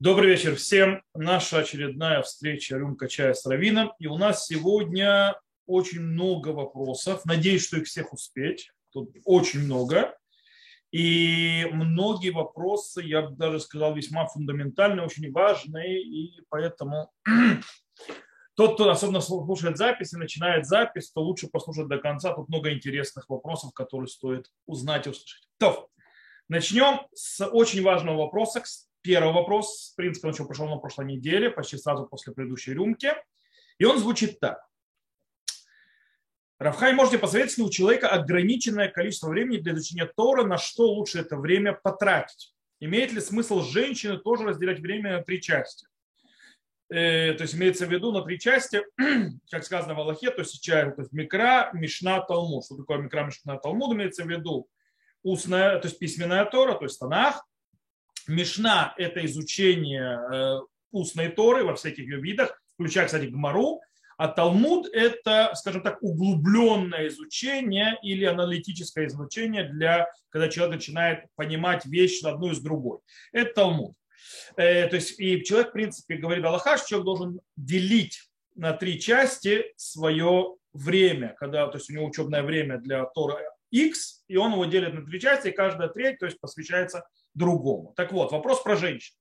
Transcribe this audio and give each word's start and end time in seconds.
Добрый 0.00 0.30
вечер 0.30 0.56
всем. 0.56 1.02
Наша 1.14 1.58
очередная 1.58 2.22
встреча 2.22 2.74
«Рюмка 2.74 3.06
чая 3.06 3.34
с 3.34 3.44
Равином». 3.44 3.92
И 3.98 4.06
у 4.06 4.16
нас 4.16 4.46
сегодня 4.46 5.38
очень 5.66 6.00
много 6.00 6.48
вопросов. 6.48 7.26
Надеюсь, 7.26 7.66
что 7.66 7.76
их 7.76 7.86
всех 7.86 8.14
успеть. 8.14 8.70
Тут 8.92 9.14
очень 9.26 9.60
много. 9.60 10.16
И 10.90 11.68
многие 11.70 12.30
вопросы, 12.30 13.02
я 13.02 13.20
бы 13.20 13.36
даже 13.36 13.60
сказал, 13.60 13.94
весьма 13.94 14.24
фундаментальные, 14.24 15.04
очень 15.04 15.30
важные. 15.32 16.02
И 16.02 16.46
поэтому 16.48 17.12
тот, 18.56 18.76
кто 18.76 18.88
особенно 18.88 19.20
слушает 19.20 19.76
запись 19.76 20.14
и 20.14 20.16
начинает 20.16 20.64
запись, 20.64 21.10
то 21.12 21.20
лучше 21.20 21.48
послушать 21.48 21.88
до 21.88 21.98
конца. 21.98 22.32
Тут 22.32 22.48
много 22.48 22.72
интересных 22.72 23.28
вопросов, 23.28 23.74
которые 23.74 24.08
стоит 24.08 24.46
узнать 24.64 25.06
и 25.06 25.10
услышать. 25.10 25.46
То, 25.58 25.90
начнем 26.48 27.06
с 27.12 27.46
очень 27.46 27.82
важного 27.82 28.16
вопроса, 28.16 28.62
Первый 29.02 29.32
вопрос, 29.32 29.92
в 29.92 29.96
принципе, 29.96 30.28
он 30.28 30.34
еще 30.34 30.44
прошел 30.44 30.68
на 30.68 30.76
прошлой 30.76 31.06
неделе, 31.06 31.50
почти 31.50 31.78
сразу 31.78 32.06
после 32.06 32.32
предыдущей 32.32 32.74
рюмки. 32.74 33.12
И 33.78 33.84
он 33.84 33.98
звучит 33.98 34.40
так. 34.40 34.60
Равхай, 36.58 36.92
можете 36.92 37.18
посоветовать, 37.18 37.52
если 37.52 37.62
у 37.62 37.70
человека 37.70 38.08
ограниченное 38.08 38.88
количество 38.88 39.28
времени 39.28 39.56
для 39.56 39.72
изучения 39.72 40.04
Тора, 40.04 40.44
на 40.44 40.58
что 40.58 40.92
лучше 40.92 41.20
это 41.20 41.38
время 41.38 41.72
потратить? 41.72 42.54
Имеет 42.80 43.12
ли 43.12 43.20
смысл 43.20 43.62
женщины 43.62 44.18
тоже 44.18 44.44
разделять 44.44 44.80
время 44.80 45.16
на 45.16 45.22
три 45.22 45.40
части? 45.40 45.86
Э, 46.90 47.32
то 47.34 47.42
есть 47.42 47.54
имеется 47.54 47.86
в 47.86 47.90
виду 47.90 48.12
на 48.12 48.22
три 48.22 48.38
части, 48.38 48.82
как 49.50 49.64
сказано 49.64 49.94
в 49.94 50.00
Аллахе, 50.00 50.30
то 50.30 50.40
есть, 50.40 50.62
то 50.62 50.94
есть 50.98 51.12
микра, 51.12 51.70
мишна, 51.72 52.20
талмуд. 52.20 52.66
Что 52.66 52.76
такое 52.76 52.98
микра, 52.98 53.24
мишна, 53.24 53.56
талмуд? 53.56 53.94
Имеется 53.94 54.24
в 54.24 54.28
виду 54.28 54.68
устная, 55.22 55.78
то 55.78 55.88
есть 55.88 55.98
письменная 55.98 56.44
Тора, 56.46 56.74
то 56.74 56.84
есть 56.84 56.98
Танах, 56.98 57.46
Мишна– 58.30 58.94
это 58.96 59.24
изучение 59.26 60.18
э, 60.32 60.60
устной 60.92 61.28
Торы 61.28 61.64
во 61.64 61.74
всяких 61.74 62.04
ее 62.04 62.20
видах, 62.20 62.60
включая, 62.74 63.06
кстати, 63.06 63.26
Гмару, 63.26 63.80
а 64.16 64.28
Талмуд– 64.28 64.88
это, 64.92 65.52
скажем 65.54 65.82
так, 65.82 66.02
углубленное 66.02 67.08
изучение 67.08 67.98
или 68.02 68.24
аналитическое 68.24 69.06
изучение, 69.06 69.64
для, 69.64 70.06
когда 70.28 70.48
человек 70.48 70.76
начинает 70.76 71.24
понимать 71.36 71.86
вещь 71.86 72.22
одну 72.22 72.52
из 72.52 72.60
другой. 72.60 72.98
Это 73.32 73.54
Талмуд. 73.54 73.94
Э, 74.56 74.86
то 74.88 74.96
есть 74.96 75.18
и 75.18 75.42
человек, 75.42 75.70
в 75.70 75.72
принципе, 75.72 76.16
говорит 76.16 76.44
Аллаха, 76.44 76.76
что 76.76 76.88
человек 76.88 77.06
должен 77.06 77.40
делить 77.56 78.28
на 78.54 78.72
три 78.72 79.00
части 79.00 79.64
свое 79.76 80.54
время, 80.72 81.34
когда, 81.38 81.66
то 81.66 81.78
есть 81.78 81.90
у 81.90 81.94
него 81.94 82.06
учебное 82.06 82.42
время 82.42 82.78
для 82.78 83.04
Тора 83.06 83.40
X, 83.70 84.22
и 84.28 84.36
он 84.36 84.52
его 84.52 84.64
делит 84.66 84.94
на 84.94 85.04
три 85.04 85.18
части, 85.18 85.48
и 85.48 85.52
каждая 85.52 85.88
треть, 85.88 86.18
то 86.18 86.26
есть 86.26 86.38
посвящается 86.40 87.04
другому. 87.34 87.92
Так 87.96 88.12
вот, 88.12 88.32
вопрос 88.32 88.62
про 88.62 88.76
женщин. 88.76 89.14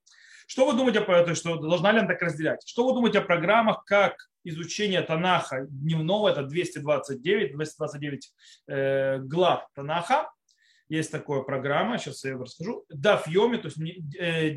Что 0.48 0.66
вы 0.66 0.74
думаете 0.74 1.02
по 1.02 1.12
этому, 1.12 1.36
что 1.36 1.58
должна 1.58 1.92
ли 1.92 2.00
она 2.00 2.08
так 2.08 2.22
разделять? 2.22 2.68
Что 2.68 2.88
вы 2.88 2.94
думаете 2.94 3.20
о 3.20 3.22
программах, 3.22 3.86
как 3.86 4.16
изучение 4.44 5.02
Танаха 5.02 5.68
дневного, 5.70 6.30
это 6.30 6.44
229, 6.44 7.54
229 7.54 8.34
э, 8.68 9.18
глав 9.20 9.68
Танаха, 9.76 10.32
есть 10.90 11.12
такая 11.12 11.42
программа, 11.42 12.00
сейчас 12.00 12.24
я 12.26 12.36
расскажу, 12.36 12.84
Даф 12.90 13.28
Йоми, 13.28 13.58
то 13.58 13.68
есть 13.68 13.80
э, 14.20 14.56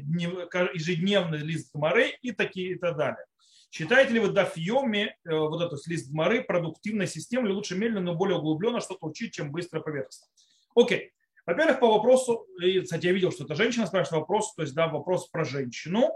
ежедневный 0.72 1.38
лист 1.38 1.70
Гмары 1.74 2.16
и 2.22 2.32
такие 2.32 2.72
и 2.72 2.78
так 2.78 2.96
далее. 2.96 3.24
Считаете 3.70 4.14
ли 4.14 4.20
вы 4.20 4.28
Даф 4.28 4.56
Йоми, 4.56 5.14
э, 5.24 5.34
вот 5.34 5.60
этот 5.60 5.86
лист 5.86 6.10
Гмары, 6.10 6.42
продуктивной 6.42 7.06
системой, 7.06 7.48
или 7.48 7.54
лучше 7.54 7.76
медленно, 7.76 8.12
но 8.12 8.14
более 8.14 8.38
углубленно 8.38 8.80
что-то 8.80 9.06
учить, 9.06 9.34
чем 9.34 9.52
быстро 9.52 9.80
поверхностно? 9.80 10.26
Окей. 10.74 11.12
Во-первых, 11.46 11.80
по 11.80 11.88
вопросу, 11.88 12.46
кстати, 12.82 13.06
я 13.06 13.12
видел, 13.12 13.32
что 13.32 13.44
это 13.44 13.54
женщина 13.54 13.86
спрашивает 13.86 14.20
вопрос, 14.20 14.54
то 14.54 14.62
есть, 14.62 14.74
да, 14.74 14.88
вопрос 14.88 15.28
про 15.28 15.44
женщину, 15.44 16.12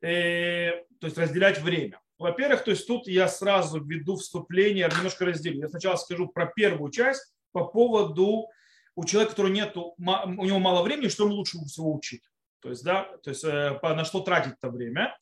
э, 0.00 0.72
то 1.00 1.06
есть 1.06 1.16
разделять 1.16 1.60
время. 1.60 2.00
Во-первых, 2.18 2.64
то 2.64 2.70
есть 2.70 2.86
тут 2.86 3.06
я 3.06 3.28
сразу 3.28 3.82
введу 3.84 4.16
вступление, 4.16 4.88
немножко 4.88 5.24
разделю. 5.24 5.60
Я 5.60 5.68
сначала 5.68 5.96
скажу 5.96 6.28
про 6.28 6.46
первую 6.46 6.90
часть 6.90 7.34
по 7.52 7.64
поводу 7.64 8.48
у 8.96 9.04
человека, 9.04 9.32
который 9.32 9.52
нету, 9.52 9.94
у 9.98 10.44
него 10.44 10.58
мало 10.58 10.82
времени, 10.82 11.08
что 11.08 11.24
ему 11.24 11.34
лучше 11.34 11.58
всего 11.66 11.94
учить. 11.94 12.22
То 12.60 12.70
есть, 12.70 12.82
да, 12.82 13.04
то 13.22 13.30
есть 13.30 13.44
э, 13.44 13.78
на 13.82 14.04
что 14.04 14.20
тратить 14.20 14.54
это 14.54 14.70
время. 14.70 15.16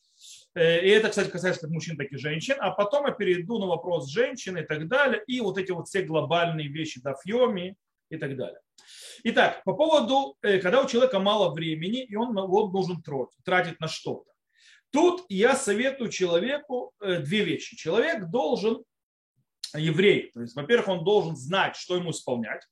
Э, 0.55 0.79
и 0.79 0.89
это, 0.89 1.09
кстати, 1.09 1.29
касается 1.29 1.61
как 1.61 1.69
мужчин, 1.69 1.97
так 1.97 2.11
и 2.11 2.17
женщин. 2.17 2.55
А 2.59 2.71
потом 2.71 3.05
я 3.05 3.11
перейду 3.11 3.59
на 3.59 3.67
вопрос 3.67 4.07
женщин 4.09 4.57
и 4.57 4.63
так 4.63 4.87
далее. 4.87 5.21
И 5.27 5.41
вот 5.41 5.57
эти 5.57 5.71
вот 5.71 5.87
все 5.87 6.01
глобальные 6.01 6.69
вещи, 6.69 7.01
дафьоми 7.01 7.75
и 8.09 8.17
так 8.17 8.37
далее. 8.37 8.59
Итак, 9.23 9.63
по 9.63 9.73
поводу, 9.73 10.37
э, 10.41 10.59
когда 10.59 10.81
у 10.81 10.87
человека 10.87 11.19
мало 11.19 11.53
времени, 11.53 12.03
и 12.03 12.15
он 12.15 12.35
вот 12.35 12.71
должен 12.71 13.03
тратить 13.43 13.79
на 13.79 13.87
что-то. 13.87 14.31
Тут 14.91 15.25
я 15.29 15.55
советую 15.55 16.09
человеку 16.09 16.93
э, 17.01 17.19
две 17.19 17.43
вещи. 17.43 17.75
Человек 17.75 18.29
должен, 18.29 18.83
еврей, 19.73 20.31
то 20.33 20.41
есть, 20.41 20.55
во-первых, 20.55 20.87
он 20.87 21.03
должен 21.03 21.35
знать, 21.35 21.75
что 21.75 21.95
ему 21.95 22.11
исполнять. 22.11 22.63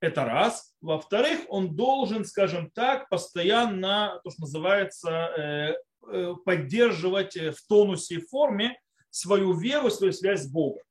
Это 0.00 0.24
раз. 0.24 0.74
Во-вторых, 0.80 1.40
он 1.48 1.74
должен, 1.74 2.24
скажем 2.24 2.70
так, 2.70 3.08
постоянно, 3.08 4.20
то, 4.22 4.30
что 4.30 4.42
называется, 4.42 5.10
э, 5.10 6.34
поддерживать 6.44 7.36
в 7.36 7.66
тонусе 7.68 8.16
и 8.16 8.20
форме 8.20 8.78
свою 9.10 9.52
веру, 9.52 9.90
свою 9.90 10.12
связь 10.12 10.42
с 10.42 10.50
Богом. 10.50 10.82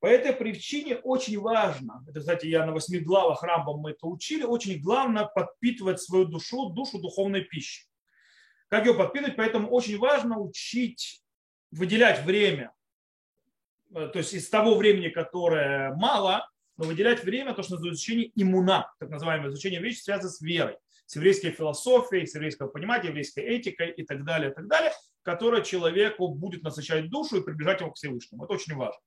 По 0.00 0.06
этой 0.06 0.32
причине 0.32 0.96
очень 0.96 1.38
важно, 1.38 2.04
это, 2.06 2.20
кстати, 2.20 2.46
я 2.46 2.66
на 2.66 2.72
восьми 2.72 2.98
главах 2.98 3.42
Рамбам 3.42 3.80
мы 3.80 3.92
это 3.92 4.06
учили, 4.06 4.42
очень 4.42 4.80
главное 4.80 5.24
подпитывать 5.24 6.00
свою 6.00 6.26
душу, 6.26 6.68
душу 6.70 7.00
духовной 7.00 7.42
пищи. 7.42 7.86
Как 8.68 8.86
ее 8.86 8.94
подпитывать? 8.94 9.36
Поэтому 9.36 9.68
очень 9.70 9.96
важно 9.98 10.38
учить 10.38 11.22
выделять 11.70 12.24
время, 12.24 12.72
э, 13.94 14.08
то 14.08 14.18
есть 14.18 14.34
из 14.34 14.48
того 14.50 14.74
времени, 14.74 15.08
которое 15.08 15.94
мало, 15.94 16.46
но 16.76 16.84
выделять 16.84 17.24
время, 17.24 17.54
то, 17.54 17.62
что 17.62 17.74
называется 17.74 17.96
изучение 17.96 18.30
иммуна, 18.34 18.92
так 18.98 19.08
называемое 19.08 19.48
изучение 19.48 19.80
вещи, 19.80 20.00
связано 20.00 20.28
с 20.28 20.42
верой, 20.42 20.76
с 21.06 21.16
еврейской 21.16 21.50
философией, 21.52 22.26
с 22.26 22.34
еврейского 22.34 22.68
понимания, 22.68 23.08
еврейской 23.08 23.44
этикой 23.44 23.92
и 23.92 24.04
так 24.04 24.24
далее, 24.24 24.50
и 24.50 24.54
так 24.54 24.66
далее, 24.68 24.92
которое 25.22 25.62
человеку 25.62 26.28
будет 26.28 26.62
насыщать 26.62 27.08
душу 27.08 27.38
и 27.38 27.44
приближать 27.44 27.80
его 27.80 27.92
к 27.92 27.96
Всевышнему. 27.96 28.44
Это 28.44 28.52
очень 28.52 28.74
важно. 28.74 29.00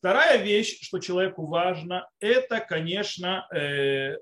Вторая 0.00 0.38
вещь, 0.38 0.80
что 0.80 0.98
человеку 0.98 1.46
важно, 1.46 2.08
это, 2.20 2.60
конечно, 2.60 3.46
э, 3.54 4.16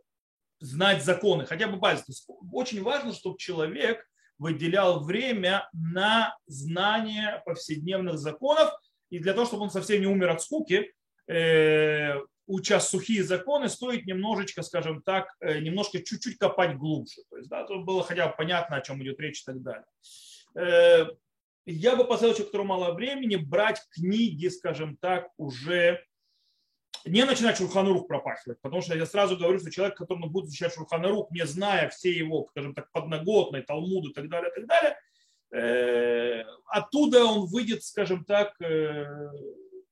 знать 0.58 1.04
законы, 1.04 1.46
хотя 1.46 1.68
бы 1.68 1.76
базис. 1.76 2.26
Очень 2.52 2.82
важно, 2.82 3.12
чтобы 3.12 3.38
человек 3.38 4.04
выделял 4.38 5.04
время 5.04 5.68
на 5.72 6.36
знание 6.46 7.42
повседневных 7.46 8.18
законов, 8.18 8.72
и 9.10 9.20
для 9.20 9.34
того, 9.34 9.46
чтобы 9.46 9.62
он 9.62 9.70
совсем 9.70 10.00
не 10.00 10.08
умер 10.08 10.30
от 10.30 10.42
скуки, 10.42 10.92
э, 11.28 12.16
уча 12.48 12.80
сухие 12.80 13.22
законы, 13.22 13.68
стоит 13.68 14.04
немножечко, 14.04 14.62
скажем 14.62 15.00
так, 15.02 15.32
э, 15.38 15.60
немножко 15.60 16.02
чуть-чуть 16.02 16.38
копать 16.38 16.76
глубже. 16.76 17.22
То 17.30 17.36
есть, 17.36 17.48
да, 17.48 17.64
тут 17.64 17.84
было 17.84 18.02
хотя 18.02 18.26
бы 18.26 18.34
понятно, 18.36 18.78
о 18.78 18.80
чем 18.80 19.00
идет 19.00 19.20
речь 19.20 19.42
и 19.42 19.44
так 19.44 19.62
далее. 19.62 21.16
Я 21.70 21.96
бы 21.96 22.04
посоветовал 22.04 22.34
человеку, 22.34 22.46
которому 22.46 22.68
мало 22.68 22.94
времени, 22.94 23.36
брать 23.36 23.82
книги, 23.90 24.48
скажем 24.48 24.96
так, 24.96 25.28
уже 25.36 26.02
не 27.04 27.26
начинать 27.26 27.58
Шурханарух 27.58 28.08
пропахивать, 28.08 28.58
потому 28.62 28.80
что 28.80 28.96
я 28.96 29.04
сразу 29.04 29.36
говорю, 29.36 29.58
что 29.58 29.70
человек, 29.70 29.94
который 29.98 30.30
будет 30.30 30.46
изучать 30.46 30.72
Шурханарух, 30.72 31.30
не 31.30 31.44
зная 31.44 31.90
все 31.90 32.10
его, 32.10 32.46
скажем 32.52 32.74
так, 32.74 32.90
подноготные, 32.90 33.64
Талмуды 33.64 34.08
и 34.08 34.12
так 34.14 34.30
далее, 34.30 34.50
и 34.50 34.54
так 34.54 34.66
далее, 34.66 34.96
э, 35.52 36.44
оттуда 36.68 37.26
он 37.26 37.46
выйдет, 37.48 37.84
скажем 37.84 38.24
так, 38.24 38.58
э, 38.62 39.30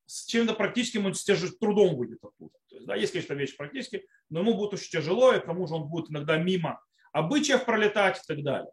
с 0.07 0.25
чем-то 0.25 0.55
практическим, 0.55 1.05
он 1.05 1.13
с 1.13 1.25
тем 1.25 1.37
трудом 1.61 1.95
выйдет 1.97 2.25
оттуда. 2.25 2.55
То 2.71 2.77
есть, 2.77 2.87
да, 2.87 2.97
есть, 2.97 3.13
конечно, 3.13 3.35
вещи 3.35 3.55
практически, 3.55 4.07
но 4.31 4.41
ему 4.41 4.55
будет 4.55 4.73
очень 4.73 4.93
тяжело, 4.93 5.35
и 5.35 5.41
к 5.41 5.45
тому 5.45 5.67
же 5.67 5.75
он 5.75 5.89
будет 5.91 6.11
иногда 6.11 6.39
мимо 6.39 6.81
обычаев 7.13 7.67
пролетать 7.67 8.17
и 8.17 8.27
так 8.27 8.43
далее. 8.43 8.71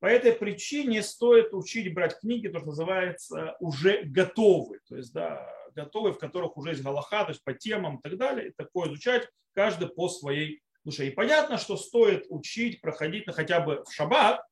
По 0.00 0.06
этой 0.06 0.32
причине 0.32 1.02
стоит 1.02 1.52
учить 1.52 1.92
брать 1.92 2.18
книги, 2.18 2.48
то, 2.48 2.58
что 2.58 2.68
называется, 2.68 3.56
уже 3.60 4.02
готовые, 4.04 4.80
то 4.88 4.96
есть 4.96 5.12
да, 5.12 5.46
готовые, 5.74 6.14
в 6.14 6.18
которых 6.18 6.56
уже 6.56 6.70
есть 6.70 6.82
галаха, 6.82 7.24
то 7.24 7.30
есть 7.30 7.44
по 7.44 7.52
темам 7.52 7.98
и 7.98 8.02
так 8.02 8.16
далее, 8.16 8.48
и 8.48 8.52
такое 8.52 8.88
изучать 8.88 9.28
каждый 9.52 9.88
по 9.88 10.08
своей 10.08 10.62
душе. 10.84 11.06
И 11.06 11.10
понятно, 11.10 11.58
что 11.58 11.76
стоит 11.76 12.24
учить, 12.30 12.80
проходить 12.80 13.26
на 13.26 13.34
хотя 13.34 13.60
бы 13.60 13.84
в 13.84 13.92
шаббат, 13.92 14.42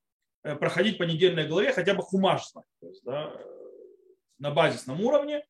э, 0.44 0.54
проходить 0.54 0.98
по 0.98 1.04
недельной 1.04 1.48
главе, 1.48 1.72
хотя 1.72 1.94
бы 1.94 2.02
хумаш 2.02 2.50
знать, 2.50 2.66
то 2.80 2.88
есть 2.88 3.02
да, 3.04 3.34
на 4.38 4.50
базисном 4.50 5.00
уровне. 5.00 5.46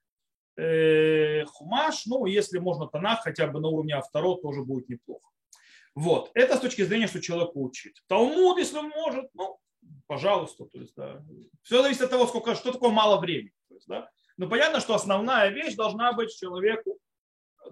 Э, 0.56 1.44
хумаш, 1.44 2.06
ну, 2.06 2.26
если 2.26 2.58
можно 2.58 2.86
танах 2.86 3.22
хотя 3.24 3.48
бы 3.48 3.58
на 3.58 3.68
уровне 3.68 3.94
авторо, 3.94 4.36
тоже 4.36 4.62
будет 4.62 4.88
неплохо. 4.88 5.28
Вот. 5.96 6.30
Это 6.34 6.56
с 6.56 6.60
точки 6.60 6.82
зрения, 6.82 7.08
что 7.08 7.20
человек 7.20 7.56
учит. 7.56 7.94
Талмуд, 8.06 8.58
если 8.58 8.78
он 8.78 8.88
может, 8.90 9.28
ну, 9.34 9.58
пожалуйста. 10.06 10.67
То 10.67 10.79
есть, 10.79 10.94
да. 10.96 11.23
Все 11.62 11.82
зависит 11.82 12.02
от 12.02 12.11
того, 12.11 12.26
сколько, 12.26 12.55
что 12.55 12.73
такое 12.73 12.90
мало 12.90 13.20
времени. 13.20 13.52
То 13.69 13.75
есть, 13.75 13.87
да. 13.87 14.08
Но 14.37 14.49
понятно, 14.49 14.81
что 14.81 14.94
основная 14.94 15.50
вещь 15.50 15.75
должна 15.75 16.12
быть 16.12 16.35
человеку, 16.35 16.99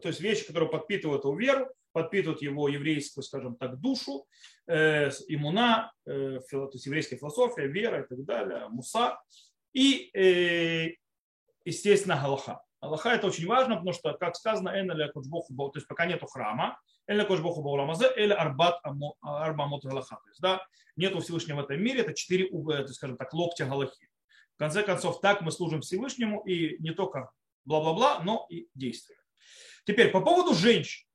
то 0.02 0.08
есть 0.08 0.20
вещи, 0.20 0.46
которые 0.46 0.68
подпитывают 0.68 1.24
его 1.24 1.36
веру, 1.36 1.68
подпитывают 1.92 2.42
его 2.42 2.68
еврейскую, 2.68 3.24
скажем 3.24 3.56
так, 3.56 3.80
душу. 3.80 4.26
э, 4.66 5.10
иммуна, 5.28 5.92
э, 6.04 6.40
то 6.50 6.70
есть 6.72 6.86
еврейская 6.86 7.16
философия, 7.16 7.68
вера 7.68 8.02
и 8.02 8.06
так 8.06 8.24
далее, 8.24 8.68
муса. 8.68 9.18
И, 9.72 10.10
э, 10.12 10.96
естественно, 11.64 12.20
Галаха. 12.20 12.60
Аллаха 12.86 13.10
это 13.10 13.26
очень 13.26 13.46
важно, 13.46 13.76
потому 13.76 13.92
что, 13.92 14.12
как 14.14 14.36
сказано, 14.36 14.70
то 14.70 15.72
есть 15.74 15.86
пока 15.86 16.06
нету 16.06 16.26
храма, 16.26 16.78
Эля 17.06 17.24
Богу 17.24 17.62
Бауламазе, 17.62 18.12
или 18.16 18.32
Арбат 18.32 18.80
Арбамот 19.20 19.84
Галаха. 19.84 20.16
То 20.16 20.28
есть, 20.28 20.40
да, 20.40 20.66
нету 20.96 21.20
Всевышнего 21.20 21.56
в 21.56 21.64
этом 21.64 21.80
мире, 21.82 22.00
это 22.00 22.14
четыре, 22.14 22.50
скажем 22.88 23.16
так, 23.16 23.32
локтя 23.32 23.66
Галахи. 23.66 24.08
В 24.54 24.58
конце 24.58 24.82
концов, 24.82 25.20
так 25.20 25.42
мы 25.42 25.52
служим 25.52 25.82
Всевышнему, 25.82 26.40
и 26.40 26.78
не 26.82 26.92
только 26.92 27.30
бла-бла-бла, 27.64 28.20
но 28.24 28.46
и 28.48 28.68
действуем. 28.74 29.20
Теперь, 29.84 30.10
по 30.10 30.20
поводу 30.20 30.54
женщин. 30.54 31.06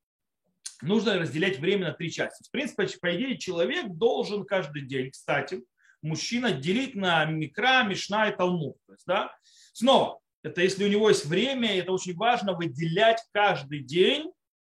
Нужно 0.84 1.20
разделять 1.20 1.60
время 1.60 1.90
на 1.90 1.94
три 1.94 2.12
части. 2.12 2.44
В 2.48 2.50
принципе, 2.50 2.88
по 3.00 3.16
идее, 3.16 3.38
человек 3.38 3.88
должен 3.88 4.46
каждый 4.46 4.82
день, 4.82 5.12
кстати, 5.12 5.64
мужчина 6.02 6.52
делить 6.52 6.96
на 6.96 7.24
микро, 7.26 7.84
мишна 7.84 8.30
и 8.30 8.36
талмуд. 8.36 8.78
То 8.88 8.94
есть, 8.94 9.06
да, 9.06 9.36
снова, 9.74 10.20
это 10.44 10.62
если 10.62 10.84
у 10.84 10.88
него 10.88 11.10
есть 11.10 11.26
время, 11.26 11.78
это 11.78 11.92
очень 11.92 12.16
важно 12.16 12.54
выделять 12.54 13.24
каждый 13.32 13.84
день 13.84 14.32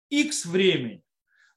x 0.09 0.45
времени. 0.45 1.01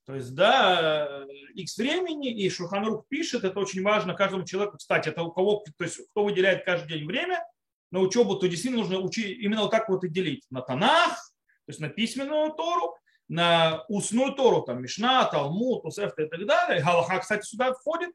То 0.06 0.16
есть, 0.16 0.34
да, 0.34 1.24
x 1.54 1.76
времени, 1.76 2.32
и 2.32 2.50
Шуханрук 2.50 3.06
пишет, 3.08 3.44
это 3.44 3.60
очень 3.60 3.82
важно 3.82 4.14
каждому 4.14 4.44
человеку. 4.44 4.78
Кстати, 4.78 5.08
это 5.08 5.22
у 5.22 5.30
кого, 5.30 5.62
то 5.76 5.84
есть, 5.84 6.00
кто 6.10 6.24
выделяет 6.24 6.64
каждый 6.64 6.88
день 6.88 7.06
время 7.06 7.44
на 7.92 8.00
учебу, 8.00 8.36
то 8.36 8.48
действительно 8.48 8.82
нужно 8.82 8.98
учить 8.98 9.38
именно 9.38 9.62
вот 9.62 9.70
так 9.70 9.88
вот 9.88 10.02
и 10.04 10.08
делить. 10.08 10.44
На 10.50 10.62
Танах, 10.62 11.14
то 11.14 11.68
есть 11.68 11.80
на 11.80 11.88
письменную 11.88 12.52
Тору, 12.54 12.96
на 13.28 13.84
устную 13.88 14.32
Тору, 14.32 14.62
там 14.62 14.82
Мишна, 14.82 15.24
Талмуд, 15.26 15.84
Усефта 15.84 16.22
и 16.22 16.28
так 16.28 16.44
далее. 16.44 16.82
Галаха, 16.82 17.20
кстати, 17.20 17.46
сюда 17.46 17.72
входит. 17.72 18.10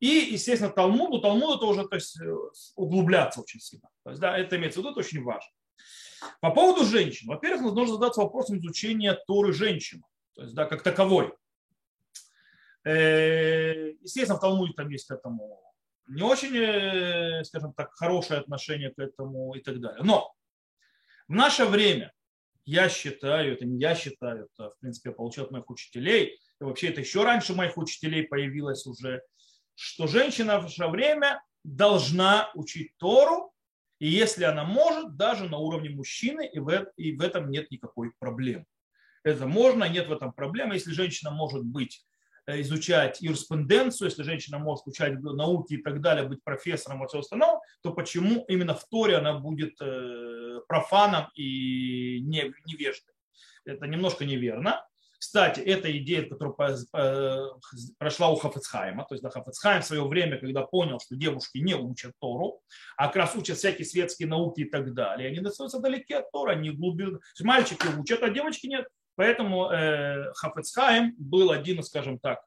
И, 0.00 0.06
естественно, 0.32 0.70
Талмуду. 0.70 1.20
Талмуд 1.20 1.56
это 1.56 1.66
уже 1.66 1.86
то 1.86 1.96
есть, 1.96 2.20
э, 2.20 2.34
углубляться 2.76 3.40
очень 3.40 3.60
сильно. 3.60 3.88
То 4.04 4.10
есть, 4.10 4.20
да, 4.20 4.36
это 4.36 4.56
имеется 4.56 4.80
в 4.80 4.82
виду, 4.82 4.90
это 4.92 5.00
очень 5.00 5.22
важно. 5.22 5.50
По 6.40 6.50
поводу 6.50 6.84
женщин. 6.84 7.28
Во-первых, 7.28 7.74
нужно 7.74 7.94
задаться 7.94 8.20
вопросом 8.20 8.58
изучения 8.58 9.14
Торы 9.26 9.52
женщин, 9.52 10.04
то 10.34 10.42
есть, 10.42 10.54
да, 10.54 10.64
как 10.66 10.82
таковой. 10.82 11.32
Э, 12.84 13.92
естественно, 14.00 14.38
в 14.38 14.40
Талмуде 14.40 14.72
там 14.74 14.88
есть 14.88 15.06
к 15.06 15.10
этому 15.10 15.68
не 16.08 16.22
очень, 16.22 16.56
э, 16.56 17.44
скажем 17.44 17.72
так, 17.74 17.92
хорошее 17.92 18.40
отношение 18.40 18.90
к 18.90 18.98
этому 18.98 19.54
и 19.54 19.60
так 19.60 19.80
далее. 19.80 20.02
Но 20.02 20.34
в 21.28 21.34
наше 21.34 21.66
время, 21.66 22.12
я 22.64 22.88
считаю, 22.88 23.52
это 23.52 23.66
не 23.66 23.78
я 23.78 23.94
считаю, 23.94 24.48
это, 24.52 24.70
в 24.70 24.78
принципе, 24.80 25.10
я 25.10 25.14
получил 25.14 25.44
от 25.44 25.50
моих 25.50 25.68
учителей, 25.70 26.40
и 26.60 26.64
вообще 26.64 26.88
это 26.88 27.00
еще 27.00 27.24
раньше 27.24 27.54
моих 27.54 27.76
учителей 27.76 28.24
появилось 28.24 28.86
уже, 28.86 29.22
что 29.78 30.08
женщина 30.08 30.58
в 30.58 30.64
наше 30.64 30.88
время 30.88 31.40
должна 31.62 32.50
учить 32.54 32.96
Тору, 32.96 33.52
и 34.00 34.08
если 34.08 34.42
она 34.42 34.64
может, 34.64 35.16
даже 35.16 35.48
на 35.48 35.58
уровне 35.58 35.90
мужчины, 35.90 36.48
и 36.52 36.58
в, 36.58 36.90
и 36.96 37.12
в 37.12 37.20
этом 37.20 37.48
нет 37.48 37.70
никакой 37.70 38.10
проблемы. 38.18 38.64
Это 39.22 39.46
можно, 39.46 39.84
нет 39.88 40.08
в 40.08 40.12
этом 40.12 40.32
проблемы. 40.32 40.74
Если 40.74 40.90
женщина 40.90 41.30
может 41.30 41.64
быть 41.64 42.04
э, 42.46 42.60
изучать 42.62 43.20
юриспруденцию, 43.20 44.08
если 44.08 44.24
женщина 44.24 44.58
может 44.58 44.84
изучать 44.88 45.20
науки 45.20 45.74
и 45.74 45.82
так 45.82 46.00
далее, 46.00 46.26
быть 46.26 46.42
профессором 46.42 47.04
и 47.04 47.06
все 47.06 47.20
остальное, 47.20 47.60
то 47.80 47.92
почему 47.92 48.44
именно 48.48 48.74
в 48.74 48.84
Торе 48.88 49.16
она 49.16 49.38
будет 49.38 49.80
э, 49.80 50.60
профаном 50.66 51.28
и 51.36 52.20
невеждой? 52.20 53.14
Это 53.64 53.86
немножко 53.86 54.24
неверно. 54.24 54.87
Кстати, 55.18 55.60
эта 55.60 55.96
идея, 55.98 56.28
которая 56.28 56.76
прошла 57.98 58.30
у 58.30 58.36
Хафецхайма, 58.36 59.04
то 59.04 59.14
есть 59.14 59.22
да, 59.22 59.30
Хафецхайм 59.30 59.82
в 59.82 59.84
свое 59.86 60.06
время, 60.06 60.38
когда 60.38 60.62
понял, 60.62 61.00
что 61.00 61.16
девушки 61.16 61.58
не 61.58 61.74
учат 61.74 62.12
Тору, 62.20 62.60
а 62.96 63.08
как 63.08 63.16
раз 63.16 63.34
учат 63.34 63.58
всякие 63.58 63.84
светские 63.84 64.28
науки 64.28 64.60
и 64.60 64.70
так 64.70 64.94
далее, 64.94 65.28
они 65.28 65.40
достаются 65.40 65.80
далеки 65.80 66.14
от 66.14 66.30
Тора, 66.30 66.52
они 66.52 66.70
глубины. 66.70 67.18
Мальчики 67.40 67.86
учат, 67.98 68.22
а 68.22 68.30
девочки 68.30 68.66
нет. 68.68 68.86
Поэтому 69.16 69.68
э, 69.70 70.32
Хафецхайм 70.34 71.14
был 71.18 71.50
один, 71.50 71.82
скажем 71.82 72.20
так, 72.20 72.40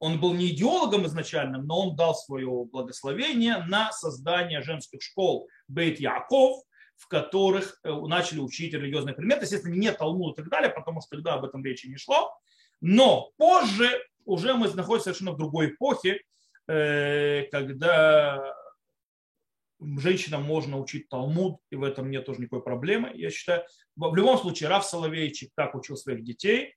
он 0.00 0.20
был 0.20 0.34
не 0.34 0.48
идеологом 0.48 1.06
изначальным, 1.06 1.66
но 1.66 1.88
он 1.88 1.96
дал 1.96 2.14
свое 2.14 2.64
благословение 2.64 3.64
на 3.68 3.92
создание 3.92 4.60
женских 4.60 5.00
школ 5.00 5.48
Бейт 5.68 6.00
Яков, 6.00 6.62
в 7.04 7.08
которых 7.08 7.78
э, 7.82 7.92
начали 7.92 8.40
учить 8.40 8.72
религиозные 8.72 9.14
предметы. 9.14 9.44
Естественно, 9.44 9.74
не 9.74 9.92
Талмуд 9.92 10.38
и 10.38 10.42
так 10.42 10.50
далее, 10.50 10.70
потому 10.70 11.02
что 11.02 11.16
тогда 11.16 11.34
об 11.34 11.44
этом 11.44 11.62
речи 11.62 11.86
не 11.86 11.98
шло. 11.98 12.34
Но 12.80 13.30
позже 13.36 13.90
уже 14.24 14.54
мы 14.54 14.72
находимся 14.72 15.04
совершенно 15.04 15.32
в 15.32 15.36
другой 15.36 15.68
эпохе, 15.68 16.22
э, 16.66 17.42
когда 17.52 18.54
женщинам 19.98 20.44
можно 20.44 20.78
учить 20.78 21.10
Талмуд, 21.10 21.60
и 21.70 21.76
в 21.76 21.82
этом 21.82 22.10
нет 22.10 22.24
тоже 22.24 22.40
никакой 22.40 22.62
проблемы. 22.62 23.10
Я 23.14 23.28
считаю, 23.28 23.64
в 23.96 24.14
любом 24.14 24.38
случае, 24.38 24.70
Рав 24.70 24.86
Соловейчик 24.86 25.50
так 25.54 25.74
учил 25.74 25.98
своих 25.98 26.24
детей. 26.24 26.74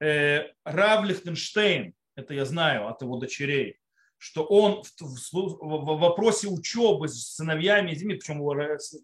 Э, 0.00 0.46
Рав 0.64 1.04
Лихтенштейн, 1.04 1.92
это 2.14 2.32
я 2.32 2.46
знаю 2.46 2.88
от 2.88 3.02
его 3.02 3.18
дочерей, 3.18 3.76
что 4.18 4.44
он 4.44 4.82
в 5.00 5.98
вопросе 5.98 6.48
учебы 6.48 7.08
с 7.08 7.34
сыновьями 7.34 7.92
причем 8.16 8.40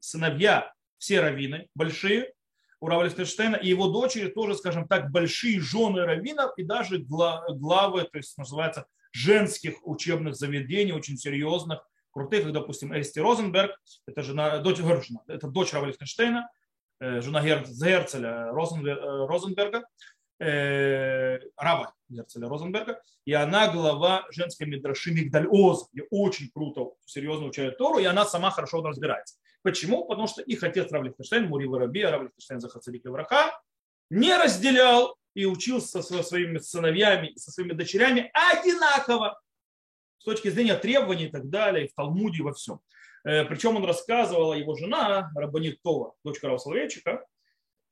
сыновья 0.00 0.72
все 0.98 1.20
раввины 1.20 1.68
большие, 1.74 2.32
у 2.80 2.88
Рава 2.88 3.04
Лихтенштейна, 3.04 3.56
и 3.56 3.68
его 3.68 3.88
дочери 3.88 4.28
тоже, 4.28 4.56
скажем 4.56 4.88
так, 4.88 5.12
большие 5.12 5.60
жены 5.60 6.04
раввинов 6.04 6.50
и 6.56 6.64
даже 6.64 6.98
главы, 6.98 8.02
то 8.04 8.18
есть 8.18 8.36
называется, 8.36 8.86
женских 9.12 9.86
учебных 9.86 10.34
заведений, 10.34 10.92
очень 10.92 11.16
серьезных, 11.16 11.86
крутых, 12.10 12.44
как, 12.44 12.52
допустим, 12.52 12.92
Эсти 12.92 13.20
Розенберг, 13.20 13.80
это, 14.06 14.22
жена, 14.22 14.58
дочь, 14.58 14.80
это 15.28 15.46
дочь 15.46 15.72
Рава 15.72 15.86
Лихтенштейна, 15.86 16.50
э, 17.00 17.20
жена 17.20 17.40
Герцеля 17.42 18.28
э, 18.28 18.50
Розенберга, 19.26 19.84
э, 20.42 21.38
раба 21.56 21.94
Герцеля 22.08 22.48
Розенберга, 22.48 23.00
и 23.24 23.32
она 23.32 23.72
глава 23.72 24.26
женской 24.30 24.66
медраши 24.66 25.12
Мигдаль 25.12 25.46
Оз, 25.48 25.88
где 25.92 26.02
очень 26.10 26.50
круто, 26.50 26.90
серьезно 27.04 27.46
учает 27.46 27.78
Тору, 27.78 27.98
и 27.98 28.04
она 28.04 28.24
сама 28.26 28.50
хорошо 28.50 28.82
разбирается. 28.82 29.36
Почему? 29.62 30.04
Потому 30.04 30.26
что 30.26 30.42
их 30.42 30.62
отец 30.64 30.90
Рав 30.90 31.04
Лихтенштейн, 31.04 31.46
Мури 31.46 31.66
Воробей, 31.66 32.06
Рав 32.06 32.22
Лихтенштейн 32.22 32.60
Захацадик 32.60 33.04
Левраха, 33.04 33.60
не 34.10 34.36
разделял 34.36 35.16
и 35.34 35.46
учился 35.46 36.02
со 36.02 36.22
своими 36.22 36.58
сыновьями, 36.58 37.32
со 37.36 37.50
своими 37.50 37.72
дочерями 37.72 38.30
одинаково 38.34 39.40
с 40.18 40.24
точки 40.24 40.50
зрения 40.50 40.76
требований 40.76 41.26
и 41.26 41.30
так 41.30 41.48
далее, 41.48 41.88
в 41.88 41.94
Талмуде 41.94 42.38
и 42.38 42.42
во 42.42 42.52
всем. 42.52 42.80
Э, 43.24 43.44
Причем 43.44 43.76
он 43.76 43.84
рассказывала 43.84 44.54
его 44.54 44.74
жена 44.74 45.30
Рабанитова, 45.34 46.14
дочка 46.24 46.48
Рава 46.48 46.58
Соловейчика, 46.58 47.24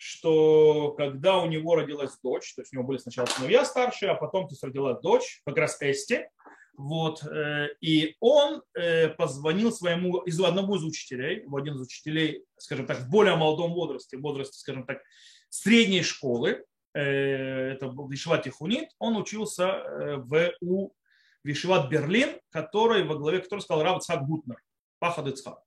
что 0.01 0.93
когда 0.97 1.37
у 1.37 1.47
него 1.47 1.75
родилась 1.75 2.19
дочь, 2.23 2.55
то 2.55 2.63
есть 2.63 2.73
у 2.73 2.77
него 2.77 2.87
были 2.87 2.97
сначала 2.97 3.27
сыновья 3.27 3.67
старшие, 3.67 4.11
а 4.11 4.15
потом 4.15 4.49
то 4.49 4.53
есть 4.53 4.65
родилась 4.65 4.99
дочь, 5.03 5.43
как 5.45 5.59
раз 5.59 5.77
Эсти, 5.83 6.27
вот, 6.75 7.23
э, 7.23 7.69
и 7.83 8.17
он 8.19 8.63
э, 8.73 9.11
позвонил 9.11 9.71
своему, 9.71 10.21
из 10.21 10.41
одному 10.41 10.77
из 10.77 10.85
учителей, 10.85 11.45
в 11.47 11.55
один 11.55 11.75
из 11.75 11.83
учителей, 11.83 12.47
скажем 12.57 12.87
так, 12.87 13.01
в 13.01 13.11
более 13.11 13.37
молодом 13.37 13.75
возрасте, 13.75 14.17
в 14.17 14.23
возрасте, 14.23 14.59
скажем 14.59 14.87
так, 14.87 15.03
средней 15.51 16.03
школы, 16.03 16.65
э, 16.95 17.03
это 17.03 17.89
был 17.89 18.09
Вишват 18.09 18.45
Тихунит, 18.45 18.89
он 18.99 19.19
учился 19.19 20.17
в 20.17 20.55
у 20.63 20.93
Вишват 21.45 21.91
Берлин, 21.91 22.41
который, 22.49 23.05
во 23.05 23.17
главе 23.17 23.41
которого 23.41 23.61
сказал 23.61 23.83
Рав 23.83 24.03
Цхак 24.03 24.25
Гутнер, 24.27 24.63
Пахад 24.99 25.27
Ицхак 25.27 25.63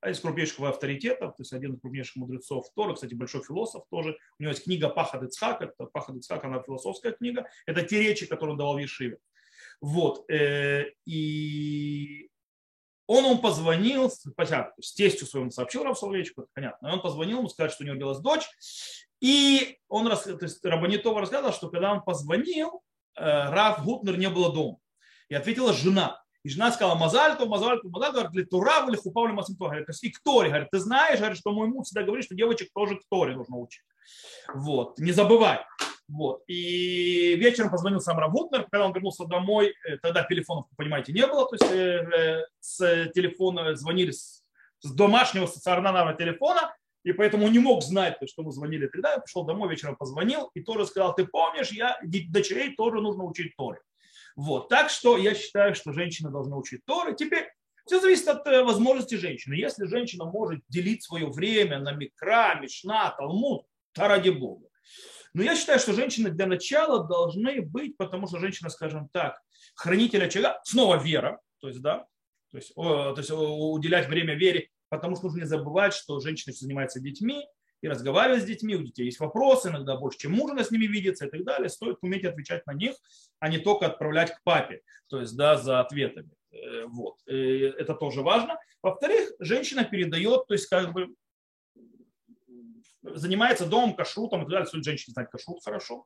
один 0.00 0.14
из 0.14 0.20
крупнейших 0.20 0.60
авторитетов, 0.60 1.36
то 1.36 1.42
есть 1.42 1.52
один 1.52 1.74
из 1.74 1.80
крупнейших 1.80 2.16
мудрецов 2.16 2.66
Тора, 2.74 2.94
кстати, 2.94 3.14
большой 3.14 3.42
философ 3.42 3.84
тоже. 3.90 4.16
У 4.38 4.42
него 4.42 4.50
есть 4.50 4.64
книга 4.64 4.88
Пахад 4.88 5.22
Ицхак, 5.22 5.62
это 5.62 5.86
Пахад 5.86 6.16
Ицхак, 6.16 6.44
она 6.44 6.62
философская 6.62 7.12
книга. 7.12 7.46
Это 7.66 7.82
те 7.82 8.00
речи, 8.02 8.26
которые 8.26 8.52
он 8.52 8.58
давал 8.58 8.76
в 8.76 8.78
Ешиве. 8.78 9.18
Вот. 9.80 10.30
Э, 10.30 10.86
и 11.06 12.30
он 13.06 13.24
ему 13.24 13.38
позвонил, 13.38 14.10
понятно, 14.36 14.72
с 14.80 14.94
тестью 14.94 15.26
своему 15.26 15.50
сообщил 15.50 15.82
Рав 15.82 15.98
Соловейчику, 15.98 16.46
понятно, 16.54 16.88
и 16.88 16.92
он 16.92 17.02
позвонил 17.02 17.38
ему 17.38 17.48
сказать, 17.48 17.72
что 17.72 17.82
у 17.82 17.86
него 17.86 17.94
родилась 17.94 18.20
дочь, 18.20 18.48
и 19.20 19.78
он, 19.88 20.08
то 20.08 20.38
есть 20.40 20.64
Рабанитова 20.64 21.20
рассказал, 21.20 21.52
что 21.52 21.68
когда 21.68 21.92
он 21.92 22.02
позвонил, 22.02 22.82
э, 23.16 23.22
Раф 23.22 23.84
Гутнер 23.84 24.16
не 24.16 24.30
было 24.30 24.52
дома. 24.52 24.78
И 25.28 25.34
ответила 25.34 25.72
жена. 25.72 26.22
И 26.42 26.48
жена 26.48 26.72
сказала, 26.72 26.94
мазальту, 26.94 27.46
мазальту, 27.46 27.90
мазальту, 27.90 28.14
говорит, 28.14 28.34
ли 28.34 28.44
тура, 28.44 28.86
или 28.88 28.96
хупа, 28.96 29.26
или. 29.26 29.34
Говорит, 29.34 29.88
и 30.02 30.10
к. 30.10 30.48
Говорит, 30.48 30.68
ты 30.70 30.78
знаешь, 30.78 31.18
говорит, 31.18 31.38
что 31.38 31.52
мой 31.52 31.68
муж 31.68 31.86
всегда 31.86 32.02
говорит, 32.02 32.24
что 32.24 32.34
девочек 32.34 32.70
тоже 32.74 32.96
к 32.96 33.02
Торе 33.10 33.36
нужно 33.36 33.58
учить. 33.58 33.82
Вот, 34.54 34.98
не 34.98 35.12
забывай. 35.12 35.60
Вот. 36.08 36.42
И 36.48 37.36
вечером 37.36 37.70
позвонил 37.70 38.00
сам 38.00 38.18
Равутнер, 38.18 38.66
когда 38.70 38.86
он 38.86 38.92
вернулся 38.92 39.26
домой, 39.26 39.74
э, 39.86 39.96
тогда 39.98 40.24
телефонов, 40.24 40.66
понимаете, 40.76 41.12
не 41.12 41.24
было, 41.26 41.46
то 41.48 41.54
есть 41.54 41.72
э, 41.72 42.46
с 42.58 43.10
телефона 43.14 43.76
звонили 43.76 44.10
с, 44.10 44.42
с 44.80 44.92
домашнего 44.92 45.46
стационарного 45.46 46.14
телефона, 46.14 46.74
и 47.04 47.12
поэтому 47.12 47.48
не 47.48 47.60
мог 47.60 47.82
знать, 47.82 48.16
что 48.26 48.42
мы 48.42 48.50
звонили 48.50 48.88
тогда. 48.88 49.12
Я 49.12 49.18
пришел 49.20 49.44
домой, 49.44 49.70
вечером 49.70 49.96
позвонил 49.96 50.50
и 50.54 50.62
тоже 50.62 50.86
сказал, 50.86 51.14
ты 51.14 51.26
помнишь, 51.26 51.70
я 51.70 51.98
дочерей 52.02 52.74
тоже 52.74 53.00
нужно 53.00 53.24
учить 53.24 53.54
Торе. 53.56 53.80
Вот. 54.40 54.70
Так 54.70 54.88
что 54.88 55.18
я 55.18 55.34
считаю, 55.34 55.74
что 55.74 55.92
женщина 55.92 56.30
должна 56.30 56.56
учить 56.56 56.82
Торы. 56.86 57.14
Теперь 57.14 57.52
все 57.84 58.00
зависит 58.00 58.26
от 58.26 58.46
э, 58.46 58.64
возможности 58.64 59.16
женщины. 59.16 59.52
Если 59.52 59.84
женщина 59.84 60.24
может 60.24 60.62
делить 60.68 61.02
свое 61.02 61.26
время 61.26 61.78
на 61.78 61.92
микра, 61.92 62.54
мишна, 62.54 63.10
талмуд, 63.10 63.66
то 63.92 64.08
ради 64.08 64.30
бога. 64.30 64.66
Но 65.34 65.42
я 65.42 65.54
считаю, 65.54 65.78
что 65.78 65.92
женщины 65.92 66.30
для 66.30 66.46
начала 66.46 67.06
должны 67.06 67.60
быть, 67.60 67.98
потому 67.98 68.26
что 68.28 68.38
женщина, 68.38 68.70
скажем 68.70 69.10
так, 69.12 69.38
хранитель 69.74 70.24
очага, 70.24 70.58
снова 70.64 70.96
вера, 70.96 71.38
то 71.60 71.68
есть, 71.68 71.82
да, 71.82 72.06
то 72.50 72.56
есть, 72.56 72.72
о, 72.76 73.12
то 73.12 73.20
есть 73.20 73.30
уделять 73.30 74.08
время 74.08 74.36
вере, 74.36 74.70
потому 74.88 75.16
что 75.16 75.26
нужно 75.26 75.40
не 75.40 75.46
забывать, 75.46 75.92
что 75.92 76.18
женщина 76.20 76.54
занимается 76.54 76.98
детьми, 76.98 77.46
и 77.82 77.88
разговаривать 77.88 78.42
с 78.42 78.46
детьми, 78.46 78.76
у 78.76 78.82
детей 78.82 79.04
есть 79.04 79.20
вопросы, 79.20 79.68
иногда 79.68 79.96
больше, 79.96 80.18
чем 80.18 80.32
мужа 80.32 80.62
с 80.62 80.70
ними 80.70 80.86
видится 80.86 81.26
и 81.26 81.30
так 81.30 81.44
далее. 81.44 81.68
Стоит 81.68 81.98
уметь 82.02 82.24
отвечать 82.24 82.66
на 82.66 82.72
них, 82.72 82.94
а 83.38 83.48
не 83.48 83.58
только 83.58 83.86
отправлять 83.86 84.34
к 84.34 84.42
папе, 84.42 84.82
то 85.08 85.20
есть 85.20 85.36
да, 85.36 85.56
за 85.56 85.80
ответами. 85.80 86.30
Э, 86.52 86.84
вот. 86.86 87.16
Это 87.26 87.94
тоже 87.94 88.22
важно. 88.22 88.58
Во-вторых, 88.82 89.32
женщина 89.38 89.84
передает, 89.84 90.46
то 90.46 90.54
есть 90.54 90.66
как 90.66 90.92
бы 90.92 91.14
занимается 93.02 93.66
домом, 93.66 93.94
кашрутом 93.94 94.40
и 94.40 94.42
так 94.42 94.50
далее. 94.50 94.66
Суть 94.66 94.84
женщины 94.84 95.12
знать 95.12 95.30
кашрут 95.30 95.62
хорошо. 95.64 96.04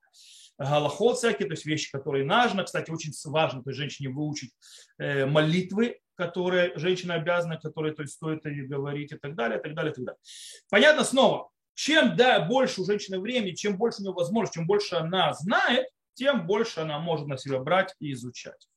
Галахот 0.58 1.18
всякие, 1.18 1.48
то 1.48 1.54
есть 1.54 1.66
вещи, 1.66 1.90
которые 1.90 2.24
нужно. 2.24 2.64
Кстати, 2.64 2.90
очень 2.90 3.12
важно 3.24 3.62
то 3.62 3.70
есть 3.70 3.78
женщине 3.78 4.10
выучить 4.10 4.52
э, 4.98 5.26
молитвы, 5.26 5.98
которые 6.14 6.72
женщина 6.76 7.14
обязана, 7.14 7.58
которые 7.58 7.94
то 7.94 8.02
есть, 8.02 8.14
стоит 8.14 8.44
ей 8.46 8.66
говорить 8.66 9.12
и 9.12 9.16
так 9.16 9.34
далее, 9.34 9.58
и 9.58 9.62
так 9.62 9.74
далее, 9.74 9.92
и 9.92 9.94
так 9.94 10.04
далее. 10.04 10.20
Понятно 10.70 11.02
снова, 11.02 11.50
чем 11.74 12.16
да, 12.16 12.40
больше 12.40 12.80
у 12.80 12.84
женщины 12.84 13.18
времени, 13.20 13.52
чем 13.52 13.76
больше 13.76 14.00
у 14.00 14.04
нее 14.04 14.12
возможностей, 14.12 14.60
чем 14.60 14.66
больше 14.66 14.96
она 14.96 15.32
знает, 15.34 15.86
тем 16.14 16.46
больше 16.46 16.80
она 16.80 16.98
может 16.98 17.26
на 17.26 17.36
себя 17.36 17.58
брать 17.58 17.94
и 17.98 18.12
изучать. 18.12 18.68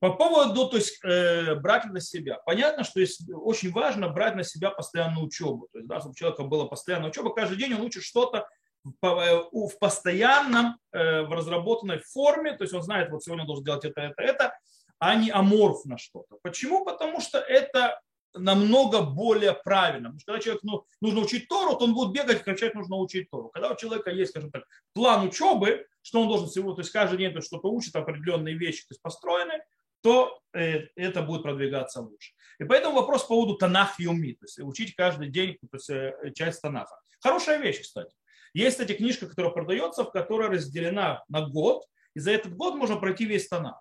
По 0.00 0.14
поводу 0.14 0.66
то 0.68 0.78
есть, 0.78 0.98
э, 1.04 1.54
брать 1.56 1.84
на 1.84 2.00
себя. 2.00 2.38
Понятно, 2.46 2.84
что 2.84 3.00
есть, 3.00 3.30
очень 3.30 3.70
важно 3.70 4.08
брать 4.08 4.34
на 4.34 4.44
себя 4.44 4.70
постоянную 4.70 5.26
учебу. 5.26 5.68
То 5.72 5.78
есть, 5.78 5.88
да, 5.88 6.00
чтобы 6.00 6.12
у 6.12 6.14
человека 6.14 6.42
была 6.44 6.64
постоянная 6.64 7.10
учеба, 7.10 7.34
каждый 7.34 7.58
день 7.58 7.74
он 7.74 7.82
учит 7.82 8.02
что-то 8.02 8.48
в 8.82 9.06
э, 9.06 9.78
постоянном, 9.78 10.78
э, 10.92 11.22
в 11.22 11.32
разработанной 11.32 11.98
форме. 11.98 12.56
То 12.56 12.64
есть 12.64 12.72
он 12.72 12.82
знает, 12.82 13.10
вот 13.10 13.22
сегодня 13.22 13.42
он 13.42 13.48
должен 13.48 13.64
делать 13.64 13.84
это, 13.84 14.00
это, 14.00 14.22
это, 14.22 14.58
а 14.98 15.16
не 15.16 15.30
аморфно 15.30 15.98
что-то. 15.98 16.38
Почему? 16.42 16.82
Потому 16.86 17.20
что 17.20 17.38
это 17.38 18.00
намного 18.34 19.02
более 19.02 19.52
правильно. 19.52 20.08
Потому 20.08 20.20
что 20.20 20.32
когда 20.32 20.42
человек 20.42 20.62
ну, 20.62 20.84
нужно 21.00 21.20
учить 21.20 21.48
Тору, 21.48 21.76
то 21.76 21.84
он 21.84 21.94
будет 21.94 22.12
бегать, 22.12 22.42
кричать, 22.42 22.74
нужно 22.74 22.96
учить 22.96 23.30
Тору. 23.30 23.48
Когда 23.48 23.70
у 23.70 23.76
человека 23.76 24.10
есть, 24.10 24.30
скажем 24.30 24.50
так, 24.50 24.64
план 24.92 25.26
учебы, 25.26 25.86
что 26.02 26.22
он 26.22 26.28
должен 26.28 26.48
всего, 26.48 26.72
то 26.72 26.80
есть 26.80 26.90
каждый 26.92 27.18
день 27.18 27.32
то 27.32 27.40
что-то 27.40 27.68
учит, 27.68 27.94
определенные 27.96 28.54
вещи 28.54 28.82
то 28.82 28.92
есть 28.92 29.02
построены, 29.02 29.62
то 30.02 30.40
э, 30.54 30.86
это 30.96 31.22
будет 31.22 31.42
продвигаться 31.42 32.00
лучше. 32.00 32.32
И 32.58 32.64
поэтому 32.64 32.96
вопрос 32.96 33.22
по 33.22 33.28
поводу 33.28 33.56
Танах 33.56 33.98
Юми, 33.98 34.32
то 34.32 34.44
есть 34.44 34.58
учить 34.60 34.94
каждый 34.94 35.28
день 35.28 35.58
то 35.70 35.76
есть, 35.76 35.90
э, 35.90 36.32
часть 36.34 36.62
Танаха. 36.62 36.98
Хорошая 37.20 37.58
вещь, 37.58 37.80
кстати. 37.82 38.14
Есть, 38.54 38.78
кстати, 38.78 38.96
книжка, 38.96 39.28
которая 39.28 39.52
продается, 39.52 40.04
в 40.04 40.10
которой 40.10 40.48
разделена 40.48 41.22
на 41.28 41.46
год, 41.46 41.84
и 42.14 42.20
за 42.20 42.32
этот 42.32 42.56
год 42.56 42.74
можно 42.74 42.96
пройти 42.96 43.24
весь 43.24 43.48
Танах. 43.48 43.80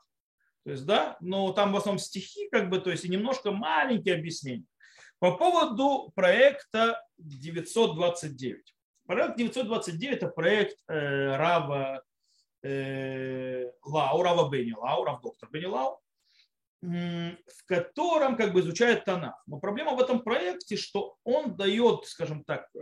То 0.69 0.73
есть, 0.73 0.85
да, 0.85 1.17
но 1.19 1.51
там 1.51 1.73
в 1.73 1.77
основном 1.77 1.97
стихи, 1.97 2.47
как 2.51 2.69
бы, 2.69 2.79
то 2.79 2.91
есть 2.91 3.03
и 3.03 3.09
немножко 3.09 3.49
маленькие 3.49 4.13
объяснения. 4.13 4.67
По 5.17 5.35
поводу 5.35 6.11
проекта 6.13 7.03
929. 7.17 8.75
Проект 9.07 9.38
929 9.38 10.17
это 10.17 10.27
проект 10.27 10.77
э, 10.88 11.38
Рава 11.38 12.03
э, 12.61 13.71
Лау, 13.81 14.21
Рава 14.21 14.47
Бенни 14.51 14.73
Лау, 14.73 15.05
Рав 15.05 15.21
доктор 15.23 15.49
Бенни 15.49 15.65
Лау, 15.65 15.99
в 16.83 17.65
котором 17.65 18.38
как 18.38 18.53
бы 18.53 18.59
изучает 18.59 19.05
Танах. 19.05 19.41
Но 19.47 19.59
проблема 19.59 19.95
в 19.95 19.99
этом 19.99 20.21
проекте, 20.21 20.77
что 20.77 21.15
он 21.23 21.55
дает, 21.55 22.05
скажем 22.05 22.43
так, 22.43 22.69
э, 22.75 22.79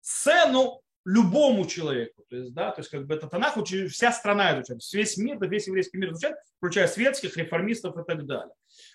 цену 0.00 0.80
любому 1.08 1.64
человеку. 1.64 2.22
То 2.28 2.36
есть, 2.36 2.52
да, 2.52 2.70
то 2.70 2.80
есть 2.80 2.90
как 2.90 3.06
бы 3.06 3.14
это 3.14 3.28
Танах 3.28 3.56
вся 3.56 4.12
страна 4.12 4.54
изучает, 4.54 4.82
весь 4.92 5.16
мир, 5.16 5.38
весь 5.40 5.66
еврейский 5.66 5.96
мир 5.96 6.12
изучает, 6.12 6.36
включая 6.58 6.86
светских, 6.86 7.34
реформистов 7.38 7.96
и 7.96 8.04
так 8.06 8.26
далее. 8.26 8.52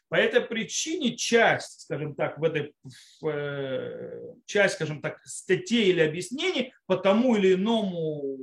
По 0.10 0.16
этой 0.16 0.42
причине 0.42 1.18
часть, 1.18 1.82
скажем 1.82 2.14
так, 2.14 2.38
в 2.38 2.44
этой 2.44 2.76
в, 3.20 3.28
э, 3.28 4.36
часть, 4.46 4.76
скажем 4.76 5.02
так, 5.02 5.22
статей 5.26 5.90
или 5.90 6.02
объяснений 6.02 6.76
по 6.86 6.98
тому 6.98 7.36
или 7.36 7.56
иному 7.56 8.38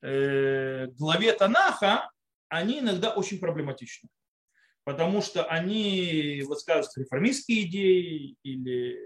э, 0.00 0.86
главе 0.86 1.34
Танаха, 1.34 2.10
они 2.48 2.78
иногда 2.78 3.10
очень 3.10 3.38
проблематичны. 3.38 4.08
Потому 4.84 5.20
что 5.20 5.44
они 5.44 6.42
высказывают 6.46 6.96
реформистские 6.96 7.64
идеи 7.64 8.36
или 8.42 8.98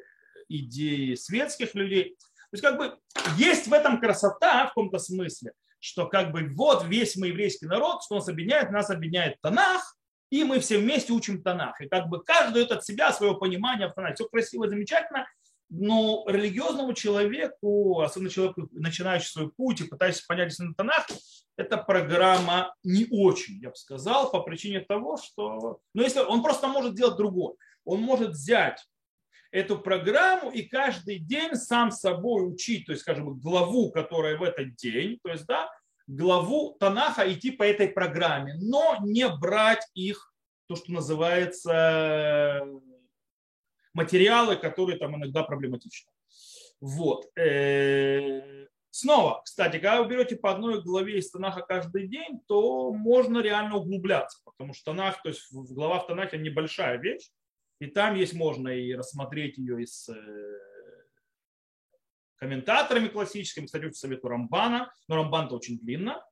идеи 0.48 1.16
светских 1.16 1.74
людей– 1.74 2.16
есть 2.54 2.62
как 2.62 2.76
бы 2.76 2.98
есть 3.36 3.66
в 3.66 3.72
этом 3.72 4.00
красота 4.00 4.66
в 4.66 4.68
каком-то 4.68 4.98
смысле, 4.98 5.52
что 5.80 6.06
как 6.06 6.32
бы 6.32 6.48
вот 6.54 6.84
весь 6.86 7.16
мы 7.16 7.28
еврейский 7.28 7.66
народ, 7.66 8.02
что 8.02 8.16
нас 8.16 8.28
объединяет, 8.28 8.70
нас 8.70 8.90
объединяет 8.90 9.40
Танах, 9.40 9.96
и 10.30 10.44
мы 10.44 10.60
все 10.60 10.78
вместе 10.78 11.12
учим 11.12 11.42
Танах. 11.42 11.80
И 11.80 11.88
как 11.88 12.08
бы 12.08 12.22
каждый 12.22 12.54
дает 12.54 12.72
от 12.72 12.84
себя 12.84 13.12
свое 13.12 13.36
понимание 13.36 13.88
в 13.88 13.92
Танахе. 13.92 14.14
Все 14.14 14.28
красиво, 14.28 14.68
замечательно, 14.68 15.26
но 15.68 16.24
религиозному 16.28 16.92
человеку, 16.92 18.00
особенно 18.00 18.30
человеку, 18.30 18.68
начинающему 18.72 19.30
свой 19.30 19.52
путь 19.52 19.80
и 19.80 19.84
пытающийся 19.84 20.24
понять 20.26 20.52
истинный 20.52 20.74
Танах, 20.74 21.06
эта 21.56 21.76
программа 21.76 22.74
не 22.82 23.06
очень, 23.10 23.60
я 23.60 23.70
бы 23.70 23.76
сказал, 23.76 24.30
по 24.30 24.40
причине 24.40 24.80
того, 24.80 25.16
что... 25.16 25.80
Ну, 25.94 26.02
если 26.02 26.20
он 26.20 26.42
просто 26.42 26.66
может 26.68 26.94
делать 26.94 27.16
другое. 27.16 27.54
Он 27.84 28.00
может 28.00 28.30
взять 28.30 28.84
эту 29.54 29.78
программу 29.78 30.50
и 30.50 30.62
каждый 30.62 31.20
день 31.20 31.54
сам 31.54 31.92
собой 31.92 32.52
учить, 32.52 32.86
то 32.86 32.92
есть, 32.92 33.02
скажем, 33.02 33.38
главу, 33.38 33.92
которая 33.92 34.36
в 34.36 34.42
этот 34.42 34.74
день, 34.74 35.20
то 35.22 35.30
есть, 35.30 35.46
да, 35.46 35.70
главу 36.08 36.76
Танаха 36.80 37.32
идти 37.32 37.52
по 37.52 37.62
этой 37.62 37.86
программе, 37.88 38.54
но 38.60 38.96
не 39.00 39.28
брать 39.28 39.86
их, 39.94 40.34
то, 40.66 40.74
что 40.74 40.90
называется 40.92 42.66
материалы, 43.92 44.56
которые 44.56 44.98
там 44.98 45.14
иногда 45.14 45.44
проблематичны. 45.44 46.10
Вот. 46.80 47.26
Э, 47.38 48.66
снова, 48.90 49.40
кстати, 49.44 49.74
когда 49.74 50.02
вы 50.02 50.08
берете 50.08 50.34
по 50.34 50.50
одной 50.50 50.82
главе 50.82 51.18
из 51.18 51.30
Танаха 51.30 51.60
каждый 51.60 52.08
день, 52.08 52.40
то 52.48 52.92
можно 52.92 53.38
реально 53.38 53.76
углубляться, 53.76 54.40
потому 54.44 54.74
что 54.74 54.86
Танах, 54.86 55.22
то 55.22 55.28
есть 55.28 55.46
глава 55.52 56.00
в 56.00 56.08
Танахе 56.08 56.38
небольшая 56.38 56.98
вещь, 56.98 57.30
и 57.80 57.86
там 57.86 58.14
есть, 58.14 58.34
можно 58.34 58.68
и 58.68 58.94
рассмотреть 58.94 59.58
ее 59.58 59.82
и 59.82 59.86
с 59.86 60.08
э, 60.08 60.58
комментаторами 62.36 63.08
классическими. 63.08 63.66
Кстати, 63.66 63.84
очень 63.84 63.94
советую 63.94 64.30
Рамбана, 64.30 64.92
но 65.08 65.16
Рамбан-то 65.16 65.56
очень 65.56 65.78
длинно. 65.78 66.24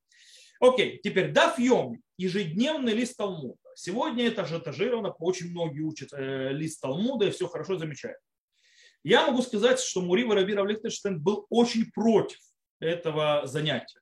Окей, 0.61 1.01
теперь 1.03 1.33
Даф 1.33 1.59
Йоми, 1.59 2.01
ежедневный 2.17 2.93
лист 2.93 3.17
Талмуда. 3.17 3.59
Сегодня 3.75 4.27
это 4.27 4.45
же 4.45 4.59
этажировано, 4.59 5.11
очень 5.19 5.51
многие 5.51 5.81
учат 5.81 6.13
э, 6.13 6.53
лист 6.53 6.81
Талмуда, 6.81 7.27
и 7.27 7.31
все 7.31 7.49
хорошо, 7.49 7.79
замечательно. 7.79 8.21
Я 9.03 9.27
могу 9.27 9.43
сказать, 9.43 9.81
что 9.81 10.01
Мури 10.01 10.25
Раби 10.25 10.55
Равлихтенштейн 10.55 11.21
был 11.21 11.47
очень 11.51 11.91
против 11.91 12.39
этого 12.79 13.43
занятия. 13.47 14.02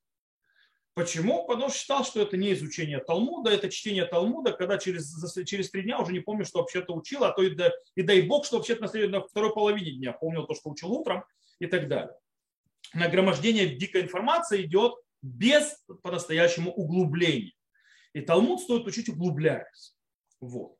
Почему? 1.00 1.46
Потому 1.46 1.70
что 1.70 1.78
считал, 1.78 2.04
что 2.04 2.20
это 2.20 2.36
не 2.36 2.52
изучение 2.52 2.98
Талмуда, 2.98 3.50
это 3.50 3.70
чтение 3.70 4.04
Талмуда, 4.04 4.52
когда 4.52 4.76
через, 4.76 5.34
через 5.46 5.70
три 5.70 5.84
дня 5.84 5.98
уже 5.98 6.12
не 6.12 6.20
помню, 6.20 6.44
что 6.44 6.58
вообще-то 6.58 6.92
учил, 6.92 7.24
а 7.24 7.32
то 7.32 7.40
и, 7.42 7.54
да, 7.54 7.72
и 7.94 8.02
дай 8.02 8.20
бог, 8.20 8.44
что 8.44 8.58
вообще-то 8.58 8.82
на, 8.82 9.08
на 9.08 9.20
второй 9.22 9.54
половине 9.54 9.92
дня 9.92 10.12
помнил 10.12 10.46
то, 10.46 10.54
что 10.54 10.68
учил 10.68 10.92
утром 10.92 11.24
и 11.58 11.64
так 11.64 11.88
далее. 11.88 12.14
Нагромождение 12.92 13.76
дикой 13.76 14.02
информации 14.02 14.60
идет 14.64 14.92
без 15.22 15.82
по-настоящему 16.02 16.70
углубления. 16.70 17.54
И 18.12 18.20
Талмуд 18.20 18.60
стоит 18.60 18.86
учить 18.86 19.08
углубляясь. 19.08 19.96
Вот. 20.38 20.76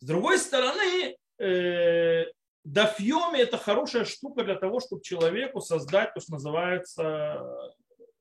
С 0.00 0.06
другой 0.06 0.38
стороны, 0.38 1.16
э, 1.38 2.24
дафьоми 2.64 3.38
это 3.38 3.58
хорошая 3.58 4.06
штука 4.06 4.42
для 4.42 4.56
того, 4.56 4.80
чтобы 4.80 5.02
человеку 5.02 5.60
создать 5.60 6.14
то, 6.14 6.20
что 6.20 6.32
называется 6.32 7.76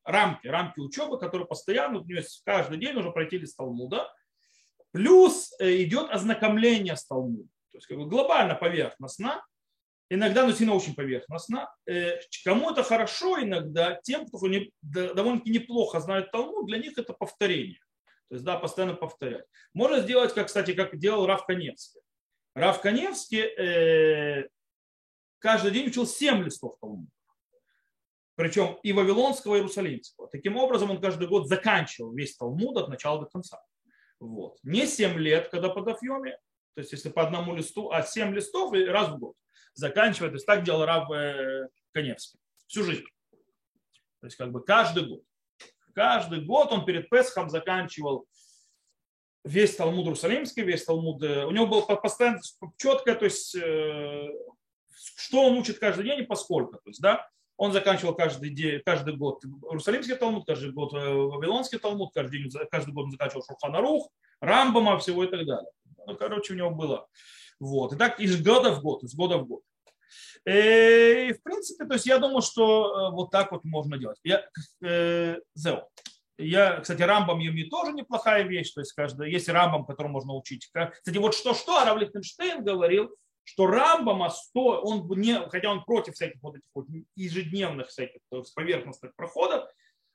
рамки, 0.05 0.47
рамки 0.47 0.79
учебы, 0.79 1.19
которые 1.19 1.47
постоянно, 1.47 2.00
у 2.00 2.05
нее 2.05 2.24
каждый 2.45 2.77
день 2.77 2.93
нужно 2.93 3.12
пройти 3.12 3.38
лист 3.38 3.57
Талмуда. 3.57 4.12
Плюс 4.91 5.53
э, 5.59 5.83
идет 5.83 6.09
ознакомление 6.09 6.95
с 6.95 7.05
Талмудом. 7.05 7.50
То 7.71 7.77
есть 7.77 7.88
как 7.88 7.97
бы 7.97 8.05
глобально 8.05 8.55
поверхностно, 8.55 9.43
иногда, 10.09 10.45
но 10.45 10.53
сильно 10.53 10.74
очень 10.74 10.95
поверхностно. 10.95 11.69
Э, 11.85 12.19
кому 12.45 12.71
это 12.71 12.83
хорошо 12.83 13.41
иногда, 13.41 14.00
тем, 14.03 14.25
кто 14.27 14.39
довольно-таки 14.81 15.51
неплохо 15.51 16.00
знает 16.00 16.31
Талмуд, 16.31 16.67
для 16.67 16.77
них 16.77 16.97
это 16.97 17.12
повторение. 17.13 17.79
То 18.29 18.35
есть, 18.35 18.45
да, 18.45 18.57
постоянно 18.57 18.95
повторять. 18.95 19.45
Можно 19.74 20.00
сделать, 20.00 20.33
как, 20.33 20.47
кстати, 20.47 20.74
как 20.74 20.97
делал 20.97 21.25
Рав 21.25 21.45
Каневский. 21.45 22.01
Рав 22.55 22.81
Каневский 22.81 23.41
э, 23.41 24.47
каждый 25.39 25.71
день 25.71 25.88
учил 25.88 26.07
7 26.07 26.43
листов 26.43 26.77
Талмуда. 26.79 27.12
Причем 28.36 28.77
и 28.84 28.92
Вавилонского, 28.92 29.56
и 29.56 29.58
Иерусалимского. 29.60 30.27
Таким 30.30 30.58
образом, 30.58 30.92
он 30.92 31.00
каждый 31.00 31.27
год 31.27 31.48
заканчивал 31.48 32.13
весь 32.13 32.36
Талмуд 32.36 32.77
от 32.77 32.89
начала 32.89 33.22
до 33.22 33.25
конца. 33.27 33.62
Вот. 34.20 34.58
Не 34.63 34.86
7 34.86 35.18
лет, 35.18 35.50
когда 35.50 35.70
по 35.70 35.82
Дафьоме, 35.82 36.38
то 36.74 36.82
есть 36.82 36.92
если 36.92 37.10
по 37.10 37.24
одному 37.24 37.56
листу, 37.56 37.92
а 37.92 38.04
7 38.04 38.34
листов 38.34 38.74
раз 38.74 39.10
в 39.10 39.18
год 39.20 39.36
заканчивает. 39.74 40.34
То 40.34 40.36
есть 40.36 40.46
так 40.46 40.63
делал 40.63 40.86
Рав 40.86 41.10
э, 41.12 41.68
Коневский 41.94 42.39
всю 42.68 42.84
жизнь. 42.84 43.06
То 44.22 44.27
есть 44.27 44.36
как 44.38 44.51
бы 44.51 44.63
каждый 44.63 45.08
год. 45.08 45.22
Каждый 45.94 46.44
год 46.44 46.72
он 46.72 46.86
перед 46.86 47.10
Песхом 47.10 47.50
заканчивал 47.50 48.27
весь 49.46 49.75
Талмуд 49.75 50.06
Иерусалимский, 50.06 50.63
весь 50.63 50.84
Талмуд. 50.84 51.24
Э, 51.24 51.46
у 51.46 51.51
него 51.51 51.68
было 51.68 51.82
постоянно 51.82 52.42
четко, 52.77 53.15
то 53.15 53.25
есть 53.25 53.56
э, 53.56 54.27
что 55.18 55.46
он 55.46 55.58
учит 55.58 55.80
каждый 55.80 56.06
день 56.06 56.20
и 56.20 56.25
поскольку. 56.25 56.74
То 56.74 56.89
есть, 56.89 57.01
да, 57.01 57.30
он 57.57 57.71
заканчивал 57.71 58.15
каждый, 58.15 58.50
день, 58.50 58.81
каждый 58.85 59.15
год 59.15 59.43
Иерусалимский 59.43 60.15
Талмуд, 60.15 60.45
каждый 60.45 60.71
год 60.71 60.91
Вавилонский 60.93 61.79
Талмуд, 61.79 62.13
каждый, 62.13 62.43
день, 62.43 62.51
каждый 62.69 62.93
год 62.93 63.05
он 63.05 63.12
заканчивал 63.12 63.43
Шурханарух, 63.43 64.09
Рамбама, 64.41 64.97
всего 65.00 65.24
и 65.24 65.27
так 65.27 65.45
далее. 65.45 65.71
Ну, 66.05 66.15
короче, 66.15 66.53
у 66.53 66.57
него 66.57 66.71
было. 66.71 67.07
Вот. 67.59 67.93
И 67.93 67.95
так 67.95 68.19
из 68.19 68.41
года 68.41 68.71
в 68.71 68.81
год, 68.81 69.03
из 69.03 69.15
года 69.15 69.38
в 69.38 69.47
год. 69.47 69.62
Э, 70.45 71.29
и, 71.29 71.33
в 71.33 71.41
принципе, 71.41 71.85
то 71.85 71.93
есть 71.93 72.05
я 72.05 72.19
думаю, 72.19 72.41
что 72.41 73.09
э, 73.09 73.12
вот 73.12 73.31
так 73.31 73.51
вот 73.51 73.63
можно 73.63 73.97
делать. 73.97 74.19
Я, 74.24 74.45
э, 74.83 75.38
я, 76.38 76.79
кстати, 76.81 77.01
Рамбам 77.01 77.39
Юми 77.39 77.63
тоже 77.63 77.93
неплохая 77.93 78.43
вещь. 78.43 78.71
То 78.74 78.81
есть 78.81 78.93
каждый, 78.93 79.31
есть 79.31 79.50
Рамбам, 79.50 79.85
которому 79.85 80.13
можно 80.13 80.33
учить. 80.33 80.67
Кстати, 80.67 81.17
вот 81.17 81.33
что-что, 81.33 81.79
Арав 81.79 81.97
Лихтенштейн 81.97 82.63
говорил, 82.63 83.15
что 83.45 83.67
Рамбама 83.67 84.29
100, 84.29 84.81
он 84.81 85.07
не, 85.19 85.39
хотя 85.49 85.71
он 85.71 85.83
против 85.85 86.15
всяких 86.15 86.41
вот 86.41 86.55
этих 86.55 86.69
вот 86.73 86.87
ежедневных 87.15 87.87
всяких 87.87 88.19
поверхностных 88.55 89.15
проходов, 89.15 89.69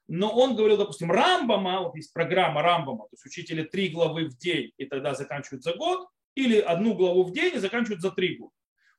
но 0.08 0.28
он 0.28 0.56
говорил, 0.56 0.76
допустим, 0.76 1.10
Рамбама, 1.10 1.82
вот 1.82 1.94
есть 1.94 2.12
программа 2.12 2.62
Рамбама, 2.62 3.04
то 3.04 3.12
есть 3.12 3.24
учители 3.24 3.62
три 3.62 3.88
главы 3.88 4.26
в 4.26 4.36
день 4.36 4.72
и 4.76 4.84
тогда 4.84 5.14
заканчивают 5.14 5.62
за 5.62 5.74
год, 5.74 6.08
или 6.34 6.58
одну 6.58 6.94
главу 6.94 7.22
в 7.22 7.32
день 7.32 7.54
и 7.54 7.58
заканчивают 7.58 8.02
за 8.02 8.10
три 8.10 8.36
года. 8.36 8.52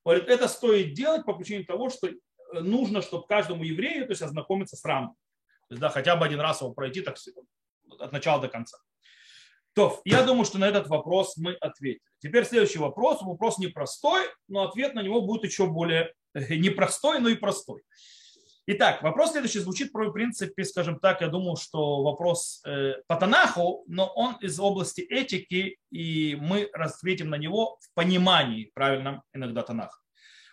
Говорит, 0.05 0.29
это 0.29 0.47
стоит 0.47 0.93
делать 0.93 1.25
по 1.25 1.33
причине 1.33 1.63
того, 1.63 1.89
что 1.89 2.07
э, 2.07 2.15
нужно, 2.53 3.01
чтобы 3.01 3.27
каждому 3.27 3.63
еврею 3.63 4.05
то 4.05 4.11
есть, 4.11 4.21
ознакомиться 4.21 4.75
с 4.75 4.85
Рамбом. 4.85 5.15
То 5.67 5.73
есть, 5.73 5.81
да, 5.81 5.89
хотя 5.89 6.15
бы 6.15 6.25
один 6.25 6.39
раз 6.39 6.61
его 6.61 6.73
пройти 6.73 7.01
так, 7.01 7.17
от 7.99 8.11
начала 8.11 8.41
до 8.41 8.47
конца. 8.47 8.77
То, 9.73 10.01
я 10.03 10.23
думаю, 10.23 10.45
что 10.45 10.57
на 10.57 10.67
этот 10.67 10.87
вопрос 10.87 11.37
мы 11.37 11.53
ответили. 11.53 12.01
Теперь 12.19 12.45
следующий 12.45 12.79
вопрос. 12.79 13.21
Вопрос 13.21 13.57
непростой, 13.57 14.21
но 14.47 14.63
ответ 14.63 14.93
на 14.93 15.01
него 15.01 15.21
будет 15.21 15.45
еще 15.45 15.67
более 15.67 16.13
э, 16.33 16.55
непростой, 16.55 17.19
но 17.19 17.29
и 17.29 17.35
простой. 17.35 17.81
Итак, 18.67 19.01
вопрос 19.01 19.31
следующий 19.31 19.59
звучит, 19.59 19.91
в 19.91 20.11
принципе, 20.11 20.63
скажем 20.65 20.99
так, 20.99 21.21
я 21.21 21.27
думаю, 21.29 21.55
что 21.55 22.03
вопрос 22.03 22.61
э, 22.65 22.95
по 23.07 23.15
Танаху, 23.15 23.83
но 23.87 24.07
он 24.07 24.35
из 24.35 24.59
области 24.59 25.01
этики, 25.01 25.77
и 25.89 26.37
мы 26.39 26.63
ответим 26.73 27.29
на 27.29 27.35
него 27.35 27.79
в 27.81 27.93
понимании 27.95 28.71
правильном 28.73 29.23
иногда 29.33 29.63
Танаха. 29.63 29.97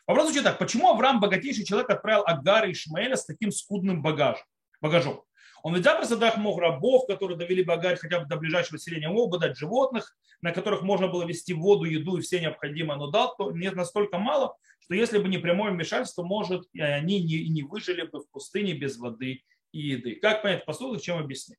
Вопрос 0.07 0.27
звучит 0.27 0.45
так, 0.45 0.59
почему 0.59 0.89
Авраам, 0.89 1.21
богатейший 1.21 1.67
человек, 1.67 1.91
отправил 1.91 2.23
Агара 2.25 2.67
и 2.67 2.73
Ишмаэля 2.73 3.17
с 3.17 3.27
таким 3.27 3.51
скудным 3.51 4.01
багажем? 4.01 4.45
багажом? 4.81 5.23
Он 5.69 5.75
ведь 5.75 5.85
запросто 5.85 6.17
дал 6.17 6.33
мог 6.39 6.59
рабов, 6.59 7.07
которые 7.07 7.37
довели 7.37 7.63
Багарь 7.63 7.99
хотя 7.99 8.21
бы 8.21 8.27
до 8.27 8.39
ближайшего 8.39 8.79
селения, 8.79 9.11
мог 9.11 9.31
бы 9.31 9.39
дать 9.39 9.59
животных, 9.59 10.17
на 10.41 10.51
которых 10.51 10.81
можно 10.81 11.09
было 11.09 11.27
вести 11.27 11.53
воду, 11.53 11.85
еду 11.85 12.17
и 12.17 12.23
все 12.23 12.41
необходимое, 12.41 12.97
но 12.97 13.11
дал 13.11 13.37
то 13.37 13.53
не 13.53 13.71
настолько 13.71 14.17
мало, 14.17 14.57
что 14.81 14.95
если 14.95 15.19
бы 15.19 15.29
не 15.29 15.37
прямое 15.37 15.73
вмешательство, 15.73 16.23
может, 16.23 16.67
и 16.73 16.81
они 16.81 17.23
не, 17.23 17.51
не 17.51 17.63
выжили 17.63 18.01
бы 18.01 18.21
в 18.21 18.31
пустыне 18.31 18.73
без 18.73 18.97
воды 18.97 19.43
и 19.73 19.79
еды. 19.79 20.15
Как 20.15 20.41
понять 20.41 20.65
поступок, 20.65 21.03
чем 21.03 21.19
объяснить? 21.19 21.59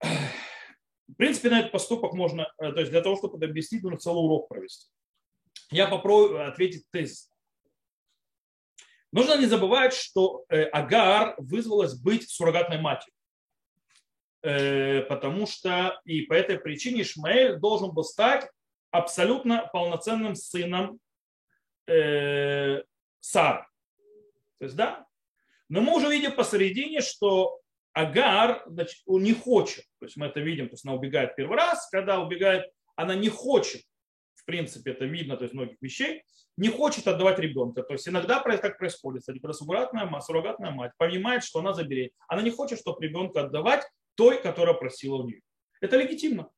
В 0.00 1.14
принципе, 1.16 1.48
на 1.48 1.60
этот 1.60 1.70
поступок 1.70 2.12
можно, 2.12 2.52
э, 2.58 2.72
то 2.72 2.80
есть 2.80 2.90
для 2.90 3.02
того, 3.02 3.16
чтобы 3.16 3.36
это 3.36 3.46
объяснить, 3.46 3.84
нужно 3.84 4.00
целый 4.00 4.24
урок 4.24 4.48
провести. 4.48 4.90
Я 5.70 5.86
попробую 5.86 6.48
ответить 6.48 6.90
тезис. 6.90 7.30
Нужно 9.16 9.38
не 9.38 9.46
забывать, 9.46 9.94
что 9.94 10.44
э, 10.50 10.64
Агар 10.64 11.36
вызвалась 11.38 11.94
быть 11.94 12.28
суррогатной 12.28 12.78
матерью. 12.78 13.14
Э, 14.42 15.00
потому 15.08 15.46
что 15.46 15.98
и 16.04 16.20
по 16.20 16.34
этой 16.34 16.58
причине 16.58 17.00
Ишмаэль 17.00 17.56
должен 17.56 17.92
был 17.94 18.04
стать 18.04 18.46
абсолютно 18.90 19.70
полноценным 19.72 20.34
сыном 20.34 21.00
э, 21.86 22.82
Сары. 23.20 23.64
То 24.58 24.64
есть, 24.66 24.76
да? 24.76 25.06
Но 25.70 25.80
мы 25.80 25.96
уже 25.96 26.10
видим 26.10 26.32
посередине, 26.32 27.00
что 27.00 27.58
Агар 27.94 28.64
значит, 28.66 28.98
не 29.06 29.32
хочет. 29.32 29.86
То 29.98 30.04
есть 30.04 30.18
мы 30.18 30.26
это 30.26 30.40
видим, 30.40 30.68
то 30.68 30.74
есть 30.74 30.84
она 30.84 30.92
убегает 30.92 31.36
первый 31.36 31.56
раз, 31.56 31.88
когда 31.88 32.20
убегает, 32.20 32.70
она 32.96 33.14
не 33.14 33.30
хочет 33.30 33.80
принципе, 34.46 34.92
это 34.92 35.04
видно 35.04 35.36
то 35.36 35.44
есть, 35.44 35.54
многих 35.54 35.76
вещей, 35.80 36.22
не 36.56 36.68
хочет 36.68 37.06
отдавать 37.06 37.38
ребенка. 37.38 37.82
То 37.82 37.92
есть 37.92 38.08
иногда 38.08 38.40
как 38.40 38.78
происходит, 38.78 39.20
кстати, 39.20 39.38
когда 39.38 39.52
суррогатная 39.52 40.06
мать, 40.06 40.24
суррогатная 40.24 40.70
мать 40.70 40.92
понимает, 40.96 41.44
что 41.44 41.60
она 41.60 41.74
заберет. 41.74 42.12
Она 42.28 42.42
не 42.42 42.50
хочет, 42.50 42.78
чтобы 42.78 43.04
ребенка 43.04 43.42
отдавать 43.42 43.84
той, 44.14 44.40
которая 44.40 44.74
просила 44.74 45.16
у 45.16 45.26
нее. 45.26 45.42
Это 45.80 45.96
легитимно. 45.96 46.48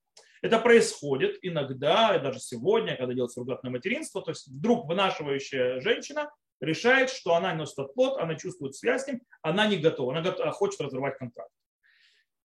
Это 0.41 0.61
происходит 0.61 1.39
иногда, 1.43 2.15
и 2.15 2.23
даже 2.23 2.39
сегодня, 2.39 2.97
когда 2.97 3.13
делают 3.13 3.33
суррогатное 3.33 3.73
материнство, 3.73 4.23
то 4.23 4.31
есть 4.31 4.47
вдруг 4.47 4.87
вынашивающая 4.87 5.81
женщина 5.81 6.31
решает, 6.61 7.11
что 7.11 7.35
она 7.35 7.55
носит 7.55 7.79
этот 7.79 7.95
плод, 7.95 8.19
она 8.21 8.37
чувствует 8.37 8.77
связь 8.77 9.05
с 9.05 9.07
ним, 9.09 9.21
она 9.43 9.67
не 9.67 9.79
готова, 9.79 10.13
она 10.13 10.23
готова, 10.23 10.53
хочет 10.53 10.81
разорвать 10.81 11.19
контракт. 11.19 11.51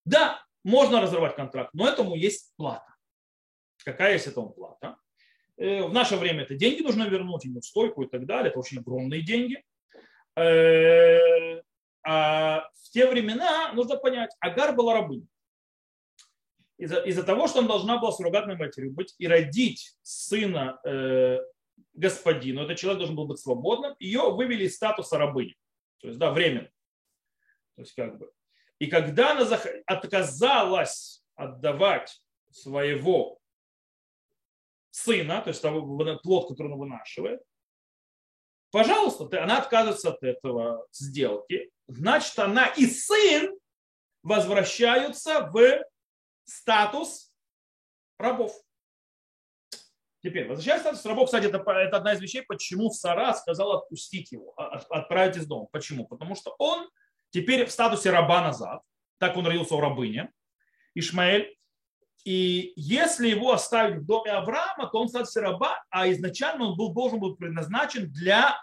Да, 0.06 0.44
можно 0.64 1.02
разорвать 1.02 1.36
контракт, 1.36 1.70
но 1.74 1.88
этому 1.88 2.16
есть 2.16 2.54
плата. 2.56 2.96
Какая 3.84 4.14
есть 4.14 4.28
этому 4.28 4.50
плата? 4.50 4.98
Э, 5.64 5.84
в 5.84 5.94
наше 5.94 6.18
время 6.18 6.44
это 6.44 6.56
деньги 6.56 6.82
нужно 6.82 7.08
вернуть, 7.08 7.46
ему 7.46 7.62
стойку 7.62 8.04
и 8.04 8.10
так 8.10 8.26
далее. 8.26 8.50
Это 8.50 8.60
очень 8.60 8.80
огромные 8.80 9.22
деньги. 9.22 9.64
Э, 10.36 11.62
а 12.06 12.70
в 12.76 12.90
те 12.90 13.10
времена 13.10 13.72
нужно 13.72 13.96
понять, 13.96 14.32
Агар 14.42 14.76
была 14.76 14.96
рабыней. 14.96 15.30
Из-за, 16.78 17.00
из 17.00 17.24
того, 17.24 17.48
что 17.48 17.60
она 17.60 17.70
должна 17.70 17.98
была 17.98 18.12
суррогатной 18.12 18.58
матерью 18.58 18.92
быть 18.92 19.16
и 19.18 19.26
родить 19.26 19.96
сына 20.02 20.82
э, 20.84 21.40
господину, 21.94 22.64
этот 22.64 22.78
человек 22.78 22.98
должен 22.98 23.16
был 23.16 23.28
быть 23.28 23.40
свободным, 23.40 23.96
ее 24.00 24.34
вывели 24.34 24.66
из 24.66 24.76
статуса 24.76 25.18
рабыни. 25.18 25.56
То 26.02 26.08
есть, 26.08 26.20
да, 26.20 26.32
временно. 26.32 26.70
То 27.76 27.84
есть, 27.84 27.94
как 27.94 28.18
бы. 28.18 28.30
И 28.80 28.88
когда 28.88 29.32
она 29.32 29.48
отказалась 29.86 31.24
отдавать 31.36 32.22
своего 32.52 33.40
сына, 34.94 35.42
то 35.42 35.50
есть 35.50 35.62
того 35.62 35.82
плод, 36.22 36.50
который 36.50 36.72
он 36.72 36.78
вынашивает, 36.78 37.42
пожалуйста, 38.72 39.26
она 39.44 39.58
отказывается 39.58 40.10
от 40.10 40.22
этого 40.22 40.86
сделки, 40.92 41.72
значит, 41.88 42.38
она 42.38 42.68
и 42.68 42.86
сын 42.86 43.58
возвращаются 44.22 45.50
в 45.52 45.84
статус 46.46 47.34
рабов. 48.20 48.54
Теперь, 50.22 50.48
возвращаясь 50.48 50.82
в 50.82 50.84
статус 50.84 51.06
рабов, 51.06 51.26
кстати, 51.26 51.48
это, 51.48 51.58
это 51.58 51.98
одна 51.98 52.14
из 52.14 52.22
вещей, 52.22 52.44
почему 52.44 52.92
Сара 52.92 53.34
сказала 53.34 53.80
отпустить 53.80 54.32
его, 54.32 54.54
а, 54.58 54.78
отправить 54.90 55.38
из 55.38 55.48
дома. 55.48 55.68
Почему? 55.72 56.08
Потому 56.08 56.36
что 56.36 56.56
он 56.60 56.88
теперь 57.32 57.66
в 57.66 57.72
статусе 57.72 58.12
раба 58.12 58.44
назад, 58.44 58.84
так 59.18 59.36
он 59.38 59.48
родился 59.48 59.74
у 59.74 59.80
рабыни, 59.80 60.32
Ишмаэль, 60.94 61.58
и 62.26 62.74
если 62.76 63.28
его 63.28 63.52
оставить 63.52 64.00
в 64.00 64.06
доме 64.06 64.32
Авраама, 64.32 64.88
то 64.88 65.00
он 65.00 65.10
становится 65.10 65.42
раба, 65.42 65.84
а 65.90 66.10
изначально 66.12 66.70
он 66.70 66.78
был, 66.78 66.94
должен 66.94 67.20
был 67.20 67.36
предназначен 67.36 68.12
для 68.12 68.62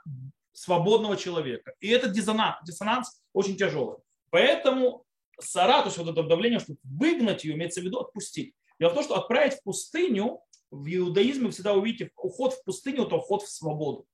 свободного 0.52 1.16
человека. 1.16 1.74
И 1.80 1.88
этот 1.88 2.12
диссонанс, 2.12 2.56
диссонанс 2.64 3.22
очень 3.32 3.56
тяжелый. 3.56 3.98
Поэтому 4.30 5.04
Сара, 5.38 5.80
то 5.80 5.86
есть 5.86 5.98
вот 5.98 6.08
это 6.08 6.22
давление, 6.22 6.58
чтобы 6.58 6.78
выгнать 6.82 7.44
ее, 7.44 7.54
имеется 7.54 7.80
в 7.80 7.84
виду 7.84 7.98
отпустить. 7.98 8.54
Дело 8.78 8.90
в 8.90 8.94
том, 8.94 9.04
что 9.04 9.16
отправить 9.16 9.54
в 9.54 9.62
пустыню, 9.62 10.40
в 10.70 10.86
иудаизме 10.88 11.46
вы 11.46 11.50
всегда 11.50 11.74
увидите 11.74 12.10
уход 12.16 12.54
в 12.54 12.64
пустыню, 12.64 13.04
это 13.04 13.16
уход 13.16 13.42
в 13.42 13.50
свободу. 13.50 14.06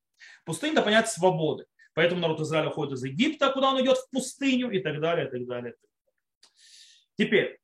Пустыня– 0.44 0.72
это 0.74 0.82
понятие 0.82 1.10
свободы. 1.10 1.66
Поэтому 1.94 2.20
народ 2.20 2.40
Израиля 2.40 2.70
уходит 2.70 2.94
из 2.94 3.04
Египта, 3.04 3.50
куда 3.52 3.70
он 3.70 3.82
идет 3.82 3.98
в 3.98 4.10
пустыню 4.10 4.70
и 4.70 4.80
так 4.80 5.00
далее, 5.00 5.28
и 5.28 5.30
так 5.30 5.46
далее. 5.46 5.74
Теперь, 7.16 7.58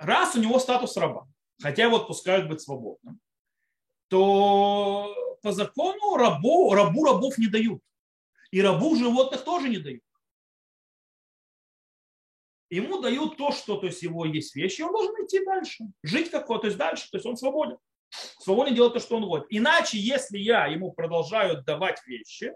раз 0.00 0.34
у 0.34 0.40
него 0.40 0.58
статус 0.58 0.96
раба, 0.96 1.28
хотя 1.62 1.84
его 1.84 1.96
отпускают 1.96 2.48
быть 2.48 2.60
свободным, 2.60 3.20
то 4.08 5.14
по 5.42 5.52
закону 5.52 6.16
рабу, 6.16 6.74
рабу 6.74 7.04
рабов 7.04 7.38
не 7.38 7.46
дают. 7.46 7.80
И 8.50 8.60
рабу 8.60 8.96
животных 8.96 9.44
тоже 9.44 9.68
не 9.68 9.78
дают. 9.78 10.02
Ему 12.70 13.00
дают 13.00 13.36
то, 13.36 13.52
что 13.52 13.76
то 13.76 13.86
есть 13.86 14.02
его 14.02 14.24
есть 14.24 14.54
вещи, 14.56 14.82
он 14.82 14.92
должен 14.92 15.14
идти 15.24 15.44
дальше, 15.44 15.84
жить 16.02 16.30
как 16.30 16.46
то 16.46 16.60
есть 16.64 16.76
дальше, 16.76 17.08
то 17.10 17.16
есть 17.16 17.26
он 17.26 17.36
свободен. 17.36 17.78
Свободен 18.40 18.74
делать 18.74 18.94
то, 18.94 19.00
что 19.00 19.16
он 19.16 19.24
хочет. 19.24 19.46
Иначе, 19.50 19.98
если 19.98 20.38
я 20.38 20.66
ему 20.66 20.92
продолжаю 20.92 21.62
давать 21.62 22.04
вещи, 22.06 22.52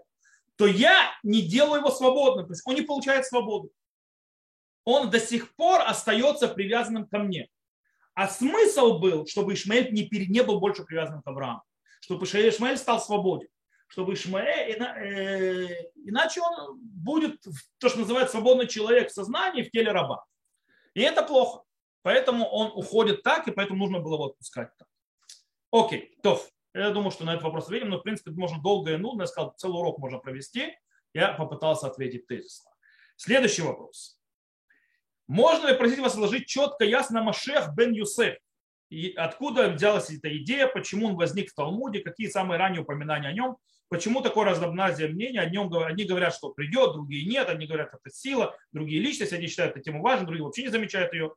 то 0.57 0.67
я 0.67 1.11
не 1.23 1.41
делаю 1.41 1.79
его 1.79 1.91
свободным. 1.91 2.45
То 2.45 2.53
есть 2.53 2.63
он 2.65 2.75
не 2.75 2.81
получает 2.81 3.25
свободу. 3.25 3.71
Он 4.85 5.09
до 5.09 5.19
сих 5.19 5.53
пор 5.55 5.81
остается 5.81 6.47
привязанным 6.47 7.07
ко 7.07 7.19
мне. 7.19 7.49
А 8.13 8.29
смысл 8.29 8.99
был, 8.99 9.27
чтобы 9.27 9.53
Ишмаэль 9.53 9.91
не, 9.91 10.07
не 10.09 10.41
был 10.41 10.59
больше 10.59 10.85
привязан 10.85 11.21
к 11.21 11.27
Аврааму. 11.27 11.63
Чтобы 11.99 12.25
Ишмаэль 12.25 12.77
стал 12.77 13.01
свободен. 13.01 13.49
Чтобы 13.87 14.13
Ишмаэль, 14.13 14.81
э, 14.81 15.91
иначе 16.05 16.41
он 16.41 16.79
будет, 16.79 17.45
то, 17.77 17.89
что 17.89 17.99
называется, 17.99 18.37
свободный 18.37 18.67
человек 18.67 19.09
в 19.09 19.13
сознании, 19.13 19.63
в 19.63 19.71
теле 19.71 19.91
раба. 19.91 20.23
И 20.93 21.01
это 21.01 21.23
плохо. 21.23 21.63
Поэтому 22.03 22.45
он 22.45 22.71
уходит 22.75 23.23
так, 23.23 23.47
и 23.47 23.51
поэтому 23.51 23.79
нужно 23.79 23.99
было 23.99 24.13
его 24.13 24.25
отпускать 24.27 24.69
так. 24.77 24.87
Окей, 25.71 26.17
то 26.21 26.39
я 26.73 26.91
думаю, 26.91 27.11
что 27.11 27.25
на 27.25 27.31
этот 27.31 27.43
вопрос 27.43 27.65
ответим, 27.65 27.89
но 27.89 27.99
в 27.99 28.03
принципе 28.03 28.31
можно 28.31 28.61
долго 28.61 28.93
и 28.93 28.97
нудно. 28.97 29.23
Я 29.23 29.27
сказал, 29.27 29.55
целый 29.57 29.79
урок 29.79 29.97
можно 29.97 30.19
провести. 30.19 30.77
Я 31.13 31.33
попытался 31.33 31.87
ответить 31.87 32.27
тезисно. 32.27 32.69
Следующий 33.15 33.61
вопрос. 33.61 34.19
Можно 35.27 35.67
ли 35.67 35.77
просить 35.77 35.99
вас 35.99 36.13
изложить 36.13 36.47
четко, 36.47 36.85
ясно 36.85 37.23
Машех 37.23 37.73
бен 37.75 37.91
Юсеф? 37.93 38.37
И 38.89 39.11
откуда 39.13 39.69
взялась 39.69 40.11
эта 40.11 40.35
идея, 40.37 40.67
почему 40.67 41.07
он 41.07 41.15
возник 41.15 41.51
в 41.51 41.55
Талмуде, 41.55 41.99
какие 41.99 42.27
самые 42.27 42.59
ранние 42.59 42.81
упоминания 42.81 43.29
о 43.29 43.33
нем, 43.33 43.57
почему 43.89 44.21
такое 44.21 44.45
разнообразие 44.45 45.09
мнений, 45.09 45.39
о 45.39 45.49
нем, 45.49 45.73
одни 45.73 46.03
говорят, 46.03 46.35
что 46.35 46.51
придет, 46.51 46.93
другие 46.93 47.25
нет, 47.25 47.49
одни 47.49 47.65
говорят, 47.65 47.89
это 47.93 48.15
сила, 48.15 48.55
другие 48.71 49.01
личность, 49.01 49.33
одни 49.33 49.47
считают 49.47 49.75
эту 49.75 49.83
тему 49.83 50.03
важной, 50.03 50.27
другие 50.27 50.45
вообще 50.45 50.63
не 50.63 50.69
замечают 50.69 51.13
ее. 51.13 51.33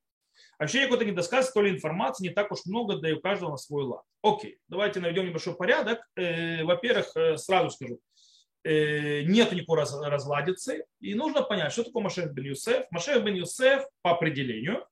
Ощущение 0.58 0.88
какой-то 0.88 1.10
недосказанности, 1.10 1.54
то 1.54 1.62
ли 1.62 1.70
информации 1.70 2.24
не 2.24 2.30
так 2.30 2.52
уж 2.52 2.66
много, 2.66 2.96
да 2.98 3.08
и 3.08 3.12
у 3.12 3.20
каждого 3.20 3.52
на 3.52 3.56
свой 3.56 3.84
лад. 3.84 4.02
Окей, 4.22 4.58
давайте 4.68 5.00
наведем 5.00 5.26
небольшой 5.26 5.54
порядок. 5.54 6.00
Э, 6.16 6.64
во-первых, 6.64 7.16
э, 7.16 7.36
сразу 7.36 7.70
скажу, 7.70 8.00
э, 8.68 9.22
нет 9.22 9.52
никакой 9.52 9.78
разладицы, 9.78 10.84
и 11.00 11.14
нужно 11.14 11.42
понять, 11.42 11.72
что 11.72 11.84
такое 11.84 12.02
Машех 12.02 12.32
бен 12.32 12.44
Юсеф. 12.44 12.86
Машех 12.90 13.24
бен 13.24 13.34
Юсеф 13.34 13.86
по 14.02 14.10
определению, 14.10 14.86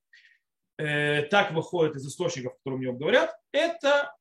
так 0.76 1.52
выходит 1.52 1.96
из 1.96 2.06
источников, 2.06 2.52
о 2.52 2.56
которых 2.56 2.80
мне 2.80 2.92
говорят, 2.92 3.34
это 3.52 4.14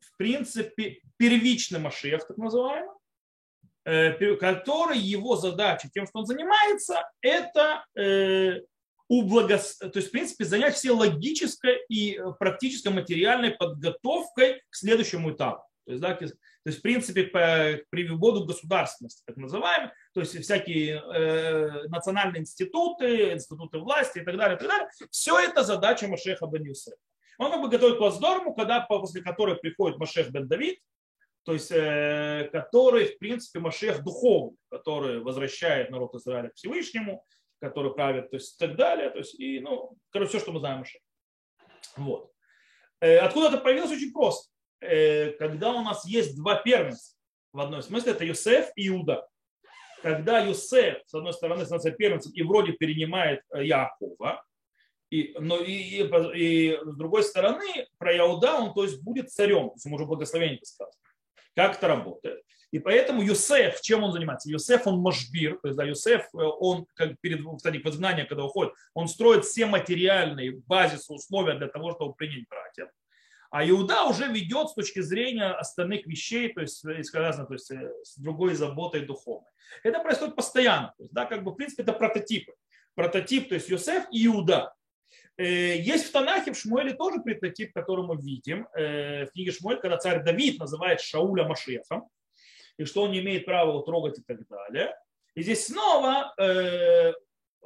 в 0.00 0.16
принципе 0.16 1.00
первичный 1.16 1.78
Машех, 1.78 2.26
так 2.26 2.36
называемый, 2.36 2.90
который 3.84 4.98
его 4.98 5.36
задача, 5.36 5.88
тем, 5.92 6.06
что 6.06 6.18
он 6.18 6.26
занимается, 6.26 7.08
это 7.20 7.84
ублагос... 9.10 9.78
то 9.78 9.90
есть, 9.92 10.08
в 10.08 10.12
принципе, 10.12 10.44
занять 10.44 10.76
все 10.76 10.92
логической 10.92 11.80
и 11.88 12.16
э, 12.16 12.32
практической 12.38 12.90
материальной 12.90 13.50
подготовкой 13.50 14.62
к 14.70 14.76
следующему 14.76 15.32
этапу. 15.32 15.64
То 15.84 15.90
есть, 15.90 16.00
да, 16.00 16.14
то 16.62 16.68
есть 16.68 16.80
в 16.80 16.82
принципе, 16.82 17.24
к 17.24 17.90
приводу 17.90 18.44
государственности, 18.44 19.22
так 19.26 19.36
называемой, 19.36 19.90
то 20.12 20.20
есть 20.20 20.38
всякие 20.40 21.00
э, 21.00 21.88
национальные 21.88 22.42
институты, 22.42 23.32
институты 23.32 23.78
власти 23.78 24.18
и 24.18 24.24
так 24.24 24.36
далее, 24.36 24.56
и 24.56 24.58
так 24.58 24.68
далее. 24.68 24.88
Все 25.10 25.38
это 25.38 25.62
задача 25.62 26.06
Машеха 26.06 26.46
бен 26.46 26.64
Юсефа. 26.64 26.96
Он 27.38 27.50
как 27.50 27.62
бы 27.62 27.68
готовит 27.70 27.96
плацдарму, 27.96 28.54
когда, 28.54 28.80
после 28.80 29.22
которой 29.22 29.56
приходит 29.56 29.98
Машех 29.98 30.30
бен 30.30 30.46
Давид, 30.48 30.78
то 31.44 31.54
есть, 31.54 31.70
э, 31.72 32.50
который, 32.52 33.06
в 33.06 33.18
принципе, 33.18 33.60
Машех 33.60 34.02
духовный, 34.04 34.58
который 34.70 35.20
возвращает 35.20 35.90
народ 35.90 36.14
Израиля 36.14 36.50
к 36.50 36.56
Всевышнему, 36.56 37.24
который 37.60 37.94
правит, 37.94 38.30
то 38.30 38.36
есть 38.36 38.56
и 38.56 38.58
так 38.58 38.76
далее. 38.76 39.10
То 39.10 39.18
есть, 39.18 39.38
и, 39.40 39.60
ну, 39.60 39.96
короче, 40.10 40.30
все, 40.30 40.40
что 40.40 40.52
мы 40.52 40.60
знаем 40.60 40.82
уже. 40.82 40.98
Вот. 41.96 42.30
Э, 43.00 43.18
откуда 43.18 43.48
это 43.48 43.58
появилось? 43.58 43.92
Очень 43.92 44.12
просто. 44.12 44.49
Э, 44.80 45.32
когда 45.32 45.72
у 45.72 45.82
нас 45.82 46.04
есть 46.06 46.36
два 46.36 46.56
первенца, 46.56 47.14
в 47.52 47.60
одной 47.60 47.82
смысле, 47.82 48.12
это 48.12 48.24
Юсеф 48.24 48.70
и 48.76 48.88
Иуда. 48.88 49.26
Когда 50.02 50.38
Юсеф, 50.40 51.02
с 51.06 51.14
одной 51.14 51.32
стороны, 51.32 51.64
становится 51.64 51.90
первенцем 51.90 52.32
и 52.32 52.42
вроде 52.42 52.72
перенимает 52.72 53.42
э, 53.52 53.64
Якова, 53.64 54.44
и, 55.10 55.34
но 55.38 55.58
и, 55.58 55.72
и, 55.72 56.02
и 56.34 56.78
с 56.82 56.96
другой 56.96 57.24
стороны, 57.24 57.88
про 57.98 58.16
Иуда 58.16 58.54
он 58.54 58.72
то 58.72 58.84
есть, 58.84 59.02
будет 59.02 59.30
царем, 59.30 59.68
то 59.68 59.74
есть 59.74 59.84
ему 59.84 59.96
уже 59.96 60.06
благословение 60.06 60.60
сказано. 60.62 60.94
Как 61.54 61.76
это 61.76 61.88
работает? 61.88 62.42
И 62.70 62.78
поэтому 62.78 63.20
Юсеф, 63.20 63.80
чем 63.80 64.04
он 64.04 64.12
занимается? 64.12 64.48
Юсеф, 64.48 64.86
он 64.86 65.00
машбир, 65.00 65.58
то 65.60 65.68
есть 65.68 65.76
да, 65.76 65.84
Юсеф, 65.84 66.22
э, 66.32 66.38
он 66.38 66.86
как 66.94 67.18
перед, 67.20 67.40
кстати, 67.56 67.78
в 67.78 68.26
когда 68.28 68.44
уходит, 68.44 68.72
он 68.94 69.08
строит 69.08 69.44
все 69.44 69.66
материальные 69.66 70.52
базисы, 70.66 71.12
условия 71.12 71.58
для 71.58 71.66
того, 71.66 71.92
чтобы 71.92 72.14
принять 72.14 72.48
братьев. 72.48 72.88
А 73.50 73.68
Иуда 73.68 74.04
уже 74.04 74.26
ведет 74.28 74.70
с 74.70 74.74
точки 74.74 75.00
зрения 75.00 75.50
остальных 75.50 76.06
вещей, 76.06 76.52
то 76.52 76.60
есть, 76.60 76.84
сказано, 77.06 77.46
то 77.46 77.54
есть 77.54 77.70
э, 77.70 77.92
с 78.04 78.16
другой 78.16 78.54
заботой 78.54 79.04
духовной. 79.04 79.50
Это 79.82 80.00
происходит 80.00 80.36
постоянно. 80.36 80.94
То 80.96 81.02
есть, 81.02 81.12
да, 81.12 81.26
как 81.26 81.42
бы, 81.42 81.50
в 81.50 81.56
принципе, 81.56 81.82
это 81.82 81.92
прототипы. 81.92 82.52
Прототип, 82.94 83.48
то 83.48 83.54
есть 83.54 83.68
Юсеф 83.68 84.04
и 84.12 84.26
Иуда. 84.26 84.72
Э, 85.36 85.76
есть 85.76 86.06
в 86.06 86.12
Танахе, 86.12 86.52
в 86.52 86.58
Шмуэле 86.58 86.94
тоже 86.94 87.20
прототип, 87.20 87.72
который 87.72 88.06
мы 88.06 88.16
видим. 88.16 88.68
В 88.72 89.30
книге 89.32 89.50
Шмуэль, 89.50 89.80
когда 89.80 89.98
царь 89.98 90.22
Давид 90.22 90.58
называет 90.60 91.00
Шауля 91.00 91.44
Машехом, 91.44 92.08
и 92.80 92.84
что 92.84 93.02
он 93.02 93.12
не 93.12 93.20
имеет 93.20 93.44
права 93.44 93.70
его 93.70 93.80
трогать 93.80 94.18
и 94.18 94.22
так 94.22 94.46
далее. 94.48 94.94
И 95.34 95.42
здесь 95.42 95.66
снова, 95.66 96.34
э, 96.38 97.12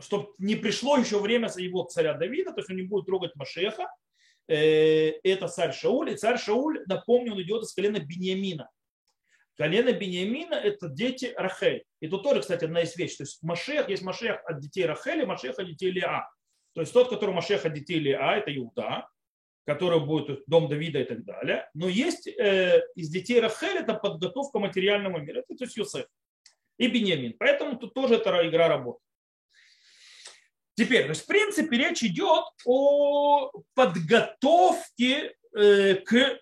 чтобы 0.00 0.28
не 0.38 0.56
пришло 0.56 0.96
еще 0.96 1.20
время 1.20 1.48
его 1.56 1.84
царя 1.84 2.14
Давида, 2.14 2.52
то 2.52 2.58
есть 2.58 2.70
он 2.70 2.76
не 2.76 2.82
будет 2.82 3.06
трогать 3.06 3.34
Машеха, 3.36 3.82
э, 3.82 3.86
это 4.46 5.48
царь 5.48 5.72
Шауль. 5.72 6.12
И 6.12 6.16
царь 6.16 6.38
Шауль, 6.38 6.84
напомню, 6.86 7.32
он 7.32 7.42
идет 7.42 7.62
из 7.62 7.72
колена 7.72 7.98
Бениамина. 7.98 8.70
Колено 9.56 9.92
Бениамина– 9.92 10.54
это 10.54 10.88
дети 10.88 11.32
Рахель. 11.36 11.84
И 12.00 12.08
тут 12.08 12.22
тоже, 12.22 12.40
кстати, 12.40 12.64
одна 12.64 12.82
из 12.82 12.96
вещей. 12.96 13.18
То 13.18 13.22
есть 13.22 13.42
Машех, 13.42 13.88
есть 13.88 14.02
Машех 14.02 14.42
от 14.44 14.60
детей 14.60 14.84
Рахели, 14.84 15.24
Машех 15.24 15.58
от 15.58 15.66
детей 15.66 15.90
Лиа. 15.90 16.28
То 16.74 16.80
есть 16.80 16.92
тот, 16.92 17.08
который 17.08 17.34
Машех 17.34 17.64
от 17.64 17.72
детей 17.72 17.98
Лиа, 17.98 18.36
это 18.36 18.54
Иуда 18.54 19.08
который 19.66 20.00
будет 20.00 20.44
дом 20.46 20.68
Давида 20.68 21.00
и 21.00 21.04
так 21.04 21.24
далее. 21.24 21.68
Но 21.74 21.88
есть 21.88 22.26
э, 22.26 22.82
из 22.94 23.08
детей 23.08 23.40
Рахель 23.40 23.78
это 23.78 23.94
подготовка 23.94 24.58
материального 24.58 25.18
мира, 25.18 25.38
это 25.38 25.56
то 25.56 25.64
есть 25.64 25.76
Юсеф 25.76 26.06
и 26.78 26.88
Беньямин. 26.88 27.34
Поэтому 27.38 27.76
тут 27.78 27.94
тоже 27.94 28.16
эта 28.16 28.46
игра 28.46 28.68
работает. 28.68 29.02
Теперь, 30.76 31.04
то 31.04 31.10
есть, 31.10 31.22
в 31.22 31.26
принципе, 31.26 31.76
речь 31.76 32.02
идет 32.02 32.44
о 32.64 33.50
подготовке 33.74 35.34
э, 35.56 35.94
к 35.94 36.40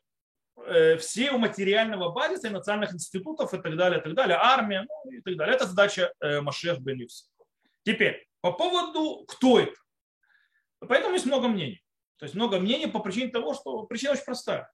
э, 0.57 0.97
всего 0.97 1.39
материального 1.39 2.11
базиса 2.13 2.49
и 2.49 2.51
национальных 2.51 2.95
институтов 2.95 3.53
и 3.53 3.61
так 3.61 3.77
далее, 3.77 4.01
и 4.01 4.03
так 4.03 4.15
далее, 4.15 4.39
армия 4.41 4.87
ну, 4.89 5.11
и 5.11 5.21
так 5.21 5.37
далее. 5.37 5.57
Это 5.57 5.67
задача 5.67 6.13
э, 6.21 6.41
Машех 6.41 6.81
бен. 6.81 7.07
Теперь, 7.85 8.27
по 8.41 8.53
поводу, 8.53 9.25
кто 9.27 9.61
это. 9.61 9.75
Поэтому 10.81 11.15
есть 11.15 11.27
много 11.27 11.49
мнений. 11.49 11.83
То 12.17 12.25
есть 12.25 12.35
много 12.35 12.59
мнений 12.59 12.87
по 12.87 13.01
причине 13.01 13.29
того, 13.31 13.53
что 13.53 13.83
причина 13.83 14.13
очень 14.13 14.25
простая. 14.25 14.71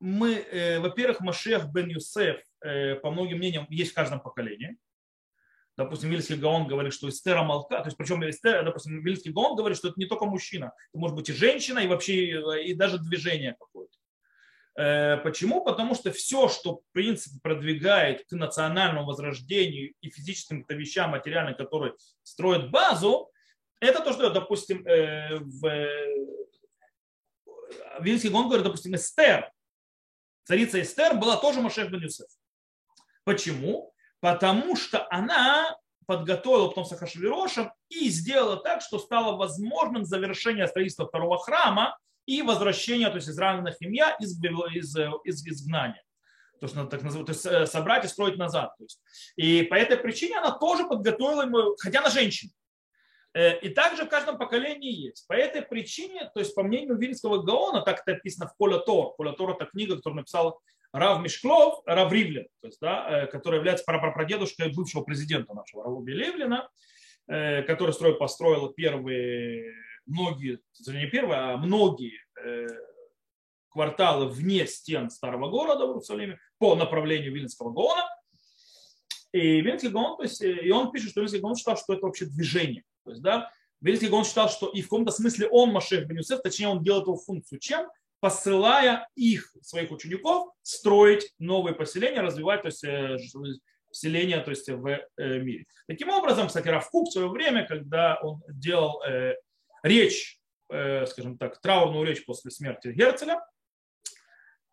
Мы, 0.00 0.34
э, 0.34 0.78
во-первых, 0.78 1.20
Машех 1.20 1.66
бен 1.72 1.88
Юсеф, 1.88 2.40
э, 2.62 2.94
по 2.94 3.10
многим 3.10 3.38
мнениям, 3.38 3.66
есть 3.68 3.92
в 3.92 3.94
каждом 3.94 4.20
поколении. 4.20 4.78
Допустим, 5.78 6.10
Вильский 6.10 6.34
Гаон 6.34 6.66
говорит, 6.66 6.92
что 6.92 7.08
Эстера 7.08 7.44
молка, 7.44 7.78
то 7.78 7.86
есть 7.86 7.96
причем 7.96 8.28
Эстер, 8.28 8.64
допустим, 8.64 9.00
Вильский 9.00 9.30
Гаон 9.30 9.54
говорит, 9.54 9.78
что 9.78 9.86
это 9.86 10.00
не 10.00 10.06
только 10.06 10.24
мужчина, 10.24 10.72
это 10.90 10.98
может 10.98 11.16
быть 11.16 11.28
и 11.28 11.32
женщина, 11.32 11.78
и 11.78 11.86
вообще 11.86 12.64
и 12.64 12.74
даже 12.74 12.98
движение 12.98 13.54
какое-то. 13.56 13.96
Э, 14.74 15.18
почему? 15.18 15.62
Потому 15.62 15.94
что 15.94 16.10
все, 16.10 16.48
что 16.48 16.78
в 16.78 16.82
принципе 16.90 17.38
продвигает 17.40 18.26
к 18.26 18.32
национальному 18.32 19.06
возрождению 19.06 19.94
и 20.00 20.10
физическим 20.10 20.66
вещам 20.68 21.10
материальным, 21.10 21.54
которые 21.54 21.94
строят 22.24 22.72
базу, 22.72 23.30
это 23.78 24.02
то, 24.02 24.12
что, 24.12 24.30
допустим, 24.30 24.84
э, 24.84 25.38
в 25.38 25.78
Вильский 28.00 28.30
Гон 28.30 28.48
говорит, 28.48 28.66
допустим, 28.66 28.96
Эстер, 28.96 29.52
царица 30.42 30.82
Эстер 30.82 31.14
была 31.14 31.36
тоже 31.36 31.60
Машех 31.60 31.88
бен 31.88 32.02
Юсеф. 32.02 32.26
Почему? 33.22 33.94
Потому 34.20 34.76
что 34.76 35.06
она 35.10 35.76
подготовила 36.06 36.68
потом 36.68 36.84
с 36.84 36.92
Ахашвирошем 36.92 37.70
и 37.90 38.08
сделала 38.08 38.56
так, 38.56 38.80
что 38.80 38.98
стало 38.98 39.36
возможным 39.36 40.04
завершение 40.04 40.66
строительства 40.66 41.06
второго 41.06 41.38
храма 41.38 41.98
и 42.26 42.42
возвращение 42.42 43.08
то 43.10 43.16
есть, 43.16 43.28
израильных 43.28 43.76
семья 43.76 44.16
из, 44.18 44.42
из, 44.42 44.96
из 45.24 45.46
изгнания. 45.46 46.02
То, 46.60 46.66
что 46.66 46.84
так 46.86 47.02
называют, 47.02 47.26
то 47.26 47.32
есть 47.32 47.46
э, 47.46 47.66
собрать 47.66 48.04
и 48.04 48.08
строить 48.08 48.36
назад. 48.36 48.74
То 48.78 48.84
есть. 48.84 49.00
И 49.36 49.62
по 49.62 49.74
этой 49.74 49.96
причине 49.96 50.38
она 50.38 50.50
тоже 50.50 50.84
подготовила 50.88 51.42
ему, 51.42 51.76
хотя 51.78 52.00
она 52.00 52.10
женщина. 52.10 52.50
Э, 53.34 53.58
и 53.60 53.68
также 53.68 54.04
в 54.04 54.08
каждом 54.08 54.38
поколении 54.38 54.90
есть. 54.90 55.26
По 55.28 55.34
этой 55.34 55.62
причине, 55.62 56.30
то 56.34 56.40
есть 56.40 56.54
по 56.54 56.62
мнению 56.62 56.96
Вильского 56.96 57.42
Гаона, 57.42 57.82
так 57.82 58.00
это 58.00 58.12
написано 58.12 58.48
в 58.48 58.56
Поля 58.56 58.78
Тор. 58.78 59.14
Поля 59.16 59.32
Тор– 59.32 59.50
это 59.52 59.66
книга, 59.66 59.96
которую 59.96 60.18
написал 60.18 60.60
Рав 60.92 61.20
Мишклов, 61.22 61.82
Рав 61.86 62.12
Ривлин, 62.12 62.46
то 62.60 62.66
есть, 62.66 62.80
да, 62.80 63.24
э, 63.24 63.26
который 63.26 63.56
является 63.56 63.84
прапрадедушкой 63.84 64.72
бывшего 64.72 65.02
президента 65.02 65.54
нашего 65.54 65.84
Рава 65.84 66.04
Ливлина, 66.06 66.68
э, 67.28 67.62
который 67.62 67.92
строил, 67.92 68.16
построил 68.16 68.68
первые, 68.70 69.74
многие, 70.06 70.60
не 70.86 71.06
первые, 71.06 71.38
а 71.38 71.56
многие 71.56 72.20
кварталы 73.70 74.28
вне 74.28 74.66
стен 74.66 75.10
старого 75.10 75.48
города 75.50 75.86
в 75.86 75.90
Иерусалиме 75.90 76.38
по 76.58 76.74
направлению 76.74 77.32
Вильнского 77.32 77.70
Гаона. 77.70 78.08
И 79.32 79.60
Вильнский 79.60 79.90
Гаон, 79.90 80.16
то 80.16 80.22
есть, 80.22 80.40
и 80.40 80.70
он 80.70 80.90
пишет, 80.90 81.10
что 81.10 81.20
Вильнский 81.20 81.40
Гаон 81.40 81.54
считал, 81.54 81.76
что 81.76 81.92
это 81.92 82.06
вообще 82.06 82.24
движение. 82.24 82.82
То 83.04 83.10
есть, 83.10 83.22
да, 83.22 83.50
Вильнский 83.80 84.08
Гаон 84.08 84.24
считал, 84.24 84.48
что 84.48 84.68
и 84.68 84.80
в 84.80 84.86
каком-то 84.86 85.12
смысле 85.12 85.48
он 85.48 85.70
Машех 85.70 86.06
бен 86.06 86.16
Юсеф, 86.18 86.42
точнее 86.42 86.68
он 86.68 86.82
делает 86.82 87.06
его 87.06 87.16
функцию. 87.16 87.60
Чем? 87.60 87.88
Посылая 88.20 89.08
их, 89.14 89.54
своих 89.62 89.90
учеников, 89.90 90.52
строить 90.62 91.32
новые 91.38 91.74
поселения, 91.74 92.20
развивать 92.20 92.62
то 92.62 92.68
есть, 92.68 92.84
вселения 93.92 94.40
то 94.40 94.50
есть, 94.50 94.68
в 94.68 95.00
мире. 95.16 95.66
Таким 95.86 96.10
образом, 96.10 96.48
кстати, 96.48 96.68
Равкук 96.68 97.08
в 97.08 97.12
свое 97.12 97.28
время, 97.28 97.66
когда 97.66 98.18
он 98.20 98.42
делал 98.48 99.00
речь, 99.82 100.40
скажем 100.66 101.38
так, 101.38 101.60
траурную 101.60 102.04
речь 102.04 102.24
после 102.26 102.50
смерти 102.50 102.88
Герцеля, 102.88 103.40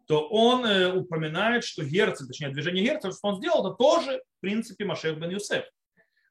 то 0.08 0.28
он 0.28 0.66
э, 0.66 0.94
упоминает, 0.94 1.64
что 1.64 1.84
Герцель, 1.84 2.28
точнее 2.28 2.50
движение 2.50 2.84
Герцеля, 2.84 3.14
что 3.14 3.28
он 3.30 3.38
сделал, 3.38 3.66
это 3.66 3.76
тоже, 3.76 4.22
в 4.38 4.42
принципе, 4.42 4.86
Машех 4.86 5.18
бен 5.18 5.32
Юсеф. 5.32 5.66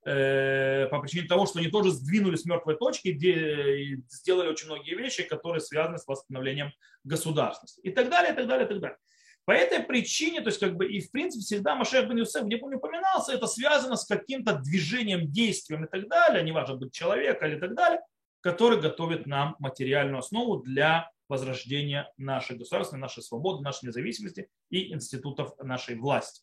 Э, 0.06 0.86
по 0.90 1.00
причине 1.00 1.26
того, 1.26 1.46
что 1.46 1.60
они 1.60 1.68
тоже 1.68 1.90
сдвинули 1.90 2.36
с 2.36 2.44
мертвой 2.44 2.76
точки, 2.76 3.08
где 3.08 3.96
сделали 4.10 4.48
очень 4.48 4.66
многие 4.66 4.94
вещи, 4.94 5.22
которые 5.22 5.60
связаны 5.60 5.98
с 5.98 6.06
восстановлением 6.06 6.72
государственности. 7.04 7.80
И 7.80 7.90
так 7.90 8.10
далее, 8.10 8.32
и 8.32 8.36
так 8.36 8.46
далее, 8.46 8.66
и 8.66 8.68
так 8.68 8.80
далее. 8.80 8.98
По 9.46 9.52
этой 9.52 9.80
причине, 9.80 10.40
то 10.40 10.48
есть 10.48 10.60
как 10.60 10.76
бы 10.76 10.86
и 10.90 11.00
в 11.00 11.10
принципе 11.10 11.42
всегда 11.42 11.74
Машех 11.74 12.08
бен 12.08 12.18
Юсеф, 12.18 12.44
где 12.44 12.58
не 12.58 12.74
упоминался, 12.74 13.32
это 13.32 13.46
связано 13.46 13.96
с 13.96 14.04
каким-то 14.04 14.54
движением, 14.54 15.30
действием 15.30 15.84
и 15.84 15.88
так 15.88 16.08
далее, 16.08 16.42
неважно 16.42 16.76
быть 16.76 16.92
человек 16.92 17.42
или 17.42 17.58
так 17.58 17.74
далее, 17.74 18.00
который 18.40 18.80
готовит 18.80 19.26
нам 19.26 19.56
материальную 19.58 20.18
основу 20.18 20.58
для 20.58 21.10
возрождения 21.28 22.10
нашей 22.16 22.56
государственной, 22.56 23.00
нашей 23.00 23.22
свободы, 23.22 23.62
нашей 23.62 23.86
независимости 23.86 24.48
и 24.70 24.92
институтов 24.92 25.54
нашей 25.62 25.96
власти 25.96 26.42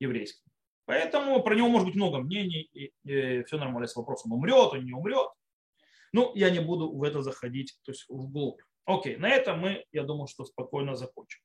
еврейской. 0.00 0.42
Поэтому 0.86 1.42
про 1.42 1.54
него 1.54 1.68
может 1.68 1.88
быть 1.88 1.96
много 1.96 2.18
мнений, 2.18 2.70
и, 2.72 2.92
и 3.04 3.42
все 3.44 3.58
нормально 3.58 3.88
с 3.88 3.96
вопросом, 3.96 4.32
умрет 4.32 4.72
он, 4.72 4.84
не 4.84 4.92
умрет. 4.92 5.28
Ну, 6.12 6.32
я 6.34 6.48
не 6.50 6.60
буду 6.60 6.90
в 6.90 7.02
это 7.02 7.22
заходить, 7.22 7.76
то 7.84 7.92
есть 7.92 8.06
вглубь. 8.08 8.60
Окей, 8.84 9.16
на 9.16 9.28
этом 9.28 9.58
мы, 9.58 9.84
я 9.90 10.04
думаю, 10.04 10.28
что 10.28 10.44
спокойно 10.44 10.94
закончим. 10.94 11.40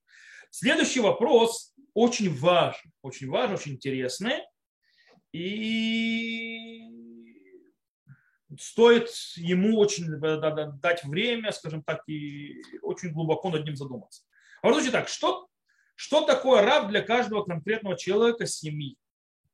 Следующий 0.52 1.00
вопрос 1.00 1.74
очень 1.96 2.34
важный, 2.38 2.92
очень 3.02 3.30
важный, 3.30 3.56
очень 3.56 3.74
интересный. 3.74 4.44
И 5.34 6.84
стоит 8.60 9.10
ему 9.38 9.80
очень 9.80 10.08
дать 10.82 11.04
время, 11.04 11.52
скажем 11.52 11.84
так, 11.84 12.04
и 12.08 12.62
очень 12.84 13.12
глубоко 13.12 13.50
над 13.50 13.66
ним 13.66 13.76
задуматься. 13.76 14.24
А 14.62 14.70
вот 14.70 14.92
так, 14.92 15.08
что, 15.08 15.48
что 15.96 16.26
такое 16.26 16.62
раб 16.62 16.90
для 16.90 17.02
каждого 17.02 17.44
конкретного 17.44 17.98
человека 17.98 18.46
семьи 18.46 18.98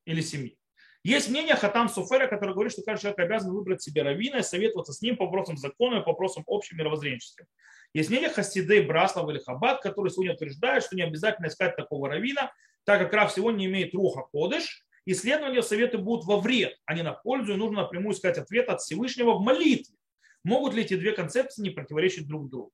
или 0.08 0.22
семьи? 0.22 0.58
Есть 1.04 1.30
мнение 1.30 1.56
Хатам 1.56 1.90
Суфера, 1.90 2.28
который 2.28 2.54
говорит, 2.54 2.74
что 2.74 2.82
каждый 2.82 3.04
человек 3.04 3.20
обязан 3.20 3.54
выбрать 3.54 3.82
себе 3.82 4.02
раввина 4.02 4.38
и 4.38 4.44
советоваться 4.44 4.94
с 4.94 5.02
ним 5.02 5.16
по 5.16 5.26
вопросам 5.26 5.58
закона 5.58 6.00
и 6.00 6.04
по 6.04 6.12
вопросам 6.12 6.44
общим 6.48 6.78
мировоззренческим. 6.78 7.46
Есть 7.94 8.10
мнение 8.10 8.30
Хасидей 8.30 8.82
Браслав 8.82 9.30
или 9.30 9.40
Хабад, 9.40 9.82
который 9.82 10.10
сегодня 10.10 10.34
утверждает, 10.34 10.84
что 10.84 10.96
не 10.96 11.04
обязательно 11.04 11.48
искать 11.48 11.76
такого 11.76 12.10
раввина, 12.10 12.52
так 12.84 13.10
как 13.10 13.32
сегодня 13.32 13.60
не 13.60 13.66
имеет 13.68 13.94
руха 13.94 14.24
кодыш, 14.32 14.86
исследования 15.06 15.62
советы 15.62 15.98
будут 15.98 16.26
во 16.26 16.40
вред, 16.40 16.78
а 16.86 16.94
не 16.94 17.04
на 17.04 17.14
пользу, 17.14 17.54
и 17.54 17.58
нужно 17.58 17.84
напрямую 17.84 18.14
искать 18.14 18.38
ответ 18.38 18.68
от 18.70 18.82
Всевышнего 18.82 19.34
в 19.34 19.42
молитве. 19.42 19.96
Могут 20.44 20.74
ли 20.74 20.84
эти 20.84 20.96
две 20.96 21.12
концепции 21.12 21.62
не 21.62 21.70
противоречить 21.70 22.28
друг 22.28 22.50
другу? 22.50 22.74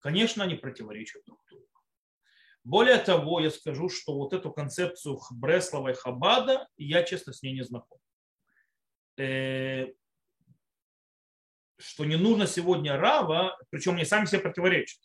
Конечно, 0.00 0.44
они 0.44 0.54
противоречат 0.54 1.22
друг 1.26 1.40
другу. 1.48 1.67
Более 2.64 2.98
того, 2.98 3.40
я 3.40 3.50
скажу, 3.50 3.88
что 3.88 4.14
вот 4.14 4.32
эту 4.32 4.52
концепцию 4.52 5.18
Бреслова 5.30 5.88
и 5.88 5.94
Хабада, 5.94 6.68
я, 6.76 7.02
честно, 7.02 7.32
с 7.32 7.42
ней 7.42 7.54
не 7.54 7.62
знаком. 7.62 7.98
Э, 9.16 9.86
что 11.78 12.04
не 12.04 12.16
нужно 12.16 12.46
сегодня 12.46 12.96
Рава, 12.96 13.58
причем 13.70 13.94
они 13.94 14.04
сами 14.04 14.26
себе 14.26 14.40
противоречат. 14.40 15.00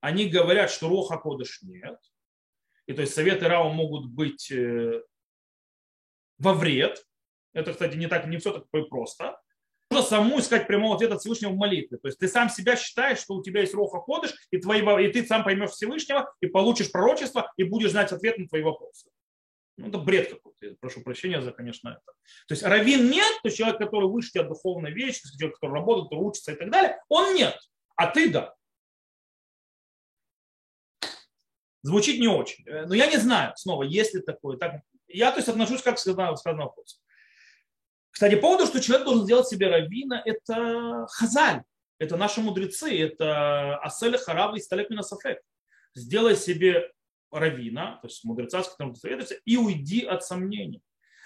Они 0.00 0.28
говорят, 0.28 0.70
что 0.70 0.88
Роха 0.88 1.16
Кодыш 1.18 1.62
нет. 1.62 1.98
И 2.86 2.92
то 2.92 3.02
есть 3.02 3.14
советы 3.14 3.48
Рава 3.48 3.72
могут 3.72 4.10
быть 4.10 4.50
э, 4.50 5.02
во 6.38 6.54
вред. 6.54 7.06
Это, 7.52 7.72
кстати, 7.72 7.96
не, 7.96 8.08
так, 8.08 8.26
не 8.26 8.38
все 8.38 8.52
так 8.52 8.68
просто. 8.88 9.40
Нужно 9.90 10.06
саму 10.06 10.38
искать 10.38 10.68
прямого 10.68 10.94
ответа 10.94 11.14
от 11.14 11.20
Всевышнего 11.20 11.50
в 11.50 11.56
молитве. 11.56 11.98
То 11.98 12.06
есть 12.06 12.18
ты 12.18 12.28
сам 12.28 12.48
себя 12.48 12.76
считаешь, 12.76 13.18
что 13.18 13.34
у 13.34 13.42
тебя 13.42 13.62
есть 13.62 13.74
роха 13.74 13.98
ходишь, 13.98 14.34
и, 14.52 14.58
твои, 14.58 14.82
и 15.04 15.12
ты 15.12 15.26
сам 15.26 15.42
поймешь 15.42 15.70
Всевышнего, 15.70 16.32
и 16.40 16.46
получишь 16.46 16.92
пророчество, 16.92 17.52
и 17.56 17.64
будешь 17.64 17.90
знать 17.90 18.12
ответ 18.12 18.38
на 18.38 18.46
твои 18.46 18.62
вопросы. 18.62 19.08
Ну, 19.76 19.88
это 19.88 19.98
бред 19.98 20.30
какой-то. 20.30 20.76
Прошу 20.78 21.02
прощения 21.02 21.40
за, 21.40 21.52
конечно, 21.52 21.88
это. 21.88 22.12
То 22.46 22.52
есть 22.54 22.62
равин 22.62 23.10
нет, 23.10 23.32
то 23.42 23.48
есть 23.48 23.56
человек, 23.56 23.78
который 23.78 24.08
выше 24.08 24.30
тебя 24.30 24.44
духовной 24.44 24.92
вещи, 24.92 25.22
человек, 25.36 25.56
который 25.58 25.74
работает, 25.74 26.08
который 26.08 26.24
учится 26.24 26.52
и 26.52 26.54
так 26.54 26.70
далее, 26.70 27.02
он 27.08 27.34
нет, 27.34 27.58
а 27.96 28.06
ты 28.06 28.30
да. 28.30 28.54
Звучит 31.82 32.20
не 32.20 32.28
очень. 32.28 32.62
Э, 32.68 32.86
но 32.86 32.94
я 32.94 33.06
не 33.06 33.16
знаю, 33.16 33.54
снова, 33.56 33.82
есть 33.82 34.14
ли 34.14 34.20
такое. 34.20 34.58
Так, 34.58 34.82
я 35.08 35.32
то 35.32 35.38
есть 35.38 35.48
отношусь 35.48 35.82
как 35.82 35.98
сказано, 35.98 36.36
сказано 36.36 36.64
вопрос. 36.64 37.00
Кстати, 38.10 38.34
по 38.34 38.42
поводу, 38.42 38.66
что 38.66 38.80
человек 38.80 39.06
должен 39.06 39.24
сделать 39.24 39.48
себе 39.48 39.68
равина, 39.68 40.22
это 40.24 41.06
хазаль, 41.10 41.62
это 41.98 42.16
наши 42.16 42.40
мудрецы, 42.40 42.98
это 42.98 43.76
аселя 43.78 44.18
харава 44.18 44.56
и 44.56 44.60
сталек 44.60 44.90
минасафек. 44.90 45.38
Сделай 45.94 46.36
себе 46.36 46.90
равина, 47.30 47.98
то 48.02 48.08
есть 48.08 48.24
мудреца, 48.24 48.62
с 48.62 48.68
которым 48.68 48.94
ты 48.94 49.00
советуешься, 49.00 49.38
и 49.44 49.56
уйди 49.56 50.04
от 50.04 50.24
сомнений. 50.24 50.82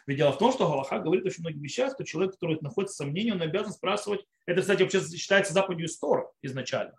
Ведь 0.06 0.18
дело 0.18 0.32
в 0.32 0.38
том, 0.38 0.52
что 0.52 0.68
Галаха 0.68 0.98
говорит 0.98 1.24
очень 1.24 1.40
многих 1.40 1.62
вещах, 1.62 1.94
что 1.94 2.04
человек, 2.04 2.34
который 2.34 2.58
находится 2.60 2.94
в 2.94 2.96
сомнении, 2.98 3.30
он 3.30 3.40
обязан 3.40 3.72
спрашивать. 3.72 4.20
Это, 4.44 4.60
кстати, 4.60 4.82
вообще 4.82 5.00
считается 5.00 5.54
заповедью 5.54 5.88
Стора 5.88 6.30
изначально. 6.42 6.94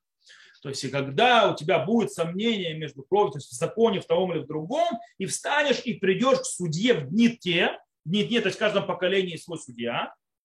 То 0.63 0.69
есть, 0.69 0.83
и 0.83 0.89
когда 0.89 1.51
у 1.51 1.55
тебя 1.55 1.77
будет 1.77 2.11
сомнение 2.11 2.73
между 2.73 3.03
кровью, 3.03 3.33
то 3.33 3.37
есть 3.37 3.51
в 3.51 3.53
законе, 3.53 3.99
в 3.99 4.07
том 4.07 4.33
или 4.33 4.39
в 4.39 4.47
другом, 4.47 4.97
и 5.19 5.27
встанешь 5.27 5.81
и 5.85 5.93
придешь 5.93 6.39
к 6.39 6.45
судье 6.45 6.95
в 6.95 7.09
дни 7.09 7.29
те, 7.37 7.77
дни 8.05 8.27
те, 8.27 8.39
то 8.41 8.47
есть 8.47 8.57
в 8.57 8.59
каждом 8.59 8.85
поколении 8.85 9.35
свой 9.35 9.59
судья. 9.59 10.13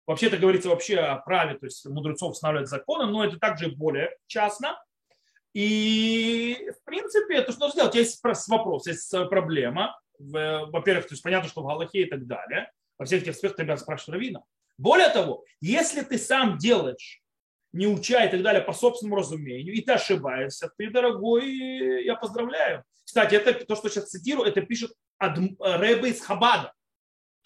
Вообще-то 0.07 0.37
говорится 0.37 0.69
вообще 0.69 0.97
о 0.97 1.17
праве, 1.17 1.57
то 1.57 1.65
есть 1.65 1.85
мудрецов 1.85 2.31
устанавливать 2.31 2.69
законы, 2.69 3.05
но 3.11 3.25
это 3.25 3.37
также 3.37 3.69
более 3.69 4.15
частно. 4.27 4.81
И, 5.53 6.71
в 6.79 6.85
принципе, 6.85 7.35
это 7.37 7.51
что 7.51 7.69
сделать? 7.69 7.95
Есть 7.95 8.23
вопрос, 8.47 8.87
есть 8.87 9.11
проблема. 9.29 9.99
Во-первых, 10.17 11.07
то 11.07 11.13
есть 11.13 11.23
понятно, 11.23 11.49
что 11.49 11.61
в 11.61 11.67
Галахе 11.67 12.01
и 12.03 12.05
так 12.05 12.25
далее. 12.25 12.71
Во 12.97 13.05
всех 13.05 13.21
этих 13.21 13.31
аспектах 13.33 13.65
тебя 13.65 13.77
спрашивают 13.77 14.15
Равина. 14.15 14.43
Более 14.77 15.09
того, 15.09 15.43
если 15.61 16.01
ты 16.01 16.17
сам 16.17 16.57
делаешь 16.57 17.21
не 17.71 17.85
уча 17.85 18.25
и 18.25 18.31
так 18.31 18.41
далее 18.41 18.61
по 18.61 18.73
собственному 18.73 19.17
разумению, 19.17 19.73
и 19.75 19.81
ты 19.81 19.91
ошибаешься, 19.93 20.71
ты, 20.77 20.89
дорогой, 20.89 22.03
я 22.03 22.15
поздравляю. 22.15 22.83
Кстати, 23.03 23.35
это 23.35 23.53
то, 23.65 23.75
что 23.75 23.89
сейчас 23.89 24.09
цитирую, 24.09 24.47
это 24.47 24.61
пишет 24.61 24.91
Рэбе 25.19 26.09
из 26.09 26.21
Хабада. 26.21 26.73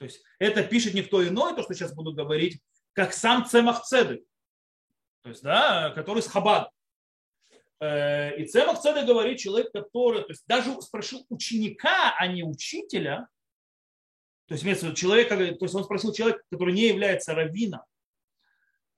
То 0.04 0.08
есть 0.08 0.22
это 0.38 0.64
пишет 0.64 0.94
никто 0.94 1.26
иной, 1.26 1.56
то, 1.56 1.64
что 1.64 1.74
сейчас 1.74 1.96
буду 1.96 2.12
говорить, 2.12 2.60
как 2.92 3.14
сам 3.14 3.46
Цемах 3.46 3.84
Цедек. 3.84 4.22
То 5.22 5.30
есть, 5.30 5.42
да, 5.42 5.92
который 5.92 6.20
из 6.20 6.28
Хабада. 6.28 6.70
Э, 7.80 8.36
и 8.36 8.46
Цемах 8.46 8.82
Цедек 8.82 9.06
говорит 9.06 9.40
человек, 9.40 9.72
который, 9.72 10.24
то 10.24 10.30
есть 10.32 10.44
даже 10.46 10.82
спросил 10.82 11.26
ученика, 11.30 12.14
а 12.20 12.28
не 12.28 12.44
учителя, 12.44 13.30
то 14.48 14.56
есть, 14.56 14.98
человека, 14.98 15.38
то 15.38 15.64
есть 15.66 15.74
он 15.74 15.86
спросил 15.86 16.12
человека, 16.12 16.44
который 16.52 16.74
не 16.74 16.90
является 16.90 17.34
раввином, 17.34 17.82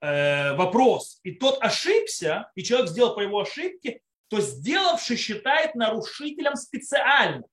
Э, 0.02 0.56
вопрос, 0.56 1.20
и 1.22 1.34
тот 1.34 1.58
ошибся, 1.62 2.52
и 2.56 2.64
человек 2.64 2.90
сделал 2.90 3.14
по 3.14 3.22
его 3.22 3.42
ошибке, 3.42 4.02
то 4.28 4.42
сделавший 4.42 5.18
считает 5.18 5.76
нарушителем 5.76 6.56
специально, 6.56 7.44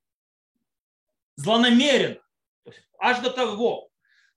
злонамеренно, 1.37 2.23
аж 2.99 3.21
до 3.21 3.31
того. 3.31 3.89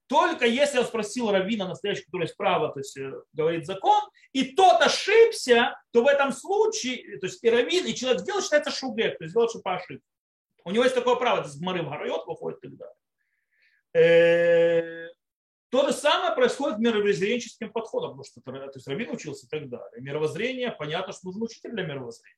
Только 0.08 0.46
если 0.46 0.78
я 0.78 0.84
спросил 0.84 1.32
раввина 1.32 1.68
настоящего, 1.68 2.06
который 2.06 2.28
справа, 2.28 2.72
то 2.72 2.80
есть 2.80 2.96
э, 2.98 3.12
говорит 3.34 3.66
закон, 3.66 4.04
и 4.34 4.54
тот 4.54 4.82
ошибся, 4.82 5.80
то 5.92 6.04
в 6.04 6.08
этом 6.08 6.32
случае, 6.32 7.18
то 7.18 7.26
есть 7.26 7.44
и 7.44 7.50
раввин, 7.50 7.86
и 7.88 7.96
человек 7.96 8.22
сделал, 8.22 8.42
считается 8.42 8.72
шубек, 8.72 9.18
то 9.18 9.24
есть 9.24 9.32
сделал, 9.32 9.50
что 9.50 9.62
по 9.62 9.76
ошибке. 9.76 10.06
У 10.64 10.72
него 10.72 10.84
есть 10.84 10.96
такое 10.96 11.16
право, 11.16 11.44
с 11.44 11.58
Гмары 11.58 11.82
в 11.82 11.90
Гарайот 11.90 12.28
выходит 12.28 12.60
и 12.64 12.70
так 12.70 12.78
далее. 12.78 12.96
Э, 13.96 15.10
то 15.70 15.88
же 15.88 15.94
самое 15.94 16.36
происходит 16.36 16.78
с 16.78 16.80
мировоззренческим 16.80 17.72
подходом, 17.72 18.12
потому 18.12 18.24
что 18.24 18.42
то 18.42 18.72
есть 18.76 18.88
Равин 18.88 19.10
учился 19.10 19.48
и 19.48 19.50
так 19.50 19.70
далее. 19.70 20.02
Мировоззрение, 20.02 20.72
понятно, 20.72 21.14
что 21.14 21.26
нужен 21.26 21.44
учитель 21.44 21.72
для 21.72 21.84
мировоззрения. 21.84 22.38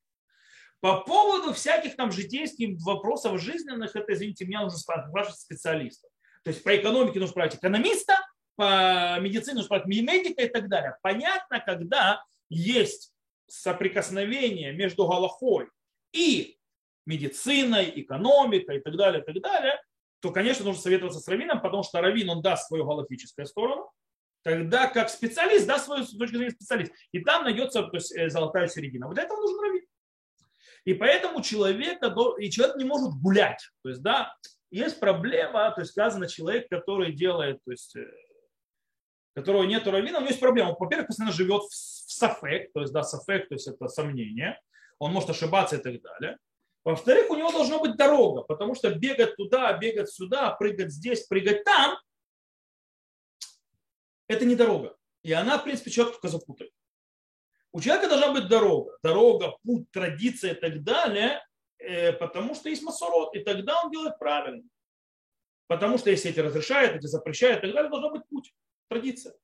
По 0.79 1.01
поводу 1.01 1.53
всяких 1.53 1.95
там 1.95 2.11
житейских 2.11 2.77
вопросов 2.83 3.41
жизненных, 3.41 3.95
это, 3.95 4.13
извините 4.13 4.45
меня, 4.45 4.61
нужно 4.61 4.77
спрашивать 4.77 5.39
специалистов. 5.39 6.09
То 6.43 6.51
есть 6.51 6.63
по 6.63 6.75
экономике 6.75 7.19
нужно 7.19 7.31
спрашивать 7.31 7.59
экономиста, 7.59 8.15
по 8.55 9.19
медицине 9.19 9.55
нужно 9.55 9.65
спрашивать 9.65 9.89
медика 9.89 10.43
и 10.43 10.49
так 10.49 10.69
далее. 10.69 10.95
Понятно, 11.01 11.59
когда 11.59 12.23
есть 12.49 13.11
соприкосновение 13.47 14.73
между 14.73 15.07
Галахой 15.07 15.69
и 16.11 16.57
медициной, 17.05 17.91
экономикой 17.95 18.77
и 18.77 18.81
так 18.81 18.95
далее, 18.95 19.21
и 19.21 19.25
так 19.25 19.41
далее, 19.41 19.81
то, 20.19 20.31
конечно, 20.31 20.65
нужно 20.65 20.81
советоваться 20.81 21.19
с 21.19 21.27
раввином, 21.27 21.61
потому 21.61 21.83
что 21.83 22.01
раввин, 22.01 22.29
он 22.29 22.41
даст 22.41 22.67
свою 22.67 22.85
галактическую 22.85 23.45
сторону, 23.45 23.91
тогда 24.43 24.87
как 24.87 25.09
специалист 25.09 25.65
даст 25.65 25.85
свою 25.85 26.05
точку 26.05 26.37
зрения 26.37 26.51
специалист. 26.51 26.91
И 27.11 27.19
там 27.19 27.43
найдется 27.43 27.83
то 27.83 27.95
есть, 27.95 28.15
э, 28.15 28.29
золотая 28.29 28.67
середина. 28.67 29.07
Вот 29.07 29.13
для 29.15 29.23
этого 29.23 29.39
нужен 29.39 29.59
раввин. 29.59 29.86
И 30.87 30.93
поэтому 30.93 31.41
человека, 31.41 32.15
и 32.39 32.49
человек 32.49 32.77
не 32.77 32.85
может 32.85 33.11
гулять. 33.21 33.59
То 33.83 33.89
есть, 33.89 34.01
да, 34.01 34.33
есть 34.71 35.01
проблема, 35.01 35.69
то 35.71 35.81
есть 35.81 35.91
сказано 35.91 36.29
человек, 36.29 36.69
который 36.69 37.11
делает, 37.11 37.59
то 37.65 37.71
есть, 37.71 37.93
э, 37.97 38.09
которого 39.35 39.63
нет 39.63 39.85
раввина, 39.85 40.19
у 40.19 40.21
него 40.21 40.29
есть 40.29 40.39
проблема. 40.39 40.77
Во-первых, 40.79 41.07
постоянно 41.07 41.33
живет 41.33 41.63
в 41.63 41.73
сафек, 41.73 42.71
то 42.71 42.79
есть, 42.79 42.93
да, 42.93 43.03
сафек, 43.03 43.49
то 43.49 43.55
есть 43.55 43.67
это 43.67 43.89
сомнение, 43.89 44.61
он 44.97 45.11
может 45.11 45.29
ошибаться 45.29 45.75
и 45.75 45.81
так 45.81 46.01
далее. 46.01 46.37
Во-вторых, 46.85 47.31
у 47.31 47.35
него 47.35 47.51
должна 47.51 47.79
быть 47.79 47.97
дорога, 47.97 48.43
потому 48.43 48.73
что 48.73 48.89
бегать 48.95 49.35
туда, 49.35 49.77
бегать 49.77 50.09
сюда, 50.09 50.51
прыгать 50.51 50.93
здесь, 50.93 51.27
прыгать 51.27 51.65
там, 51.65 51.97
это 54.29 54.45
не 54.45 54.55
дорога. 54.55 54.95
И 55.23 55.33
она, 55.33 55.57
в 55.57 55.65
принципе, 55.65 55.91
человек 55.91 56.13
только 56.13 56.29
запутает. 56.29 56.71
У 57.77 57.79
человека 57.79 58.09
должна 58.09 58.31
быть 58.31 58.47
дорога. 58.47 58.97
Дорога, 59.03 59.55
путь, 59.63 59.91
традиция 59.91 60.55
и 60.55 60.59
так 60.59 60.83
далее, 60.83 61.45
э, 61.77 62.11
потому 62.11 62.55
что 62.55 62.69
есть 62.69 62.81
масород, 62.81 63.35
и 63.35 63.39
тогда 63.43 63.83
он 63.83 63.91
делает 63.91 64.17
правильно. 64.17 64.63
Потому 65.67 65.99
что 65.99 66.09
если 66.09 66.31
эти 66.31 66.39
разрешают, 66.39 66.95
эти 66.95 67.05
запрещают 67.05 67.59
и 67.59 67.67
так 67.67 67.75
далее, 67.75 67.91
должен 67.91 68.13
быть 68.13 68.27
путь, 68.29 68.51
традиция. 68.89 69.35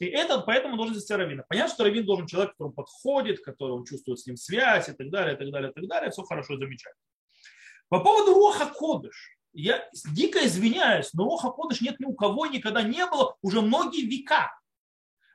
И 0.00 0.06
это 0.06 0.40
поэтому 0.40 0.76
должен 0.76 0.96
здесь 0.96 1.08
раввин. 1.10 1.44
Понятно, 1.48 1.72
что 1.72 1.84
раввин 1.84 2.04
должен 2.04 2.26
человек, 2.26 2.56
который 2.56 2.72
подходит, 2.72 3.40
который 3.44 3.70
он 3.70 3.84
чувствует 3.84 4.18
с 4.18 4.26
ним 4.26 4.36
связь 4.36 4.88
и 4.88 4.92
так 4.92 5.08
далее, 5.08 5.36
и 5.36 5.38
так 5.38 5.48
далее, 5.52 5.70
и 5.70 5.74
так 5.74 5.86
далее. 5.86 6.10
Все 6.10 6.24
хорошо 6.24 6.54
и 6.54 6.58
замечательно. 6.58 7.04
По 7.88 8.00
поводу 8.00 8.34
Руха 8.34 8.66
Кодыш. 8.66 9.38
Я 9.52 9.88
дико 10.12 10.44
извиняюсь, 10.44 11.14
но 11.14 11.22
Руха 11.22 11.50
Кодыш 11.50 11.82
нет 11.82 12.00
ни 12.00 12.04
у 12.04 12.14
кого 12.14 12.46
никогда 12.46 12.82
не 12.82 13.06
было 13.06 13.36
уже 13.42 13.60
многие 13.60 14.06
века. 14.06 14.50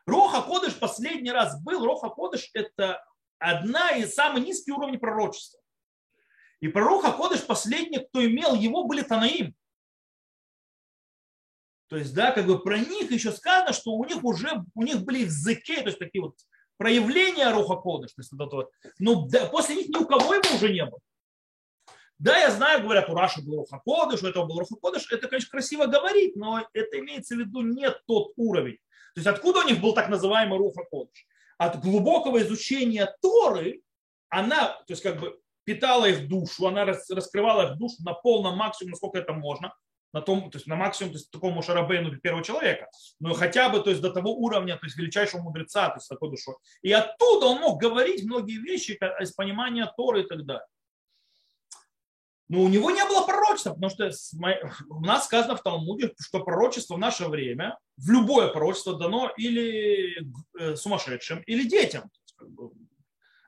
Роха 0.07 0.41
Кодыш 0.41 0.79
последний 0.79 1.31
раз 1.31 1.61
был. 1.61 1.85
Роха 1.85 2.09
Кодыш 2.09 2.49
это 2.53 3.05
одна 3.37 3.91
из 3.91 4.13
самых 4.15 4.45
низких 4.45 4.75
уровней 4.75 4.97
пророчества. 4.97 5.59
И 6.61 6.69
пророка 6.69 7.11
Кодыш 7.11 7.45
последний, 7.45 7.99
кто 7.99 8.25
имел 8.25 8.55
его, 8.55 8.85
были 8.85 9.03
Танаим. 9.03 9.53
То 11.89 11.97
есть, 11.97 12.13
да, 12.13 12.31
как 12.31 12.47
бы 12.47 12.59
про 12.59 12.77
них 12.79 13.11
еще 13.11 13.31
сказано, 13.31 13.73
что 13.73 13.91
у 13.91 14.05
них 14.05 14.23
уже, 14.23 14.63
у 14.73 14.81
них 14.81 15.03
были 15.03 15.19
языки, 15.19 15.75
то 15.75 15.87
есть 15.87 15.99
такие 15.99 16.21
вот 16.21 16.35
проявления 16.77 17.51
Руха 17.51 17.75
Кодыш. 17.75 18.13
То 18.13 18.21
есть, 18.21 18.31
вот 18.31 18.53
вот. 18.53 18.71
Но 18.99 19.27
да, 19.27 19.45
после 19.47 19.75
них 19.75 19.89
ни 19.89 19.97
у 19.97 20.05
кого 20.05 20.33
его 20.33 20.55
уже 20.55 20.71
не 20.71 20.85
было. 20.85 20.99
Да, 22.17 22.37
я 22.37 22.49
знаю, 22.49 22.81
говорят, 22.81 23.09
у 23.09 23.13
Раши 23.13 23.41
был 23.41 23.57
Руха 23.57 23.81
Кодыш, 23.85 24.23
у 24.23 24.27
этого 24.27 24.45
был 24.45 24.59
Руха 24.59 24.75
Кодыш. 24.81 25.11
Это, 25.11 25.27
конечно, 25.27 25.51
красиво 25.51 25.85
говорить, 25.85 26.35
но 26.35 26.65
это 26.73 26.99
имеется 26.99 27.35
в 27.35 27.39
виду 27.39 27.61
не 27.61 27.89
тот 28.07 28.31
уровень. 28.37 28.79
То 29.17 29.21
есть 29.21 29.27
откуда 29.35 29.61
у 29.61 29.67
них 29.67 29.81
был 29.81 29.95
так 29.95 30.09
называемый 30.09 30.59
Руха 30.59 30.83
Кодыш? 30.83 31.25
От 31.57 31.81
глубокого 31.81 32.39
изучения 32.43 33.11
Торы 33.19 33.81
она, 34.29 34.67
то 34.67 34.93
есть 34.93 35.01
как 35.01 35.19
бы 35.19 35.39
питала 35.63 36.05
их 36.05 36.27
душу, 36.27 36.67
она 36.67 36.85
раскрывала 36.85 37.71
их 37.71 37.79
душу 37.79 37.95
на 38.05 38.13
полном 38.13 38.57
максимуме, 38.57 38.91
насколько 38.91 39.17
это 39.17 39.33
можно 39.33 39.73
на 40.13 40.21
том, 40.21 40.51
то 40.51 40.59
есть 40.59 40.67
на 40.67 40.75
максимум, 40.75 41.13
то 41.13 41.17
есть 41.17 41.31
такому 41.31 41.63
шарабейну 41.63 42.15
первого 42.19 42.43
человека, 42.43 42.91
но 43.19 43.33
хотя 43.33 43.69
бы 43.69 43.79
то 43.79 43.89
есть 43.89 44.03
до 44.03 44.11
того 44.11 44.35
уровня, 44.35 44.77
то 44.77 44.85
есть 44.85 44.95
величайшего 44.95 45.41
мудреца, 45.41 45.89
то 45.89 45.95
есть 45.95 46.07
такой 46.07 46.29
душой. 46.29 46.53
И 46.83 46.91
оттуда 46.91 47.47
он 47.47 47.61
мог 47.61 47.81
говорить 47.81 48.23
многие 48.23 48.59
вещи 48.59 48.99
из 49.19 49.31
понимания 49.31 49.91
Торы 49.97 50.21
и 50.21 50.27
так 50.27 50.45
далее. 50.45 50.67
Но 52.49 52.61
у 52.61 52.69
него 52.69 52.91
не 52.91 53.03
было 53.05 53.25
пророчества, 53.25 53.73
потому 53.73 53.89
что 53.89 54.09
у 54.89 55.01
нас 55.01 55.25
сказано 55.25 55.57
в 55.57 55.63
Талмуде, 55.63 56.13
что 56.19 56.43
пророчество 56.43 56.95
в 56.95 56.99
наше 56.99 57.27
время, 57.27 57.77
в 57.97 58.09
любое 58.09 58.47
пророчество 58.47 58.97
дано 58.97 59.31
или 59.37 60.25
э, 60.57 60.75
сумасшедшим, 60.75 61.41
или 61.41 61.67
детям. 61.67 62.09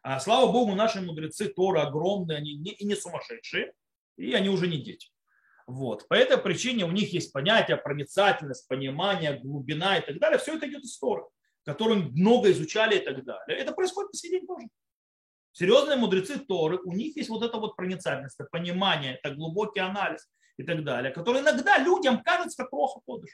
А 0.04 0.20
слава 0.20 0.52
Богу, 0.52 0.76
наши 0.76 1.02
мудрецы 1.02 1.48
Торы 1.48 1.80
огромные, 1.80 2.40
они 2.40 2.56
не, 2.56 2.72
и 2.72 2.86
не 2.86 2.96
сумасшедшие, 2.96 3.74
и 4.18 4.34
они 4.34 4.50
уже 4.50 4.68
не 4.68 4.78
дети. 4.78 5.10
Вот. 5.66 6.08
По 6.08 6.16
этой 6.16 6.38
причине 6.38 6.86
у 6.86 6.92
них 6.92 7.14
есть 7.14 7.32
понятие 7.32 7.78
проницательность, 7.78 8.68
понимание, 8.68 9.40
глубина 9.40 9.98
и 9.98 10.06
так 10.06 10.20
далее. 10.20 10.40
Все 10.40 10.56
это 10.56 10.68
идет 10.68 10.84
из 10.84 10.98
Торы, 10.98 11.24
которую 11.64 12.12
много 12.12 12.52
изучали 12.52 12.98
и 12.98 13.00
так 13.00 13.24
далее. 13.24 13.58
Это 13.58 13.72
происходит 13.72 14.12
по 14.12 14.18
сей 14.18 14.32
день 14.32 14.48
тоже. 14.48 14.68
Серьезные 15.52 15.98
мудрецы 15.98 16.40
Торы, 16.40 16.80
у 16.84 16.94
них 16.94 17.16
есть 17.18 17.30
вот 17.30 17.44
это 17.44 17.58
вот 17.58 17.76
проницательность, 17.76 18.40
это 18.40 18.50
понимание, 18.52 19.20
это 19.22 19.36
глубокий 19.36 19.80
анализ 19.80 20.30
и 20.58 20.64
так 20.64 20.84
далее, 20.84 21.12
который 21.12 21.42
иногда 21.42 21.78
людям 21.78 22.22
кажется 22.24 22.64
как 22.64 22.70
плохо 22.70 23.00
подыш. 23.06 23.32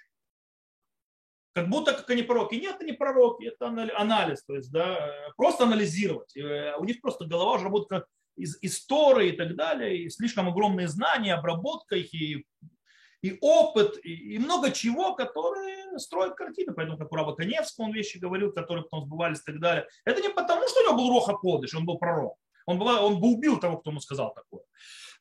Как 1.54 1.70
будто 1.70 1.94
как 1.94 2.10
они 2.10 2.24
пророки. 2.24 2.56
Нет, 2.56 2.76
это 2.76 2.86
не 2.86 2.92
пророки, 2.92 3.46
это 3.46 3.68
анализ. 3.68 4.44
То 4.44 4.56
есть, 4.56 4.72
да, 4.72 5.10
просто 5.38 5.64
анализировать. 5.64 6.36
Э, 6.36 6.76
у 6.78 6.84
них 6.84 7.00
просто 7.00 7.26
голова 7.26 7.54
уже 7.54 7.64
работает 7.64 8.02
как 8.02 8.08
из 8.36 8.58
истории 8.62 9.30
и 9.30 9.38
так 9.38 9.56
далее, 9.56 9.98
и 9.98 10.10
слишком 10.10 10.50
огромные 10.50 10.90
знания, 10.90 11.34
обработка 11.34 11.96
их, 11.96 12.14
и, 12.14 12.46
и 13.26 13.38
опыт, 13.42 13.98
и, 14.04 14.38
много 14.38 14.72
чего, 14.72 15.16
которые 15.16 15.98
строят 16.00 16.36
картины. 16.36 16.74
Поэтому, 16.74 16.98
как 16.98 17.12
у 17.12 17.16
Раба 17.16 17.36
Коневского 17.36 17.86
он 17.86 17.94
вещи 17.94 18.18
говорил, 18.18 18.52
которые 18.52 18.84
потом 18.84 19.06
сбывались 19.06 19.40
и 19.40 19.52
так 19.52 19.60
далее. 19.60 19.88
Это 20.06 20.22
не 20.22 20.30
потому, 20.30 20.68
что 20.68 20.82
у 20.82 20.84
него 20.84 20.98
был 20.98 21.10
Роха 21.10 21.34
Кодыш, 21.34 21.74
он 21.74 21.86
был 21.86 21.98
пророк. 21.98 22.38
Он, 22.68 22.80
был, 22.80 22.88
он 22.88 23.20
бы 23.20 23.28
убил 23.34 23.60
того, 23.60 23.78
кто 23.78 23.92
ему 23.92 24.00
сказал 24.00 24.34
такое 24.34 24.64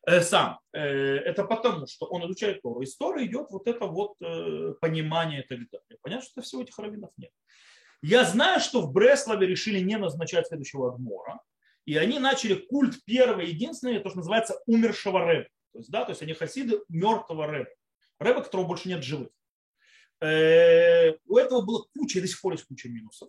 э, 0.06 0.20
сам. 0.20 0.58
Э, 0.72 0.80
это 0.80 1.44
потому, 1.44 1.86
что 1.86 2.06
он 2.06 2.24
изучает 2.26 2.62
Тору. 2.62 2.82
Из 2.82 2.96
Торы 2.96 3.24
идет 3.24 3.46
вот 3.50 3.66
это 3.66 3.86
вот 3.86 4.14
э, 4.20 4.74
понимание 4.80 5.42
и 5.42 5.46
так 5.46 5.58
далее. 5.70 5.98
Понятно, 6.02 6.26
что 6.26 6.42
всего 6.42 6.62
этих 6.62 6.78
раввинов 6.78 7.10
нет. 7.16 7.30
Я 8.02 8.24
знаю, 8.24 8.60
что 8.60 8.82
в 8.82 8.92
Бреславе 8.92 9.46
решили 9.46 9.80
не 9.80 9.96
назначать 9.96 10.46
следующего 10.46 10.92
адмора, 10.92 11.40
и 11.86 11.96
они 11.96 12.18
начали 12.18 12.54
культ 12.54 12.96
первый, 13.06 13.46
единственный, 13.46 13.98
то, 13.98 14.10
что 14.10 14.18
называется 14.18 14.60
умершего 14.66 15.24
рэба. 15.24 15.48
То 15.72 15.78
есть, 15.78 15.90
да, 15.90 16.04
то 16.04 16.10
есть 16.10 16.22
они 16.22 16.34
хасиды 16.34 16.80
мертвого 16.88 17.46
рэба. 17.46 17.70
Рэба, 18.18 18.42
которого 18.42 18.66
больше 18.66 18.88
нет 18.88 19.02
живых. 19.02 19.28
Э, 20.20 21.12
у 21.26 21.36
этого 21.36 21.62
было 21.62 21.86
куча, 21.96 22.18
и 22.18 22.22
до 22.22 22.28
сих 22.28 22.40
пор 22.40 22.52
есть 22.52 22.64
куча 22.64 22.88
минусов. 22.88 23.28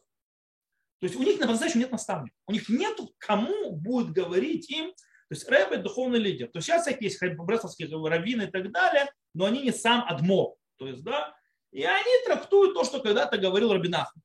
То 0.99 1.07
есть 1.07 1.15
у 1.15 1.23
них 1.23 1.39
по-настоящему 1.39 1.81
нет 1.81 1.91
наставника. 1.91 2.35
У 2.47 2.51
них 2.51 2.69
нет 2.69 2.97
кому 3.17 3.71
будет 3.71 4.11
говорить 4.11 4.69
им. 4.69 4.91
То 4.93 5.31
есть 5.35 5.47
рэб 5.49 5.71
это 5.71 5.83
духовный 5.83 6.19
лидер. 6.19 6.47
То 6.47 6.57
есть 6.57 6.67
сейчас 6.67 6.87
есть 6.87 7.21
бресловские 7.21 7.89
раввины 7.89 8.43
и 8.43 8.47
так 8.47 8.71
далее, 8.71 9.11
но 9.33 9.45
они 9.45 9.61
не 9.61 9.71
сам 9.71 10.05
адмор. 10.07 10.55
То 10.77 10.87
есть, 10.87 11.03
да, 11.03 11.35
и 11.71 11.83
они 11.83 12.25
трактуют 12.25 12.73
то, 12.73 12.83
что 12.83 13.01
когда-то 13.01 13.37
говорил 13.37 13.73
Рабинах. 13.73 14.15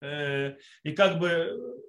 Э, 0.00 0.56
и 0.84 0.92
как 0.92 1.18
бы 1.18 1.82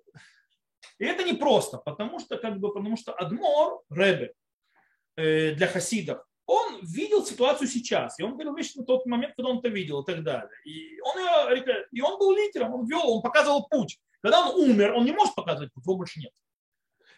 и 0.99 1.05
это 1.05 1.23
не 1.23 1.33
просто, 1.33 1.77
потому 1.77 2.19
что, 2.19 2.37
как 2.37 2.59
бы, 2.59 2.73
потому 2.73 2.97
что 2.97 3.13
Адмор, 3.13 3.81
Ребе, 3.89 4.33
э, 5.15 5.53
для 5.53 5.67
хасидов, 5.67 6.25
он 6.47 6.79
видел 6.81 7.25
ситуацию 7.25 7.67
сейчас, 7.67 8.17
и 8.19 8.23
он 8.23 8.33
говорил 8.33 8.55
вещи 8.55 8.77
на 8.77 8.85
тот 8.85 9.05
момент, 9.05 9.35
когда 9.35 9.51
он 9.51 9.59
это 9.59 9.67
видел 9.67 10.01
и 10.01 10.05
так 10.05 10.23
далее. 10.23 10.49
И 10.65 10.99
он, 11.01 11.17
и 11.91 12.01
он 12.01 12.17
был 12.17 12.35
лидером, 12.35 12.73
он 12.73 12.87
вел, 12.87 13.07
он 13.09 13.21
показывал 13.21 13.67
путь. 13.67 13.99
Когда 14.21 14.47
он 14.47 14.69
умер, 14.69 14.93
он 14.93 15.05
не 15.05 15.11
может 15.11 15.35
показывать 15.35 15.73
путь, 15.73 15.83
его 15.83 15.95
больше 15.97 16.21
нет. 16.21 16.31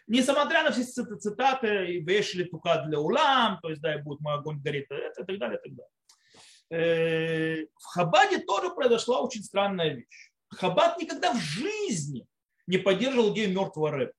Несмотря 0.08 0.64
на 0.64 0.72
все 0.72 0.82
цитаты, 0.82 1.92
и 1.92 2.00
вешали 2.00 2.42
тука 2.42 2.82
для 2.82 2.98
улам, 2.98 3.60
то 3.62 3.70
есть, 3.70 3.80
да, 3.80 3.96
будет 3.98 4.20
мой 4.20 4.34
огонь 4.34 4.60
это, 4.64 4.96
и 4.96 5.24
так 5.24 5.38
далее, 5.38 5.60
и 5.62 5.68
так 5.68 5.76
далее. 5.76 5.90
Э, 6.72 7.66
в 7.78 7.84
Хабаде 7.84 8.38
тоже 8.38 8.70
произошла 8.70 9.20
очень 9.20 9.44
странная 9.44 9.94
вещь. 9.94 10.32
Хабад 10.48 10.98
никогда 10.98 11.32
в 11.32 11.38
жизни 11.38 12.26
не 12.66 12.78
поддерживал 12.78 13.32
идею 13.32 13.50
мертвого 13.50 13.92
рэба. 13.92 14.12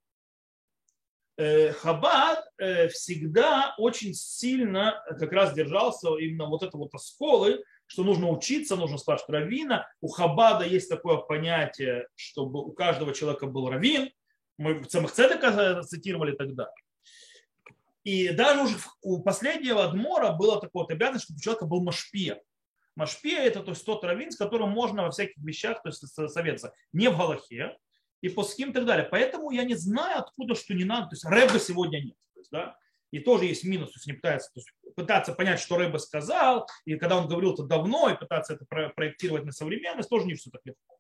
Э, 1.42 1.74
Хаббат 1.74 2.46
э, 2.60 2.88
всегда 2.90 3.74
очень 3.80 4.14
сильно 4.14 5.04
как 5.08 5.32
раз 5.32 5.54
держался 5.54 6.16
именно 6.18 6.46
вот 6.46 6.62
это 6.62 6.78
вот 6.78 6.94
расколы, 6.94 7.64
что 7.88 8.04
нужно 8.04 8.30
учиться, 8.30 8.76
нужно 8.76 9.00
спрашивать 9.00 9.32
равина. 9.32 9.88
У 10.02 10.08
Хабада 10.08 10.66
есть 10.66 10.88
такое 10.88 11.18
понятие, 11.18 12.08
чтобы 12.14 12.60
у 12.60 12.72
каждого 12.74 13.12
человека 13.12 13.48
был 13.48 13.70
равин. 13.70 14.12
Мы 14.60 14.84
самых 14.88 15.14
цедека 15.14 15.82
цитировали 15.82 16.36
тогда. 16.36 16.70
И 18.04 18.30
даже 18.30 18.62
уже 18.62 18.78
у 19.02 19.24
последнего 19.24 19.84
адмора 19.84 20.34
было 20.34 20.62
такое 20.62 20.84
вот 20.84 20.92
обязанность, 20.92 21.26
чтобы 21.26 21.40
у 21.40 21.42
человека 21.42 21.66
был 21.66 21.82
машпия. 21.82 22.40
Машпия 22.96 23.40
это 23.40 23.64
то 23.64 23.72
есть 23.72 23.84
тот 23.84 24.04
равин, 24.04 24.30
с 24.30 24.38
которым 24.38 24.70
можно 24.70 25.02
во 25.02 25.10
всяких 25.10 25.38
вещах 25.38 25.82
то 25.82 25.90
есть, 25.90 26.06
советоваться. 26.08 26.72
Не 26.94 27.10
в 27.10 27.18
Галахе, 27.18 27.78
и 28.22 28.30
пуским 28.30 28.70
и 28.70 28.74
так 28.74 28.86
далее. 28.86 29.08
Поэтому 29.10 29.52
я 29.52 29.64
не 29.64 29.76
знаю, 29.76 30.20
откуда 30.20 30.56
что 30.56 30.74
не 30.74 30.86
надо. 30.86 31.10
То 31.10 31.16
есть 31.16 31.26
Рэба 31.26 31.60
сегодня 31.60 32.00
нет. 32.00 32.18
То 32.34 32.40
есть, 32.40 32.52
да? 32.52 32.78
И 33.12 33.20
тоже 33.20 33.46
есть 33.46 33.66
минус, 33.66 33.90
то 33.90 33.98
есть 33.98 34.08
не 34.08 34.14
пытается, 34.14 34.50
то 34.54 34.60
есть 34.62 34.70
пытаться 34.96 35.34
понять, 35.34 35.60
что 35.60 35.78
Рэба 35.78 35.98
сказал, 35.98 36.68
и 36.86 36.96
когда 36.96 37.18
он 37.18 37.28
говорил 37.28 37.54
это 37.54 37.64
давно, 37.64 38.10
и 38.10 38.18
пытаться 38.18 38.54
это 38.54 38.66
проектировать 38.66 39.44
на 39.44 39.52
современность, 39.52 40.10
тоже 40.10 40.26
не 40.26 40.36
все 40.36 40.50
так 40.50 40.62
легко. 40.64 40.98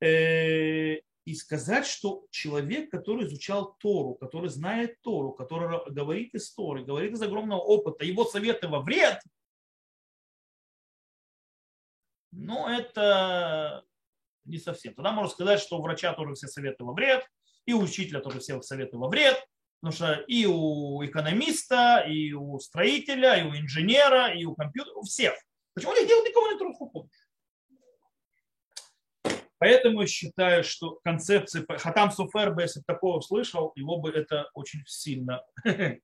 Э, 0.00 1.00
и 1.24 1.34
сказать, 1.34 1.86
что 1.86 2.26
человек, 2.30 2.90
который 2.90 3.26
изучал 3.26 3.74
Тору, 3.80 4.14
который 4.14 4.48
знает 4.48 5.00
Тору, 5.00 5.32
который 5.32 5.90
говорит 5.90 6.34
из 6.34 6.52
Торы, 6.52 6.84
говорит 6.84 7.12
из 7.12 7.22
огромного 7.22 7.60
опыта, 7.60 8.04
его 8.04 8.24
советы 8.24 8.68
во 8.68 8.80
вред, 8.80 9.20
ну, 12.30 12.68
это 12.68 13.84
не 14.44 14.58
совсем. 14.58 14.94
Тогда 14.94 15.12
можно 15.12 15.30
сказать, 15.30 15.60
что 15.60 15.78
у 15.78 15.82
врача 15.82 16.12
тоже 16.12 16.34
все 16.34 16.48
советы 16.48 16.84
во 16.84 16.92
вред, 16.92 17.26
и 17.66 17.72
у 17.72 17.80
учителя 17.80 18.20
тоже 18.20 18.40
все 18.40 18.60
советы 18.62 18.96
во 18.96 19.08
вред, 19.08 19.42
потому 19.80 19.92
что 19.92 20.14
и 20.28 20.46
у 20.46 21.04
экономиста, 21.04 22.04
и 22.08 22.32
у 22.32 22.58
строителя, 22.58 23.36
и 23.36 23.44
у 23.44 23.54
инженера, 23.54 24.32
и 24.34 24.44
у 24.44 24.54
компьютера, 24.54 24.94
у 24.94 25.02
всех. 25.02 25.34
Почему 25.74 25.92
они 25.92 26.06
делают 26.06 26.28
никого 26.28 26.52
не 26.52 26.58
трудно 26.58 27.08
Поэтому 29.58 30.02
я 30.02 30.06
считаю, 30.06 30.62
что 30.62 31.00
концепция 31.04 31.64
Хатам 31.66 32.10
Суфер 32.10 32.52
бы, 32.52 32.62
если 32.62 32.80
бы 32.80 32.84
такого 32.86 33.20
слышал, 33.20 33.72
его 33.76 33.98
бы 33.98 34.10
это 34.10 34.50
очень 34.52 34.82
сильно, 34.86 35.42
э, 35.64 36.00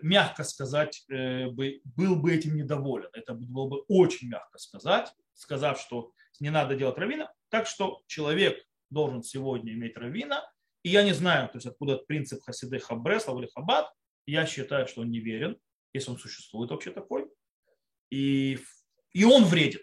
мягко 0.00 0.44
сказать, 0.44 1.04
э, 1.10 1.46
был 1.48 2.16
бы 2.16 2.32
этим 2.32 2.54
недоволен. 2.54 3.08
Это 3.12 3.34
было 3.34 3.66
бы 3.66 3.80
очень 3.88 4.28
мягко 4.28 4.58
сказать, 4.58 5.12
сказав, 5.34 5.80
что 5.80 6.12
не 6.40 6.50
надо 6.50 6.74
делать 6.74 6.98
равина. 6.98 7.32
Так 7.48 7.66
что 7.66 8.02
человек 8.06 8.64
должен 8.90 9.22
сегодня 9.22 9.72
иметь 9.72 9.96
равина. 9.96 10.50
И 10.82 10.88
я 10.88 11.02
не 11.02 11.12
знаю, 11.12 11.48
то 11.48 11.56
есть 11.56 11.66
откуда 11.66 11.96
принцип 11.96 12.42
Хасиды 12.42 12.78
Хабресла 12.78 13.38
или 13.38 13.48
Хабад. 13.54 13.92
Я 14.26 14.46
считаю, 14.46 14.88
что 14.88 15.02
он 15.02 15.10
неверен, 15.10 15.58
если 15.92 16.10
он 16.10 16.18
существует 16.18 16.70
вообще 16.70 16.90
такой. 16.90 17.30
И, 18.10 18.58
и 19.12 19.24
он 19.24 19.44
вреден 19.44 19.80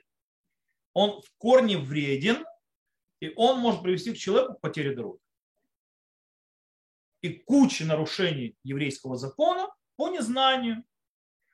он 0.97 1.21
в 1.21 1.31
корне 1.37 1.77
вреден, 1.77 2.43
и 3.19 3.31
он 3.35 3.59
может 3.59 3.83
привести 3.83 4.13
к 4.13 4.17
человеку 4.17 4.55
к 4.55 4.61
потере 4.61 4.93
здоровья. 4.93 5.21
И 7.21 7.33
куча 7.33 7.85
нарушений 7.85 8.55
еврейского 8.63 9.15
закона 9.15 9.69
по 9.95 10.09
незнанию. 10.09 10.83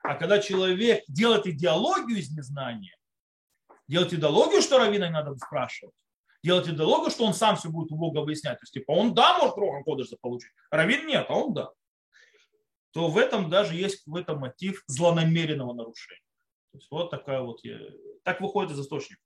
А 0.01 0.15
когда 0.15 0.39
человек 0.39 1.03
делает 1.09 1.45
идеологию 1.45 2.19
из 2.19 2.31
незнания, 2.31 2.95
делает 3.87 4.13
идеологию, 4.13 4.61
что 4.61 4.77
раввина 4.77 5.09
надо 5.09 5.35
спрашивать, 5.35 5.95
делать 6.43 6.67
идеологию, 6.67 7.11
что 7.11 7.25
он 7.25 7.33
сам 7.33 7.55
все 7.55 7.69
будет 7.69 7.91
у 7.91 7.95
Бога 7.95 8.19
выяснять. 8.19 8.59
То 8.59 8.63
есть, 8.63 8.73
типа, 8.73 8.91
он 8.91 9.13
да, 9.13 9.37
может 9.37 9.57
Рохан 9.57 9.83
Кодыш 9.83 10.09
заполучить, 10.09 10.51
а 10.69 10.77
раввин 10.77 11.07
нет, 11.07 11.25
а 11.29 11.35
он 11.35 11.53
да. 11.53 11.71
То 12.91 13.07
в 13.07 13.17
этом 13.17 13.49
даже 13.49 13.75
есть 13.75 14.05
в 14.05 14.15
этом 14.15 14.39
мотив 14.39 14.83
злонамеренного 14.87 15.73
нарушения. 15.73 16.21
То 16.71 16.77
есть 16.77 16.91
вот 16.91 17.11
такая 17.11 17.41
вот, 17.41 17.61
так 18.23 18.39
выходит 18.41 18.71
из 18.71 18.79
источников. 18.79 19.23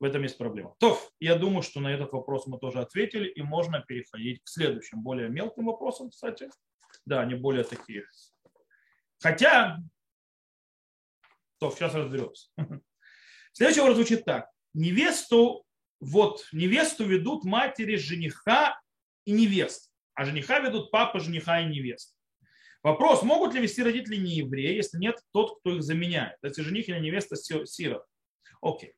В 0.00 0.04
этом 0.04 0.22
есть 0.22 0.38
проблема. 0.38 0.74
То, 0.78 0.98
я 1.18 1.36
думаю, 1.36 1.62
что 1.62 1.80
на 1.80 1.88
этот 1.88 2.12
вопрос 2.12 2.46
мы 2.46 2.58
тоже 2.58 2.80
ответили, 2.80 3.28
и 3.28 3.42
можно 3.42 3.80
переходить 3.80 4.42
к 4.42 4.48
следующим, 4.48 5.02
более 5.02 5.28
мелким 5.28 5.66
вопросам, 5.66 6.08
кстати. 6.08 6.50
Да, 7.04 7.20
они 7.20 7.34
более 7.34 7.64
такие. 7.64 8.04
Хотя, 9.18 9.78
то 11.58 11.70
сейчас 11.70 11.94
разберемся. 11.94 12.48
Следующий 13.52 13.80
вопрос 13.80 13.96
звучит 13.96 14.24
так. 14.24 14.48
Невесту, 14.74 15.64
вот, 16.00 16.46
невесту 16.52 17.04
ведут 17.04 17.44
матери 17.44 17.96
жениха 17.96 18.80
и 19.24 19.32
невест, 19.32 19.90
а 20.14 20.24
жениха 20.24 20.60
ведут 20.60 20.90
папа, 20.90 21.20
жениха 21.20 21.60
и 21.60 21.66
невест. 21.66 22.16
Вопрос, 22.82 23.22
могут 23.22 23.54
ли 23.54 23.60
вести 23.60 23.82
родители 23.82 24.16
не 24.16 24.36
евреи, 24.36 24.74
если 24.74 24.98
нет 24.98 25.16
тот, 25.32 25.58
кто 25.58 25.76
их 25.76 25.82
заменяет? 25.82 26.36
Если 26.42 26.62
жених 26.62 26.88
или 26.88 26.98
невеста 26.98 27.36
сирот. 27.36 28.04
Окей 28.62 28.94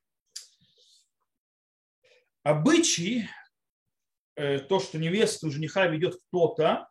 обычай, 2.42 3.28
э, 4.36 4.58
то, 4.60 4.80
что 4.80 4.98
невесту 4.98 5.50
жениха 5.50 5.86
ведет 5.86 6.16
кто-то, 6.28 6.88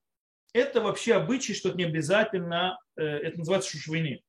это 0.53 0.81
вообще 0.81 1.15
обычай, 1.15 1.53
что 1.53 1.69
это 1.69 1.77
не 1.77 1.85
обязательно, 1.85 2.77
э, 2.97 3.03
это 3.03 3.39
называется 3.39 3.71
шушвейны. 3.71 4.21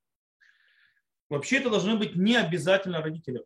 Вообще 1.32 1.60
это 1.60 1.70
должны 1.70 1.96
быть 1.96 2.14
не 2.14 2.36
обязательно 2.36 3.00
родители. 3.00 3.42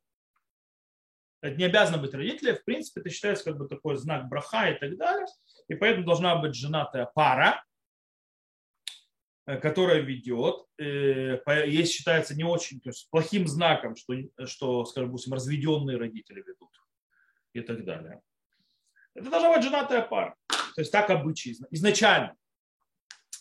Это 1.41 1.55
не 1.55 1.67
обязано 1.67 1.99
быть 1.99 2.13
родители. 2.15 2.55
В 2.55 2.65
принципе, 2.65 3.01
это 3.01 3.11
считается 3.11 3.45
как 3.45 3.59
бы 3.59 3.69
такой 3.69 3.95
знак 3.95 4.29
браха 4.29 4.71
и 4.71 4.77
так 4.77 4.97
далее. 4.97 5.25
И 5.69 5.77
поэтому 5.77 6.05
должна 6.05 6.35
быть 6.35 6.57
женатая 6.57 7.09
пара, 7.15 7.65
э, 9.47 9.57
которая 9.59 10.01
ведет. 10.01 10.67
Есть 10.79 11.93
считается 11.93 12.35
не 12.35 12.43
очень, 12.43 12.81
то 12.81 12.89
есть 12.89 13.09
плохим 13.09 13.47
знаком, 13.47 13.95
что, 13.95 14.15
что 14.47 14.85
скажем, 14.85 15.15
разведенные 15.31 15.97
родители 15.97 16.41
ведут 16.41 16.73
и 17.53 17.61
так 17.61 17.85
далее. 17.85 18.21
Это 19.15 19.31
должна 19.31 19.55
быть 19.55 19.63
женатая 19.63 20.03
пара. 20.03 20.35
То 20.49 20.81
есть 20.81 20.91
так 20.91 21.09
обычай 21.11 21.57
изначально. 21.71 22.35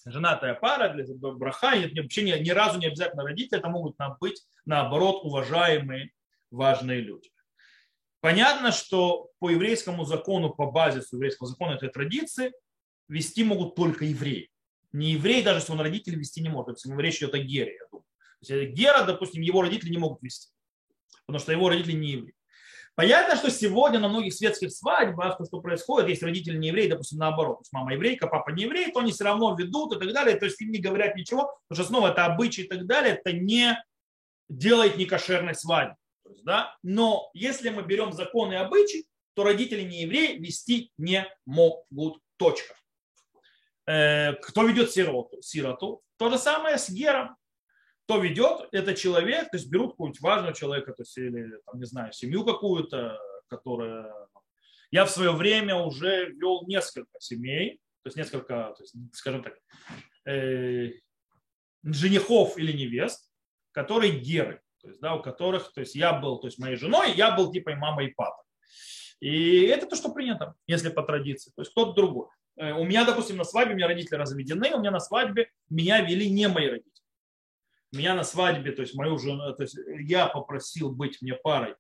Женатая 0.05 0.53
пара 0.53 0.93
для 0.93 1.03
браха, 1.31 1.73
вообще 1.95 2.23
ни, 2.23 2.43
ни 2.43 2.49
разу 2.51 2.77
не 2.77 2.85
обязательно 2.85 3.23
родители, 3.23 3.57
это 3.57 3.69
могут 3.69 3.97
быть, 4.19 4.45
наоборот, 4.65 5.21
уважаемые, 5.23 6.11
важные 6.51 7.01
люди. 7.01 7.31
Понятно, 8.21 8.71
что 8.71 9.29
по 9.39 9.49
еврейскому 9.49 10.05
закону, 10.05 10.51
по 10.51 10.69
базису 10.69 11.15
еврейского 11.15 11.47
закона 11.47 11.73
этой 11.73 11.89
традиции, 11.89 12.53
вести 13.07 13.43
могут 13.43 13.75
только 13.75 14.05
евреи. 14.05 14.49
Не 14.93 15.13
еврей, 15.13 15.43
даже 15.43 15.59
если 15.59 15.71
он 15.71 15.81
родители, 15.81 16.15
вести 16.15 16.41
не 16.41 16.49
может. 16.49 16.77
Если 16.77 17.01
речь 17.01 17.17
идет 17.17 17.33
о 17.33 17.39
Гере, 17.39 17.73
я 17.73 17.87
думаю. 17.91 18.05
То 18.45 18.55
есть 18.55 18.73
Гера, 18.73 19.03
допустим, 19.03 19.41
его 19.41 19.61
родители 19.61 19.89
не 19.89 19.97
могут 19.97 20.21
вести, 20.21 20.51
потому 21.25 21.39
что 21.39 21.51
его 21.51 21.67
родители 21.69 21.93
не 21.93 22.11
евреи. 22.11 22.34
Понятно, 22.95 23.35
что 23.35 23.51
сегодня 23.51 23.99
на 23.99 24.07
многих 24.07 24.33
светских 24.33 24.71
свадьбах, 24.71 25.37
то, 25.37 25.43
что 25.43 25.59
происходит, 25.59 26.09
если 26.09 26.25
родители 26.25 26.57
не 26.57 26.69
евреи, 26.69 26.87
допустим, 26.87 27.19
наоборот, 27.19 27.57
то 27.57 27.61
есть 27.61 27.73
мама 27.73 27.93
еврейка, 27.93 28.27
папа 28.27 28.51
не 28.51 28.63
еврей, 28.63 28.89
то 28.91 29.01
они 29.01 29.11
все 29.11 29.25
равно 29.25 29.53
ведут 29.53 29.95
и 29.95 29.99
так 29.99 30.13
далее, 30.13 30.37
то 30.37 30.45
есть 30.45 30.61
им 30.61 30.71
не 30.71 30.79
говорят 30.79 31.15
ничего, 31.17 31.59
потому 31.67 31.83
что 31.83 31.93
снова 31.93 32.11
это 32.11 32.25
обычаи 32.25 32.63
и 32.63 32.67
так 32.67 32.85
далее, 32.85 33.15
это 33.15 33.33
не 33.33 33.77
делает 34.47 34.97
некошерной 34.97 35.55
свадьбы. 35.55 35.97
есть, 36.29 36.45
да? 36.45 36.77
Но 36.83 37.29
если 37.33 37.69
мы 37.69 37.83
берем 37.83 38.13
законы 38.13 38.53
и 38.53 38.57
обычаи, 38.57 39.05
то 39.33 39.43
родители 39.43 39.81
не 39.81 40.03
евреи 40.03 40.37
вести 40.37 40.91
не 40.97 41.27
могут. 41.45 42.21
Точка. 42.37 42.75
Э, 43.87 44.33
кто 44.33 44.63
ведет 44.63 44.91
сироту? 44.91 45.41
сироту? 45.41 46.01
То 46.17 46.29
же 46.29 46.37
самое 46.37 46.77
с 46.77 46.89
гером 46.89 47.35
кто 48.05 48.19
ведет, 48.19 48.69
это 48.71 48.93
человек, 48.93 49.49
то 49.49 49.57
есть 49.57 49.69
берут 49.69 49.91
какого-нибудь 49.91 50.21
важного 50.21 50.53
человека, 50.53 50.93
то 50.93 51.01
есть, 51.01 51.17
или, 51.17 51.59
там, 51.65 51.79
не 51.79 51.85
знаю, 51.85 52.13
семью 52.13 52.45
какую-то, 52.45 53.19
которая... 53.47 54.13
Я 54.91 55.05
в 55.05 55.09
свое 55.09 55.31
время 55.31 55.75
уже 55.75 56.29
вел 56.29 56.65
несколько 56.67 57.19
семей, 57.19 57.79
то 58.03 58.07
есть 58.07 58.17
несколько, 58.17 58.73
то 58.77 58.83
есть, 58.83 58.95
скажем 59.13 59.43
так, 59.43 59.57
э, 60.27 60.91
женихов 61.83 62.57
или 62.57 62.71
невест, 62.71 63.31
которые 63.71 64.19
геры, 64.19 64.61
то 64.81 64.87
есть, 64.89 65.01
да, 65.01 65.15
у 65.15 65.23
которых, 65.23 65.73
то 65.73 65.81
есть 65.81 65.95
я 65.95 66.13
был, 66.13 66.37
то 66.37 66.47
есть 66.47 66.59
моей 66.59 66.75
женой, 66.75 67.11
я 67.15 67.35
был 67.35 67.51
типа 67.51 67.71
и 67.71 67.75
мама, 67.75 68.03
и 68.03 68.13
папа. 68.13 68.43
И 69.19 69.63
это 69.63 69.87
то, 69.87 69.95
что 69.95 70.13
принято, 70.13 70.53
если 70.67 70.89
по 70.89 71.01
традиции, 71.01 71.51
то 71.55 71.63
есть 71.63 71.71
кто-то 71.71 71.93
другой. 71.93 72.27
Э, 72.57 72.73
у 72.73 72.83
меня, 72.83 73.03
допустим, 73.03 73.37
на 73.37 73.43
свадьбе 73.43 73.73
у 73.73 73.77
меня 73.77 73.87
родители 73.87 74.15
разведены, 74.15 74.75
у 74.75 74.79
меня 74.79 74.91
на 74.91 74.99
свадьбе 74.99 75.49
меня 75.69 76.01
вели 76.01 76.29
не 76.29 76.47
мои 76.47 76.67
родители 76.67 76.94
меня 77.95 78.15
на 78.15 78.23
свадьбе, 78.23 78.71
то 78.71 78.81
есть 78.81 78.95
мою 78.95 79.17
жену, 79.17 79.53
то 79.53 79.63
есть 79.63 79.77
я 79.99 80.27
попросил 80.27 80.91
быть 80.91 81.21
мне 81.21 81.33
парой, 81.33 81.75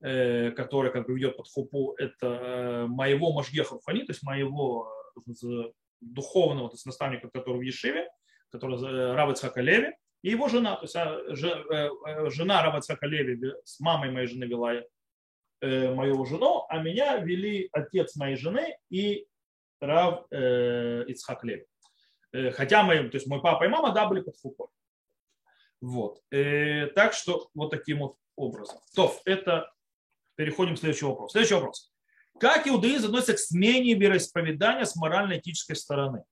э, 0.00 0.50
которая 0.52 0.92
как 0.92 1.06
бы 1.06 1.14
ведет 1.14 1.36
под 1.36 1.48
хупу, 1.48 1.94
это 1.98 2.26
э, 2.26 2.86
моего 2.86 3.32
Машгеха 3.32 3.78
Фани, 3.80 4.04
то 4.04 4.12
есть 4.12 4.22
моего 4.22 4.88
э, 5.16 5.70
духовного, 6.00 6.68
то 6.68 6.74
есть 6.74 6.86
наставника, 6.86 7.28
который 7.28 7.58
в 7.58 7.62
Ешиве, 7.62 8.08
который 8.50 8.78
Рав 9.14 9.30
Ицхака 9.30 9.60
Леви, 9.60 9.92
и 10.22 10.30
его 10.30 10.48
жена, 10.48 10.76
то 10.76 10.84
есть 10.84 10.96
а, 10.96 12.30
жена 12.30 12.62
Рава 12.62 12.78
Ицхака 12.78 13.06
Леви 13.06 13.52
с 13.64 13.80
мамой 13.80 14.10
моей 14.10 14.26
жены 14.26 14.44
вела 14.44 14.82
мою 15.60 16.24
жену, 16.24 16.64
а 16.68 16.78
меня 16.78 17.18
вели 17.18 17.68
отец 17.72 18.16
моей 18.16 18.36
жены 18.36 18.76
и 18.90 19.26
Рав 19.80 20.26
Ицхак 20.30 21.44
Леви. 21.44 21.66
Хотя 22.52 22.82
мои, 22.82 23.08
то 23.08 23.16
есть 23.16 23.26
мой 23.26 23.40
папа 23.42 23.64
и 23.64 23.68
мама, 23.68 23.92
да, 23.92 24.08
были 24.08 24.20
под 24.20 24.36
хупой. 24.36 24.68
Вот. 25.84 26.22
Э, 26.30 26.86
так 26.94 27.12
что 27.12 27.50
вот 27.52 27.68
таким 27.68 27.98
вот 27.98 28.16
образом. 28.36 28.78
То, 28.94 29.20
это 29.26 29.70
переходим 30.34 30.76
к 30.76 30.78
следующему 30.78 31.10
вопросу. 31.10 31.32
Следующий 31.32 31.54
вопрос. 31.56 31.92
Как 32.40 32.66
иудаизм 32.66 33.08
относится 33.08 33.34
к 33.34 33.38
смене 33.38 33.92
вероисповедания 33.92 34.86
с 34.86 34.96
морально-этической 34.96 35.76
стороны? 35.76 36.24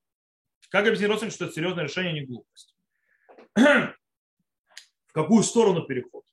Как 0.69 0.87
объяснить 0.87 1.07
родственникам, 1.07 1.35
что 1.35 1.45
это 1.45 1.53
серьезное 1.53 1.83
решение, 1.83 2.11
а 2.11 2.15
не 2.15 2.25
глупость? 2.25 2.75
В 3.55 5.13
какую 5.13 5.43
сторону 5.43 5.85
переход? 5.85 6.23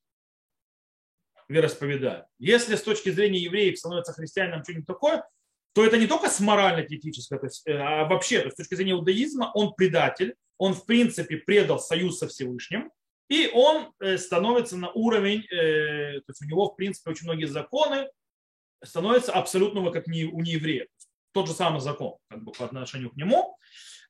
Вероисповедания. 1.48 2.26
Если 2.38 2.74
с 2.74 2.82
точки 2.82 3.10
зрения 3.10 3.40
евреев 3.40 3.78
становится 3.78 4.14
христианином 4.14 4.64
что-нибудь 4.64 4.86
такое, 4.86 5.28
то 5.74 5.84
это 5.84 5.98
не 5.98 6.06
только 6.06 6.30
с 6.30 6.40
морально-этической, 6.40 7.38
э, 7.66 7.72
а 7.76 8.06
вообще, 8.06 8.38
то 8.38 8.46
есть, 8.46 8.54
с 8.54 8.60
точки 8.60 8.76
зрения 8.76 8.92
иудаизма, 8.92 9.52
он 9.52 9.74
предатель, 9.74 10.36
он 10.56 10.72
в 10.72 10.86
принципе 10.86 11.36
предал 11.36 11.78
союз 11.78 12.18
со 12.18 12.26
Всевышним, 12.26 12.90
и 13.30 13.48
он 13.54 13.92
э, 14.00 14.18
становится 14.18 14.76
на 14.76 14.90
уровень, 14.90 15.44
э, 15.52 16.20
то 16.20 16.30
есть 16.30 16.42
у 16.42 16.46
него, 16.46 16.68
в 16.68 16.74
принципе, 16.74 17.12
очень 17.12 17.26
многие 17.26 17.44
законы 17.44 18.10
становится 18.84 19.32
абсолютно 19.32 19.88
как 19.92 20.08
не, 20.08 20.24
у 20.24 20.40
нееврея. 20.40 20.88
Тот 21.32 21.46
же 21.46 21.54
самый 21.54 21.80
закон 21.80 22.16
как 22.28 22.42
бы, 22.42 22.50
по 22.50 22.64
отношению 22.64 23.10
к 23.10 23.16
нему. 23.16 23.56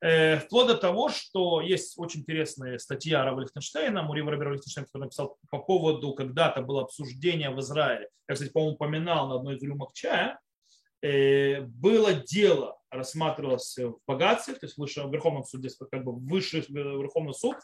Э, 0.00 0.38
вплоть 0.38 0.68
до 0.68 0.74
того, 0.74 1.10
что 1.10 1.60
есть 1.60 1.98
очень 1.98 2.20
интересная 2.20 2.78
статья 2.78 3.22
Рава 3.22 3.40
Лихтенштейна, 3.40 4.02
Мурива 4.02 4.30
Рабера 4.30 4.54
Лихтенштейна, 4.54 4.86
который 4.86 5.02
написал 5.02 5.36
по 5.50 5.58
поводу, 5.58 6.14
когда-то 6.14 6.62
было 6.62 6.80
обсуждение 6.80 7.50
в 7.50 7.60
Израиле, 7.60 8.08
я, 8.26 8.34
кстати, 8.34 8.50
по-моему, 8.50 8.76
упоминал 8.76 9.28
на 9.28 9.34
одной 9.34 9.56
из 9.56 9.62
рюмок 9.62 9.92
чая, 9.92 10.40
было 11.02 12.12
дело, 12.12 12.78
рассматривалось 12.90 13.76
в 13.76 13.98
богатстве, 14.06 14.54
то 14.54 14.66
есть 14.66 14.76
в 14.78 15.10
Верховном 15.10 15.44
суде, 15.44 15.68
как 15.90 16.04
бы 16.04 16.12
высший 16.14 16.64
Верховный 16.68 17.34
суд, 17.34 17.56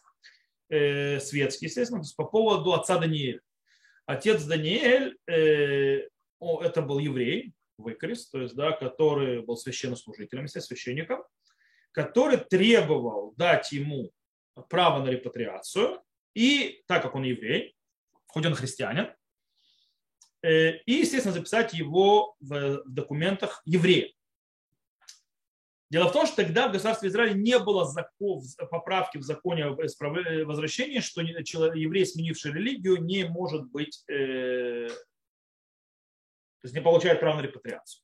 э, 0.68 1.20
светский, 1.20 1.66
естественно, 1.66 2.00
то 2.00 2.06
есть 2.06 2.16
по 2.16 2.24
поводу 2.24 2.74
отца 2.74 2.98
Даниэля. 2.98 3.40
Отец 4.06 4.44
Даниэль, 4.44 5.16
о, 6.38 6.62
это 6.62 6.82
был 6.82 6.98
еврей, 6.98 7.52
выкрест, 7.78 8.30
то 8.32 8.40
есть, 8.40 8.54
да, 8.54 8.72
который 8.72 9.42
был 9.42 9.56
священнослужителем, 9.56 10.44
естественно, 10.44 10.76
священником, 10.76 11.24
который 11.92 12.38
требовал 12.38 13.34
дать 13.36 13.72
ему 13.72 14.10
право 14.68 15.04
на 15.04 15.10
репатриацию, 15.10 16.02
и 16.34 16.82
так 16.86 17.02
как 17.02 17.14
он 17.14 17.24
еврей, 17.24 17.74
хоть 18.26 18.46
он 18.46 18.54
христианин, 18.54 19.12
э, 20.42 20.78
и, 20.84 20.92
естественно, 20.92 21.34
записать 21.34 21.72
его 21.74 22.36
в 22.40 22.82
документах 22.86 23.62
еврея. 23.64 24.12
Дело 25.88 26.08
в 26.08 26.12
том, 26.12 26.26
что 26.26 26.36
тогда 26.36 26.68
в 26.68 26.72
государстве 26.72 27.08
Израиля 27.08 27.34
не 27.34 27.58
было 27.60 27.84
закон, 27.84 28.42
поправки 28.70 29.18
в 29.18 29.22
законе 29.22 29.66
о 29.66 29.76
возвращении, 30.44 30.98
что 30.98 31.20
еврей, 31.20 32.04
сменивший 32.04 32.52
религию, 32.52 33.02
не 33.02 33.24
может 33.24 33.70
быть, 33.70 34.02
э, 34.08 34.88
то 34.88 36.64
есть 36.64 36.74
не 36.74 36.80
получает 36.80 37.20
право 37.20 37.36
на 37.36 37.42
репатриацию. 37.42 38.02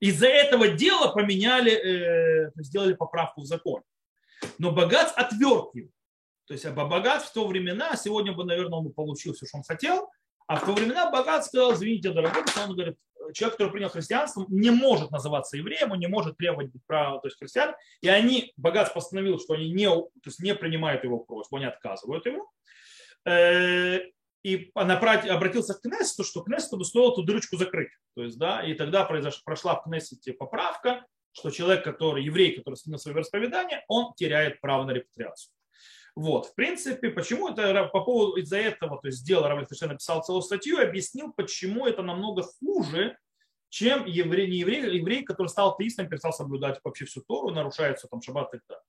Из-за 0.00 0.26
этого 0.26 0.66
дела 0.66 1.12
поменяли, 1.12 1.72
э, 1.72 2.50
сделали 2.56 2.94
поправку 2.94 3.42
в 3.42 3.46
закон. 3.46 3.82
Но 4.58 4.72
богат 4.72 5.12
отверг 5.16 5.76
его. 5.76 5.90
То 6.46 6.54
есть 6.54 6.68
богат 6.70 7.22
в 7.22 7.32
то 7.32 7.46
времена, 7.46 7.94
сегодня 7.94 8.32
бы, 8.32 8.44
наверное, 8.44 8.80
он 8.80 8.92
получил 8.92 9.32
все, 9.32 9.46
что 9.46 9.58
он 9.58 9.62
хотел, 9.62 10.10
а 10.48 10.56
в 10.56 10.66
то 10.66 10.72
времена 10.72 11.08
богат 11.08 11.44
сказал, 11.46 11.72
извините, 11.74 12.10
дорогой, 12.10 12.42
он 12.66 12.74
говорит, 12.74 12.96
человек, 13.32 13.56
который 13.56 13.72
принял 13.72 13.88
христианство, 13.88 14.44
не 14.48 14.70
может 14.70 15.10
называться 15.10 15.56
евреем, 15.56 15.92
он 15.92 15.98
не 15.98 16.08
может 16.08 16.36
требовать 16.36 16.70
права, 16.86 17.20
то 17.20 17.28
есть 17.28 17.38
христиан. 17.38 17.74
И 18.00 18.08
они, 18.08 18.52
богат 18.56 18.92
постановил, 18.92 19.38
что 19.38 19.54
они 19.54 19.70
не, 19.70 19.88
то 19.88 20.10
есть 20.24 20.40
не 20.40 20.54
принимают 20.54 21.04
его 21.04 21.18
просьбу, 21.18 21.56
они 21.56 21.66
отказывают 21.66 22.26
ему. 22.26 22.48
Э, 23.24 24.00
и 24.42 24.70
обратился 24.74 25.74
к 25.74 25.82
Кнессету, 25.82 26.24
что 26.24 26.42
Кнессету 26.42 26.76
бы 26.76 26.84
эту 26.84 27.22
дырочку 27.22 27.56
закрыть. 27.56 27.90
То 28.14 28.24
есть, 28.24 28.38
да, 28.38 28.62
и 28.62 28.74
тогда 28.74 29.04
произошла, 29.04 29.40
прошла 29.44 29.74
в 29.76 29.84
Кнессете 29.84 30.32
поправка, 30.32 31.06
что 31.32 31.50
человек, 31.50 31.84
который, 31.84 32.24
еврей, 32.24 32.56
который 32.56 32.74
сменил 32.74 32.98
свое 32.98 33.14
вероисповедание, 33.14 33.84
он 33.88 34.12
теряет 34.14 34.60
право 34.60 34.84
на 34.84 34.90
репатриацию. 34.90 35.52
Вот, 36.14 36.46
в 36.46 36.54
принципе, 36.54 37.08
почему 37.08 37.48
это 37.48 37.84
по 37.86 38.04
поводу 38.04 38.36
из-за 38.36 38.58
этого, 38.58 39.00
то 39.00 39.08
есть 39.08 39.20
сделал 39.20 39.44
Равль 39.46 39.66
написал 39.82 40.22
целую 40.22 40.42
статью 40.42 40.78
и 40.78 40.84
объяснил, 40.84 41.32
почему 41.32 41.86
это 41.86 42.02
намного 42.02 42.42
хуже, 42.42 43.16
чем 43.70 44.04
еврей, 44.04 44.50
не 44.50 44.58
еврей, 44.58 44.98
еврей, 44.98 45.22
который 45.24 45.46
стал 45.46 45.72
атеистом, 45.72 46.08
перестал 46.08 46.34
соблюдать 46.34 46.78
вообще 46.84 47.06
всю 47.06 47.22
Тору, 47.22 47.50
нарушается 47.50 48.08
там 48.08 48.20
шаббат 48.20 48.52
и 48.52 48.58
так 48.58 48.66
далее. 48.68 48.84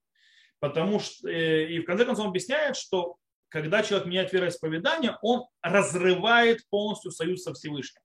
Потому 0.59 0.99
что, 0.99 1.29
э, 1.29 1.71
и 1.71 1.79
в 1.79 1.85
конце 1.85 2.03
концов 2.03 2.25
он 2.25 2.31
объясняет, 2.31 2.75
что 2.75 3.15
когда 3.47 3.83
человек 3.83 4.07
меняет 4.07 4.33
вероисповедание, 4.33 5.17
он 5.21 5.45
разрывает 5.61 6.67
полностью 6.69 7.11
союз 7.11 7.43
со 7.43 7.53
Всевышним. 7.53 8.01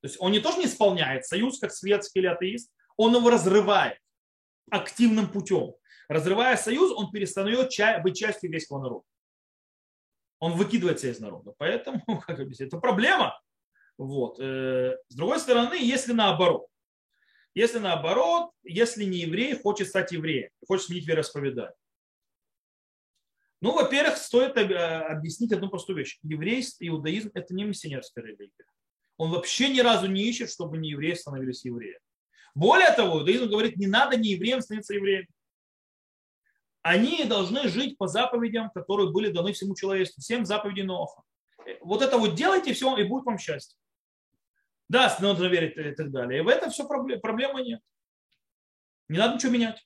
То 0.00 0.08
есть 0.08 0.16
он 0.20 0.32
не 0.32 0.40
тоже 0.40 0.58
не 0.58 0.66
исполняет 0.66 1.26
союз, 1.26 1.58
как 1.58 1.72
светский 1.72 2.20
или 2.20 2.26
атеист, 2.26 2.72
он 2.96 3.14
его 3.14 3.28
разрывает 3.28 3.98
активным 4.70 5.28
путем. 5.28 5.74
Разрывая 6.08 6.56
союз, 6.56 6.92
он 6.92 7.10
перестает 7.10 8.02
быть 8.02 8.16
частью 8.16 8.48
еврейского 8.48 8.80
народа. 8.80 9.04
Он 10.38 10.52
выкидывается 10.52 11.08
из 11.08 11.20
народа. 11.20 11.54
Поэтому, 11.58 12.02
как 12.26 12.40
объяснить, 12.40 12.68
это 12.68 12.78
проблема. 12.78 13.40
Вот. 13.96 14.38
Э, 14.40 14.96
с 15.08 15.14
другой 15.14 15.38
стороны, 15.38 15.74
если 15.74 16.12
наоборот, 16.12 16.66
если 17.54 17.78
наоборот, 17.78 18.50
если 18.64 19.04
не 19.04 19.18
еврей 19.18 19.56
хочет 19.56 19.88
стать 19.88 20.12
евреем, 20.12 20.50
хочет 20.66 20.86
сменить 20.86 21.06
вероисповедание, 21.06 21.72
ну, 23.60 23.72
во-первых, 23.72 24.18
стоит 24.18 24.56
э, 24.58 24.76
объяснить 25.06 25.52
одну 25.52 25.70
простую 25.70 25.96
вещь. 25.96 26.18
Еврейство, 26.22 26.86
иудаизм– 26.86 27.30
это 27.34 27.54
не 27.54 27.64
миссионерская 27.64 28.22
религия. 28.22 28.66
Он 29.16 29.30
вообще 29.30 29.68
ни 29.68 29.80
разу 29.80 30.06
не 30.06 30.22
ищет, 30.28 30.50
чтобы 30.50 30.76
не 30.76 30.90
евреи 30.90 31.14
становились 31.14 31.64
евреями. 31.64 32.00
Более 32.54 32.92
того, 32.92 33.20
иудаизм 33.20 33.48
говорит, 33.48 33.76
не 33.76 33.86
надо 33.86 34.18
не 34.18 34.30
евреям 34.32 34.60
становиться 34.60 34.94
евреями. 34.94 35.28
Они 36.84 37.24
должны 37.24 37.66
жить 37.68 37.96
по 37.96 38.06
заповедям, 38.08 38.68
которые 38.68 39.10
были 39.10 39.32
даны 39.32 39.54
всему 39.54 39.74
человечеству, 39.74 40.20
всем 40.20 40.44
заповедям 40.44 40.88
Ноха. 40.88 41.22
Вот 41.80 42.02
это 42.02 42.18
вот 42.18 42.34
делайте, 42.34 42.74
все, 42.74 42.94
и 42.98 43.04
будет 43.04 43.24
вам 43.24 43.38
счастье. 43.38 43.78
Да, 44.90 45.16
надо 45.20 45.46
верить 45.46 45.78
и 45.78 45.92
так 45.92 46.10
далее. 46.10 46.40
И 46.40 46.42
в 46.42 46.48
этом 46.48 46.70
все 46.70 46.86
проблем, 46.86 47.22
проблемы 47.22 47.62
нет. 47.62 47.80
Не 49.08 49.16
надо 49.16 49.36
ничего 49.36 49.52
менять. 49.52 49.82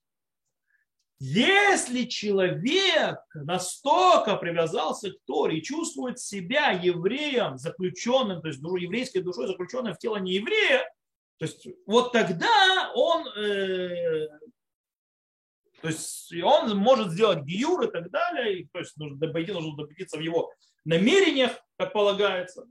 Если 1.20 2.02
человек 2.06 3.20
настолько 3.32 4.34
привязался 4.34 5.12
к 5.12 5.18
Торе 5.24 5.58
и 5.58 5.62
чувствует 5.62 6.18
себя 6.18 6.72
евреем, 6.72 7.58
заключенным, 7.58 8.42
то 8.42 8.48
есть 8.48 8.60
еврейской 8.60 9.20
душой, 9.20 9.46
заключенным 9.46 9.94
в 9.94 9.98
тело 9.98 10.16
нееврея, 10.16 10.82
то 11.38 11.44
есть 11.44 11.68
вот 11.86 12.10
тогда 12.10 12.90
он, 12.96 13.28
э, 13.36 14.26
то 15.80 15.88
есть 15.88 16.32
он 16.42 16.76
может 16.76 17.12
сделать 17.12 17.44
гиюр 17.44 17.84
и 17.84 17.90
так 17.90 18.10
далее, 18.10 18.68
то 18.72 18.80
есть 18.80 18.96
нужно 18.96 19.18
добиться, 19.18 19.54
нужно 19.54 19.76
добиться 19.86 20.16
в 20.16 20.20
его 20.20 20.52
намерениях, 20.84 21.52
как 21.76 21.92
полагается. 21.92 22.66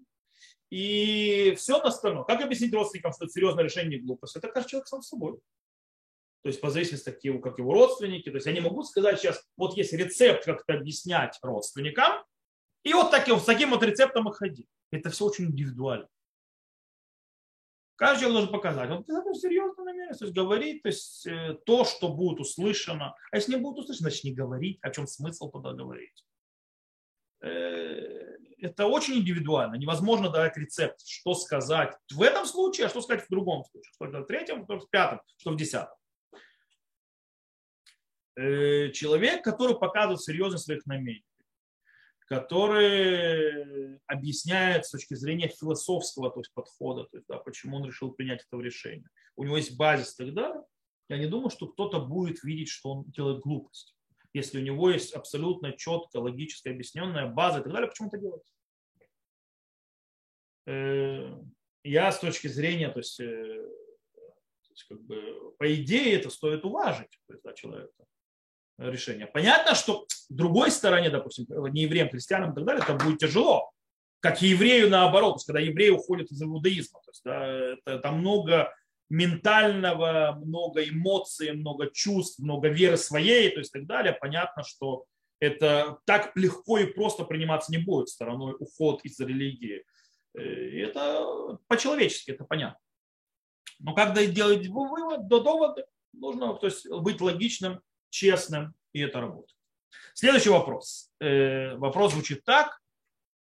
И 0.70 1.56
все 1.58 1.80
остальное. 1.80 2.26
Как 2.26 2.42
объяснить 2.42 2.74
родственникам, 2.74 3.14
что 3.14 3.26
это 3.26 3.34
серьезное 3.34 3.64
решение 3.64 4.00
глупость? 4.00 4.36
Это 4.36 4.50
каждый 4.50 4.72
человек 4.72 4.88
сам 4.88 5.02
собой 5.02 5.40
то 6.48 6.50
есть 6.50 6.62
по 6.62 6.70
зависимости 6.70 7.10
от 7.10 7.22
его, 7.26 7.40
как 7.40 7.58
его 7.58 7.74
родственники. 7.74 8.30
То 8.30 8.38
есть 8.38 8.48
они 8.48 8.62
могут 8.62 8.88
сказать 8.88 9.20
сейчас, 9.20 9.44
вот 9.58 9.76
есть 9.76 9.92
рецепт, 9.92 10.46
как 10.46 10.64
это 10.66 10.80
объяснять 10.80 11.38
родственникам, 11.42 12.24
и 12.84 12.94
вот 12.94 13.12
таким, 13.12 13.38
с 13.38 13.44
таким 13.44 13.72
вот 13.72 13.84
рецептом 13.84 14.30
и 14.30 14.34
ходи. 14.34 14.66
Это 14.90 15.10
все 15.10 15.26
очень 15.26 15.48
индивидуально. 15.48 16.08
Каждый 17.98 18.32
должен 18.32 18.52
показать. 18.52 18.92
Он 18.92 19.04
такой 19.04 19.34
серьезно 19.34 19.84
намерен, 19.84 20.14
то 20.14 20.26
есть 20.26 20.36
говорить, 20.36 20.84
то 20.84 20.90
есть 20.90 21.26
э, 21.26 21.56
то, 21.66 21.84
что 21.84 22.10
будет 22.10 22.40
услышано. 22.40 23.16
А 23.32 23.36
если 23.36 23.56
не 23.56 23.60
будет 23.60 23.80
услышано, 23.80 24.10
значит 24.10 24.24
не 24.24 24.34
говорить. 24.34 24.78
О 24.84 24.92
чем 24.92 25.08
смысл 25.08 25.50
тогда 25.50 25.74
говорить? 25.74 26.24
Э, 27.42 28.38
это 28.60 28.86
очень 28.86 29.16
индивидуально. 29.16 29.76
Невозможно 29.76 30.30
дать 30.30 30.56
рецепт, 30.58 31.02
что 31.08 31.34
сказать 31.34 31.98
в 32.12 32.22
этом 32.22 32.46
случае, 32.46 32.86
а 32.86 32.90
что 32.90 33.02
сказать 33.02 33.26
в 33.26 33.30
другом 33.32 33.64
случае. 33.66 33.92
Что 33.96 34.06
в 34.06 34.26
третьем, 34.26 34.64
что 34.66 34.80
в 34.80 34.90
пятом, 34.92 35.22
что 35.38 35.52
в 35.52 35.58
десятом. 35.58 35.98
Э, 38.36 38.92
человек, 38.92 39.44
который 39.44 39.76
показывает 39.76 40.22
серьезность 40.22 40.66
своих 40.66 40.86
намерений, 40.86 41.26
который 42.28 43.98
объясняет 44.06 44.86
с 44.86 44.92
точки 44.92 45.14
зрения 45.14 45.48
философского 45.48 46.30
то 46.30 46.42
есть 46.42 46.54
подхода, 46.54 47.06
то 47.06 47.18
есть, 47.18 47.28
да, 47.28 47.38
почему 47.38 47.78
он 47.78 47.86
решил 47.86 48.12
принять 48.12 48.46
это 48.46 48.62
решение. 48.62 49.10
У 49.38 49.44
него 49.44 49.58
есть 49.58 49.78
базис 49.78 50.14
тогда, 50.14 50.64
я 51.10 51.18
не 51.18 51.28
думаю, 51.28 51.50
что 51.50 51.68
кто-то 51.68 52.02
будет 52.02 52.44
видеть, 52.44 52.68
что 52.68 52.92
он 52.92 53.06
делает 53.06 53.40
глупость. 53.40 53.96
Если 54.34 54.60
у 54.60 54.64
него 54.64 54.90
есть 54.90 55.14
абсолютно 55.14 55.72
четко, 55.72 56.18
логически 56.18 56.68
объясненная 56.68 57.28
база 57.28 57.60
и 57.60 57.64
так 57.64 57.72
далее, 57.72 57.90
почему 57.90 58.10
это 58.10 58.18
делать? 58.18 58.54
Э, 60.66 61.42
я 61.84 62.12
с 62.12 62.20
точки 62.20 62.48
зрения, 62.48 62.90
то 62.90 63.00
есть, 63.00 63.22
э, 63.22 63.24
то 64.14 64.70
есть 64.70 64.84
как 64.84 65.02
бы, 65.02 65.56
по 65.58 65.74
идее, 65.74 66.16
это 66.16 66.30
стоит 66.30 66.66
уважить 66.66 67.18
то 67.26 67.34
есть, 67.34 67.44
да, 67.44 67.54
человека 67.54 68.06
решение. 68.78 69.28
Понятно, 69.28 69.76
что 69.76 70.06
другой 70.30 70.72
стороне, 70.72 71.10
допустим, 71.10 71.46
не 71.74 71.84
евреям, 71.84 72.10
христианам 72.10 72.52
и 72.52 72.56
так 72.56 72.66
далее, 72.66 72.84
это 72.88 72.94
будет 73.04 73.20
тяжело. 73.20 73.72
Как 74.20 74.42
и 74.42 74.48
еврею 74.48 74.90
наоборот, 74.90 75.34
то 75.34 75.38
есть, 75.38 75.48
когда 75.48 75.60
евреи 75.60 75.90
уходят 75.90 76.32
из 76.32 76.42
иудаизма. 76.42 77.00
То 77.04 77.12
есть, 77.12 77.22
да, 77.24 77.48
это, 77.48 78.00
там 78.00 78.20
много 78.20 78.74
ментального, 79.10 80.38
много 80.44 80.84
эмоций, 80.84 81.54
много 81.54 81.90
чувств, 81.92 82.40
много 82.40 82.68
веры 82.68 82.98
своей, 82.98 83.50
то 83.52 83.60
есть 83.60 83.72
так 83.72 83.86
далее. 83.86 84.18
Понятно, 84.20 84.64
что 84.64 85.06
это 85.40 86.00
так 86.06 86.36
легко 86.36 86.80
и 86.80 86.92
просто 86.92 87.24
приниматься 87.24 87.72
не 87.72 87.78
будет 87.78 88.10
стороной 88.10 88.56
уход 88.60 89.02
из 89.04 89.20
религии. 89.20 89.84
Э, 90.34 90.42
это 90.42 91.58
по-человечески, 91.68 92.32
это 92.32 92.44
понятно. 92.44 92.80
Но 93.80 93.94
когда 93.94 94.26
делать 94.26 94.68
вывод, 94.68 95.28
до 95.28 95.42
довода, 95.42 95.86
нужно 96.14 96.56
то 96.56 96.66
есть, 96.66 96.90
быть 96.90 97.22
логичным 97.22 97.82
честным, 98.10 98.74
и 98.94 99.02
это 99.02 99.22
работает. 99.22 99.58
Следующий 100.14 100.50
вопрос. 100.50 101.12
Э, 101.20 101.76
вопрос 101.76 102.14
звучит 102.14 102.44
так. 102.44 102.80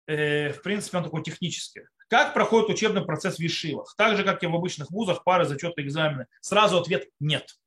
Э, 0.07 0.53
в 0.53 0.61
принципе, 0.61 0.97
он 0.97 1.03
такой 1.03 1.23
технический. 1.23 1.83
Как 2.07 2.33
проходит 2.33 2.69
учебный 2.69 3.03
процесс 3.03 3.37
в 3.37 3.39
Ешивах? 3.39 3.95
Так 3.97 4.17
же, 4.17 4.23
как 4.23 4.43
и 4.43 4.47
в 4.47 4.55
обычных 4.55 4.91
вузах, 4.91 5.23
пары, 5.23 5.45
зачеты, 5.45 5.81
экзамены. 5.81 6.27
Сразу 6.41 6.77
ответ– 6.77 7.07
нет. 7.19 7.57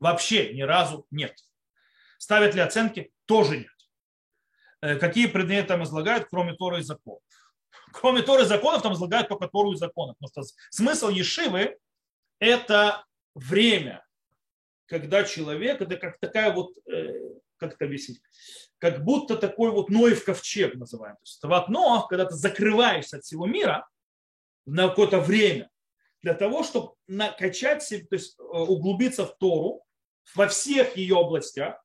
Вообще 0.00 0.54
ни 0.54 0.62
разу 0.62 1.06
нет. 1.10 1.36
Ставят 2.18 2.54
ли 2.54 2.60
оценки? 2.60 3.12
Тоже 3.26 3.58
нет. 3.58 3.78
Э, 4.80 4.96
какие 4.96 5.26
предметы 5.26 5.68
там 5.68 5.82
излагают, 5.82 6.28
кроме 6.30 6.54
Торы 6.54 6.80
и 6.80 6.82
законов? 6.82 7.22
Кроме 7.92 8.22
Торы 8.22 8.42
и 8.42 8.46
законов, 8.46 8.82
там 8.82 8.94
излагают 8.94 9.28
только 9.28 9.48
Тору 9.48 9.72
и 9.72 9.76
законов. 9.76 10.16
Потому 10.18 10.44
что 10.44 10.54
смысл 10.70 11.08
Ешивы– 11.08 11.78
это 12.38 13.04
время, 13.34 14.04
когда 14.88 15.22
человек, 15.24 15.80
это 15.80 15.96
как 15.96 16.18
такая 16.18 16.52
вот, 16.52 16.72
э, 16.86 17.12
как 17.58 17.74
это 17.74 17.84
объяснить, 17.84 18.20
как 18.78 19.04
будто 19.04 19.36
такой 19.36 19.70
вот 19.70 19.90
Ноев 19.90 20.24
ковчег 20.24 20.74
называем. 20.74 21.16
То 21.16 21.22
есть 21.24 21.42
в 21.42 21.52
одно, 21.52 22.06
когда 22.08 22.24
ты 22.24 22.34
закрываешься 22.34 23.18
от 23.18 23.24
всего 23.24 23.46
мира 23.46 23.86
на 24.66 24.88
какое-то 24.88 25.20
время, 25.20 25.70
для 26.22 26.34
того, 26.34 26.64
чтобы 26.64 26.94
накачать 27.06 27.82
себе, 27.82 28.06
то 28.06 28.16
есть 28.16 28.38
э, 28.38 28.42
углубиться 28.42 29.26
в 29.26 29.36
Тору 29.36 29.84
во 30.34 30.48
всех 30.48 30.96
ее 30.96 31.18
областях, 31.18 31.82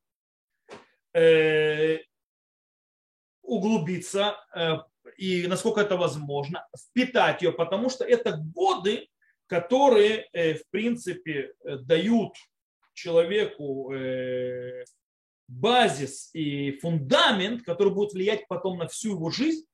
углубиться 3.43 4.35
э, 4.55 4.77
и 5.17 5.45
насколько 5.45 5.81
это 5.81 5.95
возможно, 5.95 6.67
впитать 6.75 7.43
ее, 7.43 7.51
потому 7.51 7.89
что 7.89 8.03
это 8.03 8.35
годы, 8.37 9.07
которые, 9.45 10.27
в 10.33 10.67
принципе, 10.71 11.53
дают 11.63 12.35
человеку 12.93 13.93
базис 15.47 16.29
и 16.33 16.71
фундамент, 16.79 17.63
который 17.63 17.93
будет 17.93 18.13
влиять 18.13 18.47
потом 18.47 18.77
на 18.77 18.87
всю 18.87 19.11
его 19.11 19.29
жизнь 19.29 19.65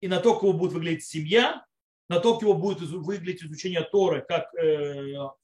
и 0.00 0.08
на 0.08 0.20
то, 0.20 0.34
как 0.34 0.42
его 0.42 0.52
будет 0.52 0.72
выглядеть 0.72 1.04
семья, 1.04 1.64
на 2.08 2.20
то, 2.20 2.34
как 2.34 2.42
его 2.42 2.54
будет 2.54 2.80
выглядеть 2.80 3.44
изучение 3.44 3.82
Торы, 3.82 4.24
как, 4.26 4.50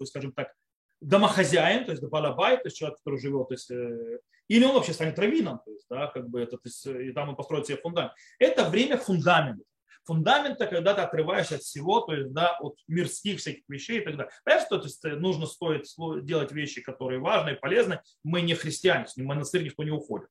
скажем 0.04 0.32
так, 0.32 0.52
домохозяин, 1.00 1.84
то 1.84 1.92
есть 1.92 2.02
балабай, 2.02 2.56
то 2.56 2.62
есть 2.64 2.76
человек, 2.76 2.98
который 2.98 3.20
живет, 3.20 3.48
то 3.48 3.54
есть, 3.54 3.70
э, 3.70 4.18
или 4.48 4.64
он 4.64 4.74
вообще 4.74 4.92
станет 4.92 5.18
раввином, 5.18 5.60
то 5.64 5.70
есть, 5.70 5.86
да, 5.90 6.06
как 6.08 6.28
бы 6.28 6.40
это, 6.40 6.56
то 6.56 6.62
есть, 6.64 6.86
и 6.86 7.12
там 7.12 7.30
он 7.30 7.36
построит 7.36 7.66
себе 7.66 7.78
фундамент. 7.78 8.12
Это 8.38 8.68
время 8.68 8.96
фундамента. 8.96 9.64
Фундамента, 10.04 10.66
когда 10.66 10.94
ты 10.94 11.00
отрываешься 11.00 11.56
от 11.56 11.62
всего, 11.62 12.00
то 12.00 12.14
есть, 12.14 12.32
да, 12.32 12.56
от 12.60 12.76
мирских 12.88 13.40
всяких 13.40 13.64
вещей 13.68 14.00
и 14.00 14.04
так 14.04 14.16
далее. 14.16 14.32
Понятно, 14.44 14.66
что 14.66 14.78
то 14.78 14.84
есть, 14.84 15.20
нужно 15.20 15.46
стоит 15.46 15.86
делать 16.24 16.52
вещи, 16.52 16.82
которые 16.82 17.20
важны 17.20 17.50
и 17.50 17.54
полезны. 17.54 18.00
Мы 18.24 18.42
не 18.42 18.54
христиане, 18.54 19.06
с 19.06 19.16
монастырь 19.16 19.64
никто 19.64 19.82
не 19.82 19.90
уходит. 19.90 20.28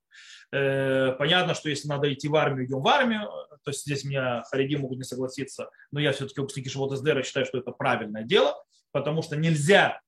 Э, 0.52 1.14
понятно, 1.18 1.54
что 1.54 1.70
если 1.70 1.88
надо 1.88 2.12
идти 2.14 2.28
в 2.28 2.36
армию, 2.36 2.66
идем 2.66 2.82
в 2.82 2.88
армию. 2.88 3.30
То 3.64 3.72
есть 3.72 3.82
здесь 3.82 4.04
меня 4.04 4.44
хариди 4.52 4.76
могут 4.76 4.98
не 4.98 5.04
согласиться, 5.04 5.70
но 5.92 6.00
я 6.00 6.12
все-таки 6.12 6.40
выпускники 6.40 6.70
Шивот 6.70 6.98
СДР 6.98 7.24
считаю, 7.24 7.46
что 7.46 7.58
это 7.58 7.72
правильное 7.72 8.24
дело, 8.24 8.56
потому 8.92 9.22
что 9.22 9.36
нельзя 9.36 10.00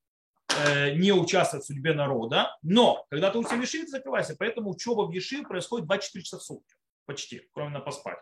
Э, 0.55 0.91
не 0.93 1.11
участвовать 1.11 1.65
в 1.65 1.67
судьбе 1.67 1.93
народа, 1.93 2.57
но 2.61 3.05
когда 3.09 3.29
ты 3.29 3.37
учишься 3.37 3.57
в 3.57 3.61
Ешиве, 3.61 3.87
закрывайся. 3.87 4.35
Поэтому 4.39 4.71
учеба 4.71 5.01
в 5.01 5.11
Ешиве 5.11 5.43
происходит 5.43 5.87
24 5.87 6.23
часа 6.23 6.37
в 6.37 6.43
сутки, 6.43 6.75
почти, 7.05 7.47
кроме 7.53 7.71
на 7.71 7.79
поспать. 7.79 8.17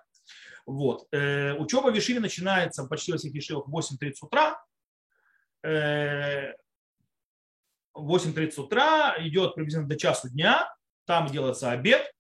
Вот. 0.66 1.08
Э, 1.12 1.54
учеба 1.54 1.92
в 1.92 1.96
Ешиве 1.96 2.20
начинается 2.20 2.86
почти 2.86 3.12
во 3.12 3.18
всех 3.18 3.34
Ешивах 3.34 3.68
в 3.68 3.76
8.30 3.76 4.14
утра. 4.22 4.64
8.30 5.64 6.36
э, 7.96 8.62
утра, 8.62 9.16
идет 9.20 9.56
приблизительно 9.56 9.88
до 9.88 9.98
часу 9.98 10.30
дня, 10.30 10.74
там 11.06 11.28
делается 11.28 11.72
обед, 11.72 12.12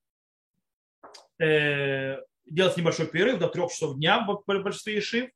делается 1.37 2.79
небольшой 2.79 3.07
перерыв 3.07 3.39
до 3.39 3.47
3 3.49 3.69
часов 3.69 3.95
дня 3.97 4.25
в 4.25 4.43
большинстве 4.45 4.95
Ешив, 4.95 5.29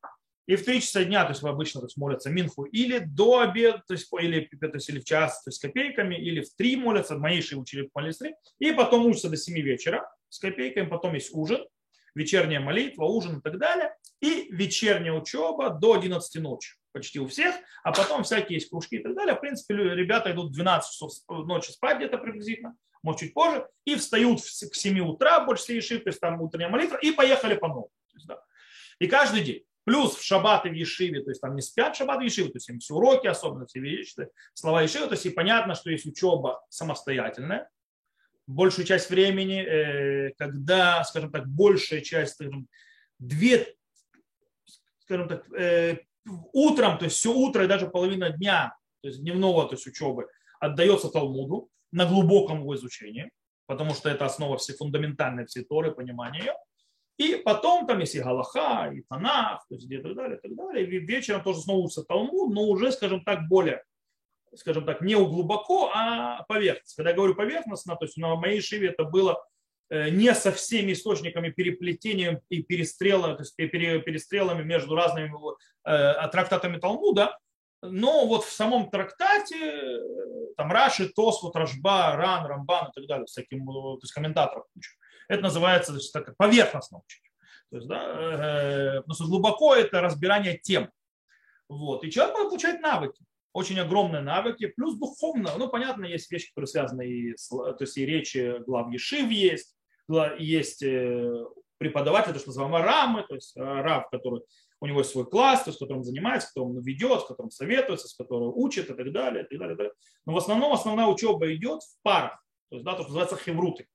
и 0.50 0.56
в 0.56 0.66
3 0.66 0.82
часа 0.82 1.04
дня, 1.04 1.24
то 1.26 1.30
есть 1.30 1.44
обычно 1.44 1.82
то 1.82 1.86
есть, 1.86 1.98
молятся 1.98 2.32
минху 2.32 2.64
или 2.64 2.98
до 2.98 3.42
обеда, 3.42 3.84
то 3.88 3.94
есть, 3.94 4.10
или, 4.20 4.50
то 4.60 4.72
есть, 4.74 4.90
или 4.90 5.00
в 5.00 5.06
час 5.06 5.44
то 5.44 5.50
есть, 5.50 5.60
с 5.60 5.62
копейками, 5.62 6.16
или 6.16 6.42
в 6.42 6.56
3 6.56 6.76
молятся, 6.78 7.18
мои 7.18 7.40
учили 7.54 7.88
молились 7.94 8.18
3, 8.18 8.34
и 8.58 8.72
потом 8.72 9.06
учатся 9.06 9.30
до 9.30 9.38
7 9.38 9.56
вечера 9.60 10.12
с 10.30 10.40
копейками, 10.40 10.88
потом 10.88 11.14
есть 11.14 11.30
ужин, 11.34 11.64
вечерняя 12.16 12.60
молитва, 12.60 13.06
ужин 13.06 13.40
и 13.40 13.42
так 13.42 13.58
далее, 13.58 13.96
и 14.22 14.48
вечерняя 14.52 15.14
учеба 15.14 15.70
до 15.70 15.94
11 15.94 16.42
ночи 16.42 16.76
почти 16.92 17.20
у 17.20 17.28
всех, 17.28 17.56
а 17.84 17.92
потом 17.92 18.24
всякие 18.24 18.58
есть 18.58 18.70
кружки 18.70 18.98
и 18.98 19.04
так 19.04 19.16
далее. 19.16 19.36
В 19.36 19.40
принципе, 19.40 19.76
ребята 19.76 20.32
идут 20.32 20.52
12 20.52 20.92
часов 20.92 21.12
ночи 21.28 21.72
спать 21.72 21.98
где-то 21.98 22.18
приблизительно, 22.18 22.76
может 23.04 23.22
чуть 23.22 23.34
позже, 23.34 23.68
и 23.86 23.96
встают 23.96 24.42
к 24.42 24.76
7 24.76 25.00
утра, 25.00 25.40
больше 25.46 25.82
всей 25.82 26.00
то 26.00 26.10
есть 26.10 26.20
там 26.20 26.42
утренняя 26.42 26.70
молитва, 26.70 26.98
и 26.98 27.12
поехали 27.12 27.56
по 27.56 27.68
новому. 27.68 27.92
Да. 28.26 28.42
И 29.00 29.08
каждый 29.08 29.44
день. 29.44 29.64
Плюс 29.86 30.16
в 30.16 30.24
шаббаты 30.24 30.70
в 30.70 30.74
Ешиве, 30.74 31.24
то 31.24 31.32
есть 31.32 31.42
там 31.42 31.56
не 31.56 31.62
спят 31.62 31.96
шаббат 31.96 32.20
в 32.20 32.22
Ешиве, 32.22 32.50
то 32.50 32.58
есть 32.58 32.70
им 32.70 32.80
все 32.80 32.94
уроки, 32.94 33.26
особенно 33.26 33.66
все 33.66 33.80
вещи, 33.80 34.28
слова 34.54 34.84
Ешивы, 34.84 35.08
то 35.08 35.14
есть 35.14 35.26
и 35.26 35.32
понятно, 35.32 35.74
что 35.74 35.90
есть 35.90 36.06
учеба 36.06 36.64
самостоятельная, 36.70 37.70
большую 38.50 38.86
часть 38.86 39.10
времени, 39.10 39.62
э, 39.62 40.34
когда, 40.38 41.04
скажем 41.04 41.32
так, 41.32 41.48
большая 41.48 42.02
часть, 42.02 42.34
скажем, 42.34 42.68
две, 43.20 43.76
скажем 45.00 45.28
так, 45.28 45.52
э, 45.54 46.00
утром, 46.54 46.98
то 46.98 47.06
есть 47.06 47.18
все 47.18 47.34
утро 47.34 47.64
и 47.64 47.68
даже 47.68 47.88
половина 47.88 48.30
дня, 48.32 48.76
то 49.02 49.08
есть 49.08 49.22
дневного, 49.22 49.68
то 49.68 49.76
есть 49.76 49.88
учебы, 49.88 50.28
отдается 50.60 51.10
Талмуду 51.10 51.70
на 51.92 52.06
глубоком 52.06 52.62
его 52.62 52.76
изучении, 52.76 53.32
потому 53.66 53.94
что 53.94 54.10
это 54.10 54.26
основа 54.26 54.58
все 54.58 54.74
фундаментальной 54.74 55.46
всей 55.46 55.64
Торы, 55.64 55.92
понимания 55.92 56.40
ее. 56.40 56.54
И 57.18 57.36
потом 57.36 57.86
там 57.86 58.00
есть 58.00 58.16
и 58.16 58.22
Галаха, 58.22 58.92
и 58.94 59.02
Танах, 59.02 59.66
то 59.68 59.76
есть 59.76 59.92
и 59.92 59.98
так 59.98 60.16
далее, 60.16 60.38
и 60.38 60.42
так 60.42 60.56
далее. 60.56 60.88
И 60.88 61.00
вечером 61.00 61.44
тоже 61.44 61.60
снова 61.62 61.80
учится 61.80 62.04
Талмуд, 62.04 62.54
но 62.54 62.64
уже, 62.64 62.92
скажем 62.92 63.24
так, 63.24 63.48
более, 63.48 63.84
скажем 64.56 64.86
так, 64.86 65.02
не 65.02 65.16
глубоко, 65.16 65.92
а 65.94 66.44
поверхностно. 66.44 67.04
Когда 67.04 67.10
я 67.12 67.16
говорю 67.16 67.36
поверхностно, 67.36 67.96
то 67.96 68.06
есть 68.06 68.18
на 68.18 68.36
моей 68.36 68.62
шиве 68.62 68.90
это 68.90 69.04
было 69.04 69.44
э, 69.90 70.10
не 70.10 70.34
со 70.34 70.52
всеми 70.52 70.94
источниками 70.94 71.50
переплетением 71.50 72.40
и 72.50 72.62
перестрелами, 72.62 73.36
то 73.36 73.42
есть 73.42 73.56
перестрелами 73.56 74.64
между 74.64 74.96
разными 74.96 75.32
э, 75.86 76.28
трактатами 76.32 76.78
Талмуда, 76.78 77.38
но 77.82 78.28
вот 78.28 78.44
в 78.44 78.52
самом 78.52 78.90
трактате 78.90 79.56
э, 79.56 80.00
там 80.58 80.72
Раши, 80.72 81.10
Тос, 81.10 81.42
вот 81.42 81.56
Рашба, 81.56 82.16
Ран, 82.16 82.46
Рамбан 82.46 82.90
и 82.90 82.92
так 82.94 83.08
далее, 83.08 83.28
с 83.28 83.34
таким, 83.34 83.66
то 83.66 84.00
есть 84.02 84.14
комментаторов 84.14 84.66
куча. 84.74 84.92
Это 85.28 85.44
называется 85.44 85.92
значит, 85.94 86.12
так, 86.12 86.36
поверхностно 86.36 87.00
учить. 87.00 87.24
То 87.70 87.78
есть, 87.78 87.88
да, 87.88 88.98
э, 88.98 89.02
глубоко 89.20 89.76
это 89.76 90.02
разбирание 90.02 90.58
тем. 90.58 90.92
Вот. 91.70 92.04
И 92.04 92.12
человек 92.12 92.36
получает 92.36 92.82
навыки, 92.82 93.24
очень 93.54 93.80
огромные 93.80 94.22
навыки, 94.22 94.68
плюс 94.68 94.96
духовно. 94.98 95.52
Ну, 95.58 95.70
понятно, 95.70 96.06
есть 96.06 96.32
вещи, 96.32 96.50
которые 96.50 96.68
связаны 96.68 97.08
и 97.08 97.36
с, 97.36 97.50
то 97.50 97.78
есть 97.80 97.98
и 97.98 98.06
речи 98.06 98.62
глав 98.66 98.92
Ешив 98.92 99.30
есть, 99.30 99.76
есть 100.38 100.84
э, 100.84 101.46
преподаватель, 101.78 102.34
то, 102.34 102.40
что 102.40 102.50
называемый 102.50 102.82
рамы, 102.82 103.24
то 103.28 103.36
есть 103.36 103.56
э, 103.58 103.62
раб, 103.62 104.10
который 104.10 104.42
у 104.82 104.86
него 104.86 105.00
есть 105.00 105.12
свой 105.12 105.30
класс, 105.30 105.64
то, 105.64 105.70
есть, 105.72 105.80
которым 105.80 106.04
занимается, 106.04 106.48
которым 106.50 106.78
он 106.78 106.84
ведет, 106.84 107.22
с 107.22 107.26
которым 107.26 107.52
советуется, 107.52 108.08
с 108.08 108.16
которым 108.16 108.54
учит 108.56 108.90
и 108.90 108.94
так 108.94 109.12
далее, 109.12 109.44
и 109.44 109.48
так 109.48 109.60
далее, 109.60 109.76
и 109.76 109.78
так 109.78 109.78
далее. 109.78 109.94
Но 110.26 110.34
в 110.34 110.38
основном 110.38 110.74
основная 110.74 111.08
учеба 111.08 111.54
идет 111.54 111.82
в 111.82 112.02
парах, 112.02 112.42
то 112.70 112.76
есть 112.76 112.86
да, 112.86 112.94
то, 112.94 113.04
что 113.04 113.10
называется 113.10 113.38
хевруты 113.38 113.88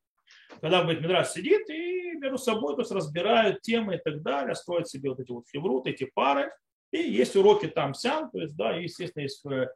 когда 0.60 0.84
будет 0.84 1.00
Мидраш 1.00 1.28
сидит 1.28 1.68
и 1.68 2.12
между 2.16 2.38
собой 2.38 2.74
то 2.74 2.82
есть, 2.82 2.92
разбирают 2.92 3.60
темы 3.62 3.96
и 3.96 3.98
так 3.98 4.22
далее, 4.22 4.54
строят 4.54 4.88
себе 4.88 5.10
вот 5.10 5.20
эти 5.20 5.30
вот 5.30 5.46
февруты, 5.48 5.90
эти 5.90 6.04
пары. 6.04 6.52
И 6.94 7.10
есть 7.10 7.34
уроки 7.34 7.66
там 7.66 7.92
сям, 7.92 8.30
то 8.30 8.40
есть, 8.40 8.54
да, 8.54 8.76
естественно, 8.76 9.24
есть, 9.24 9.44
э, 9.46 9.66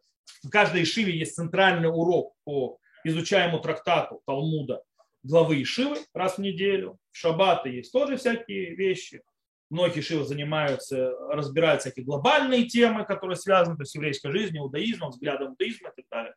в 0.45 0.51
каждой 0.51 0.85
Ишиве 0.85 1.19
есть 1.19 1.35
центральный 1.35 1.89
урок 1.89 2.35
по 2.45 2.79
изучаемому 3.03 3.59
трактату 3.59 4.23
Талмуда 4.25 4.83
главы 5.25 5.61
Ишивы 5.61 5.99
раз 6.15 6.37
в 6.37 6.41
неделю. 6.41 6.97
В 7.11 7.19
шаббаты 7.19 7.71
есть 7.71 7.93
тоже 7.93 8.19
всякие 8.19 8.77
вещи. 8.77 9.21
Многие 9.69 9.99
Ишивы 9.99 10.25
занимаются, 10.25 11.11
разбирают 11.33 11.81
всякие 11.81 12.07
глобальные 12.07 12.67
темы, 12.67 13.05
которые 13.05 13.35
связаны 13.35 13.85
с 13.85 13.97
еврейской 13.97 14.31
жизнью, 14.31 14.63
иудаизмом, 14.63 15.11
взглядом 15.11 15.49
иудаизма 15.49 15.89
и 15.89 16.01
так 16.01 16.05
далее. 16.13 16.35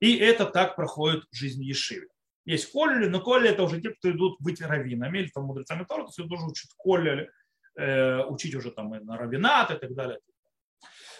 И 0.00 0.18
это 0.18 0.44
так 0.44 0.76
проходит 0.76 1.24
в 1.30 1.34
жизни 1.34 1.64
Ешивы. 1.64 2.08
Есть 2.44 2.70
колли, 2.70 3.06
но 3.06 3.20
колли 3.20 3.48
это 3.48 3.62
уже 3.62 3.80
те, 3.80 3.88
кто 3.88 4.10
идут 4.10 4.36
быть 4.40 4.60
раввинами 4.60 5.20
или 5.20 5.28
там 5.28 5.44
мудрецами 5.44 5.84
Тора, 5.84 6.02
то 6.02 6.12
есть 6.14 6.28
тоже 6.28 6.44
учат 6.44 6.70
колли, 6.76 7.30
э, 7.76 8.24
учить 8.24 8.54
уже 8.54 8.70
там 8.70 8.94
и 8.94 9.00
на 9.00 9.16
раввинат 9.16 9.70
и 9.70 9.78
так 9.78 9.94
далее. 9.94 10.20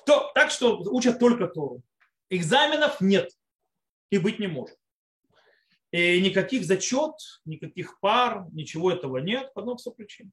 То, 0.07 0.31
так 0.35 0.51
что 0.51 0.79
учат 0.79 1.19
только 1.19 1.47
Тору. 1.47 1.83
Экзаменов 2.29 3.01
нет 3.01 3.31
и 4.11 4.19
быть 4.19 4.39
не 4.39 4.47
может. 4.47 4.77
И 5.93 6.21
никаких 6.21 6.65
зачет, 6.65 7.15
никаких 7.45 8.01
пар, 8.01 8.47
ничего 8.53 8.91
этого 8.91 9.19
нет 9.19 9.53
по 9.53 9.61
одной 9.61 9.77
причине. 9.95 10.31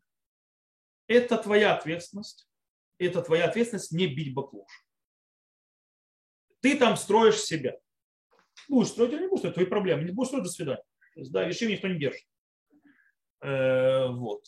Это 1.07 1.37
твоя 1.37 1.75
ответственность. 1.75 2.47
Это 2.97 3.21
твоя 3.21 3.45
ответственность 3.45 3.91
не 3.91 4.07
бить 4.07 4.33
баклуш. 4.33 4.85
Ты 6.61 6.77
там 6.77 6.97
строишь 6.97 7.41
себя. 7.41 7.77
Будешь 8.67 8.89
строить 8.89 9.13
или 9.13 9.21
не 9.21 9.27
будешь 9.27 9.39
строить, 9.39 9.55
твои 9.55 9.65
проблемы. 9.65 10.03
Не 10.03 10.11
будешь 10.11 10.27
строить, 10.27 10.45
до 10.45 10.51
свидания. 10.51 10.83
Да, 11.15 11.45
решим 11.45 11.69
никто 11.69 11.87
не 11.87 11.99
держит. 11.99 12.25
Вот. 13.41 14.43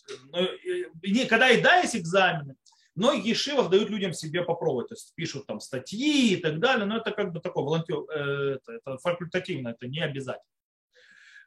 Когда 1.30 1.50
и 1.50 1.62
да, 1.62 1.78
есть 1.78 1.96
экзамены, 1.96 2.56
но 2.96 3.14
ешивах 3.14 3.70
дают 3.70 3.90
людям 3.90 4.14
себе 4.14 4.44
попробовать, 4.44 4.90
то 4.90 4.96
есть 4.96 5.14
пишут 5.16 5.48
там 5.48 5.60
статьи 5.60 6.34
и 6.34 6.38
так 6.38 6.60
далее, 6.60 6.86
но 6.86 6.98
это 6.98 7.12
как 7.12 7.32
бы 7.32 7.40
такое 7.40 7.64
волонтер, 7.64 8.02
это, 8.10 8.74
это 8.74 8.98
факультативно, 8.98 9.70
это 9.70 9.88
не 9.88 10.02
обязательно. 10.02 10.44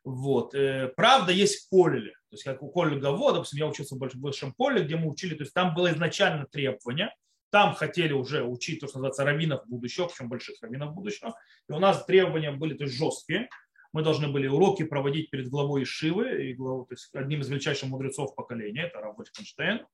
Вот. 0.05 0.55
Правда, 0.97 1.33
есть 1.33 1.69
колледжи, 1.69 2.13
то 2.31 2.35
есть 2.35 2.45
как 2.45 2.63
у 2.63 2.71
коллега 2.71 3.11
вот, 3.11 3.35
допустим, 3.35 3.59
я 3.59 3.67
учился 3.67 3.95
в 3.95 3.99
большом 3.99 4.55
поле, 4.55 4.83
где 4.83 4.97
мы 4.97 5.11
учили, 5.11 5.35
то 5.35 5.43
есть 5.43 5.53
там 5.53 5.75
было 5.75 5.93
изначально 5.93 6.47
требование, 6.47 7.15
там 7.51 7.75
хотели 7.75 8.13
уже 8.13 8.43
учить 8.43 8.81
то, 8.81 8.89
что 8.89 8.99
называется 8.99 9.25
раввинов 9.25 9.67
будущего, 9.69 10.07
причем 10.09 10.29
больших 10.29 10.57
раввинов 10.61 10.93
будущего. 10.93 11.37
И 11.69 11.73
у 11.73 11.79
нас 11.79 12.05
требования 12.05 12.51
были 12.51 12.75
то 12.75 12.85
есть, 12.85 12.97
жесткие. 12.97 13.49
Мы 13.95 14.03
должны 14.03 14.27
были 14.27 14.49
уроки 14.49 14.83
проводить 14.83 15.31
перед 15.31 15.49
главой 15.49 15.85
Ишивы, 15.85 16.51
и 16.51 16.53
главой, 16.53 16.85
то 16.87 16.95
есть 16.95 17.15
одним 17.15 17.43
из 17.43 17.49
величайших 17.49 17.89
мудрецов 17.89 18.35
поколения, 18.35 18.89
это 18.89 19.01
Рав 19.01 19.17
Эйнштейн. 19.21 19.87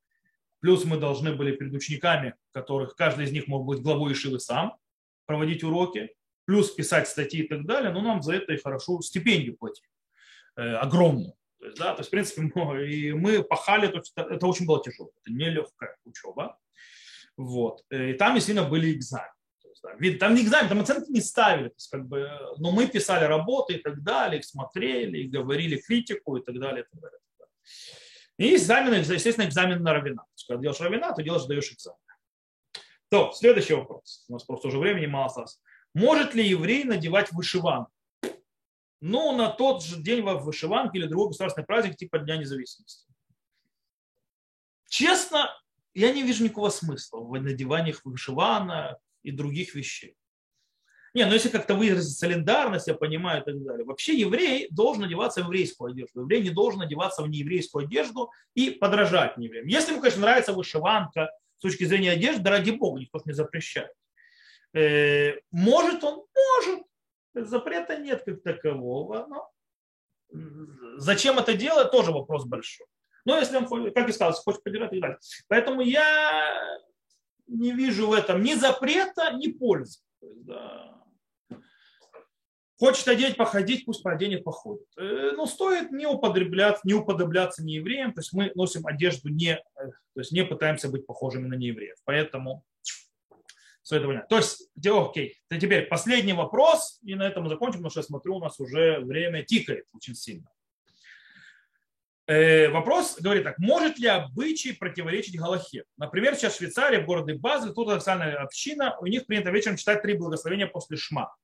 Плюс 0.61 0.87
мы 0.87 0.97
должны 0.97 1.35
были 1.35 1.55
перед 1.55 1.75
учениками, 1.75 2.35
которых 2.53 2.97
каждый 2.97 3.27
из 3.27 3.33
них 3.33 3.47
мог 3.47 3.67
быть 3.67 3.83
главой 3.83 4.15
Ишивы 4.15 4.41
сам, 4.41 4.79
проводить 5.27 5.63
уроки, 5.63 6.15
плюс 6.47 6.71
писать 6.71 7.09
статьи 7.09 7.43
и 7.43 7.47
так 7.47 7.67
далее. 7.67 7.93
Но 7.93 8.01
нам 8.01 8.23
за 8.23 8.37
это 8.37 8.55
и 8.55 8.57
хорошо 8.57 9.03
стипендию 9.03 9.59
платили, 9.59 9.87
э, 10.57 10.77
огромную. 10.77 11.35
То 11.59 11.67
есть, 11.67 11.79
да, 11.79 11.93
то 11.93 12.01
есть, 12.01 12.09
в 12.09 12.11
принципе, 12.11 12.41
мы, 12.55 12.91
и 12.91 13.13
мы 13.13 13.43
пахали, 13.43 13.87
то 13.87 13.99
есть, 13.99 14.15
это, 14.17 14.33
это 14.33 14.47
очень 14.47 14.65
было 14.65 14.83
тяжело, 14.83 15.11
это 15.23 15.31
нелегкая 15.31 15.99
учеба. 16.07 16.59
Вот. 17.37 17.85
Э, 17.91 18.13
и 18.13 18.15
там, 18.15 18.37
естественно, 18.37 18.67
были 18.67 18.95
экзамены. 18.95 19.29
Там 19.83 20.35
не 20.35 20.43
экзамен, 20.43 20.69
там 20.69 20.81
оценки 20.81 21.11
не 21.11 21.21
ставили. 21.21 21.69
То 21.69 21.75
есть, 21.75 21.91
как 21.91 22.07
бы, 22.07 22.29
но 22.59 22.71
мы 22.71 22.87
писали 22.87 23.25
работы 23.25 23.75
и 23.75 23.79
так 23.79 24.03
далее, 24.03 24.39
их 24.39 24.45
смотрели, 24.45 25.19
и 25.19 25.29
говорили 25.29 25.77
критику 25.77 26.37
и 26.37 26.45
так 26.45 26.59
далее. 26.59 26.85
И, 26.85 26.87
так 26.91 27.01
далее, 27.01 27.19
и, 27.19 27.23
так 27.39 27.49
далее. 28.39 28.53
и 28.53 28.57
экзамены, 28.57 28.95
естественно, 28.97 29.47
экзамен 29.47 29.83
на 29.83 29.93
равина. 29.95 30.23
То 30.23 30.33
есть, 30.35 30.47
когда 30.47 30.63
делаешь 30.63 30.81
равина, 30.81 31.13
то 31.13 31.23
делаешь, 31.23 31.47
даешь 31.47 31.73
экзамен. 31.73 31.99
То, 33.09 33.33
следующий 33.33 33.75
вопрос. 33.75 34.25
У 34.29 34.35
нас 34.35 34.45
просто 34.45 34.69
уже 34.69 34.79
времени 34.79 35.07
мало 35.07 35.27
осталось. 35.27 35.61
Может 35.95 36.35
ли 36.35 36.47
еврей 36.47 36.85
надевать 36.85 37.33
вышиванку? 37.33 37.91
Ну, 39.01 39.35
на 39.35 39.49
тот 39.49 39.83
же 39.83 39.97
день 39.97 40.23
в 40.23 40.45
вышиванке 40.45 40.99
или 40.99 41.07
другой 41.07 41.29
государственный 41.29 41.67
праздник 41.67 41.97
типа 41.97 42.19
Дня 42.19 42.37
независимости. 42.37 43.09
Честно, 44.89 45.49
я 45.95 46.13
не 46.13 46.23
вижу 46.23 46.45
никакого 46.45 46.69
смысла 46.69 47.21
в 47.21 47.33
надеваниях 47.41 48.05
вышивана 48.05 48.99
и 49.23 49.31
других 49.31 49.75
вещей. 49.75 50.17
Не, 51.13 51.27
ну 51.27 51.33
если 51.33 51.49
как-то 51.49 51.75
выразить 51.75 52.17
солидарность, 52.17 52.87
я 52.87 52.95
понимаю 52.95 53.43
и 53.43 53.45
так 53.45 53.63
далее. 53.63 53.85
Вообще 53.85 54.15
еврей 54.15 54.69
должен 54.71 55.05
одеваться 55.05 55.43
в 55.43 55.47
еврейскую 55.47 55.91
одежду. 55.91 56.21
Еврей 56.21 56.43
не 56.43 56.51
должен 56.51 56.83
одеваться 56.83 57.23
в 57.23 57.29
нееврейскую 57.29 57.87
одежду 57.87 58.31
и 58.55 58.71
подражать 58.71 59.37
неевреям. 59.37 59.67
Если 59.67 59.91
ему, 59.91 60.01
конечно, 60.01 60.23
нравится 60.23 60.53
вышиванка 60.53 61.31
с 61.59 61.63
точки 61.63 61.85
зрения 61.85 62.13
одежды, 62.13 62.43
да 62.43 62.51
ради 62.51 62.71
бога, 62.71 63.01
никто 63.01 63.21
не 63.25 63.33
запрещает. 63.33 63.91
Э, 64.73 65.35
может 65.51 66.05
он? 66.05 66.25
Может. 66.35 66.85
Запрета 67.35 67.97
нет 67.97 68.23
как 68.25 68.43
такового. 68.43 69.27
Но 69.29 69.51
зачем 70.97 71.39
это 71.39 71.55
делать, 71.55 71.91
тоже 71.91 72.13
вопрос 72.13 72.45
большой. 72.45 72.87
Но 73.25 73.39
если 73.39 73.57
он, 73.57 73.93
как 73.93 74.09
и 74.09 74.13
сказал, 74.13 74.33
хочет 74.33 74.63
поддержать 74.63 74.93
и 74.93 75.01
так 75.01 75.03
далее. 75.03 75.19
Поэтому 75.49 75.81
я 75.83 76.79
не 77.51 77.73
вижу 77.73 78.09
в 78.09 78.13
этом 78.13 78.43
ни 78.43 78.55
запрета, 78.55 79.33
ни 79.33 79.49
пользы. 79.49 80.01
да. 80.21 80.91
Хочет 82.79 83.09
одеть, 83.09 83.37
походить, 83.37 83.85
пусть 83.85 84.03
пооденет, 84.03 84.43
походит. 84.43 84.87
Э, 84.97 85.33
но 85.37 85.45
стоит 85.45 85.91
не 85.91 86.07
употребляться, 86.07 86.81
не 86.85 86.95
уподобляться 86.95 87.63
неевреям. 87.63 88.15
То 88.15 88.21
есть 88.21 88.33
мы 88.33 88.53
носим 88.55 88.87
одежду 88.87 89.29
не, 89.29 89.53
э, 89.53 89.61
то 89.75 90.21
есть 90.21 90.33
не 90.33 90.47
пытаемся 90.47 90.89
быть 90.89 91.05
похожими 91.05 91.47
на 91.47 91.57
неевреев. 91.57 91.97
Поэтому 92.07 92.65
стоит 93.83 94.05
понять. 94.05 94.29
То 94.29 94.39
есть, 94.39 94.71
окей. 94.83 95.37
Теперь 95.51 95.89
последний 95.89 96.33
вопрос, 96.33 96.99
и 97.03 97.15
на 97.15 97.27
этом 97.27 97.43
мы 97.43 97.51
закончим, 97.51 97.81
потому 97.81 97.91
что 97.91 98.01
я 98.01 98.05
смотрю, 98.05 98.37
у 98.37 98.41
нас 98.41 98.59
уже 98.59 99.01
время 99.01 99.43
тикает 99.43 99.85
очень 99.93 100.15
сильно. 100.15 100.49
Э, 102.31 102.69
вопрос 102.69 103.17
говорит 103.19 103.43
так, 103.43 103.59
может 103.59 103.99
ли 103.99 104.07
обычай 104.07 104.73
противоречить 104.73 105.37
Галахе? 105.37 105.83
Например, 105.97 106.37
сейчас 106.37 106.55
в 106.55 106.59
Швейцарии, 106.59 107.03
в 107.03 107.05
городе 107.05 107.35
Базель, 107.35 107.73
тут 107.73 107.89
официальная 107.89 108.37
община, 108.37 108.97
у 109.01 109.07
них 109.07 109.27
принято 109.27 109.51
вечером 109.51 109.77
читать 109.77 110.01
три 110.01 110.15
благословения 110.15 110.69
после 110.69 110.97
шма. 110.97 111.35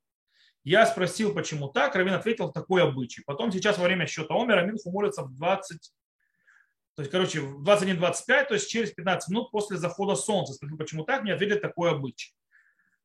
Я 0.63 0.87
спросил, 0.87 1.35
почему 1.35 1.67
так, 1.67 1.97
Равин 1.97 2.13
ответил, 2.15 2.53
такой 2.53 2.85
обычай. 2.85 3.25
Потом 3.27 3.51
сейчас 3.51 3.79
во 3.79 3.85
время 3.85 4.07
счета 4.07 4.33
Омера 4.33 4.65
Минху 4.65 4.93
молится 4.93 5.25
в 5.25 5.35
20, 5.35 5.93
то 6.95 7.03
есть, 7.03 7.11
короче, 7.11 7.41
в 7.41 7.69
21-25, 7.69 8.47
то 8.47 8.55
есть 8.55 8.71
через 8.71 8.93
15 8.93 9.31
минут 9.31 9.51
после 9.51 9.79
захода 9.79 10.15
солнца. 10.15 10.53
Спросил, 10.53 10.79
почему 10.79 11.03
так, 11.03 11.25
мне 11.25 11.35
ответили, 11.35 11.59
такой 11.59 11.91
обычай. 11.91 12.33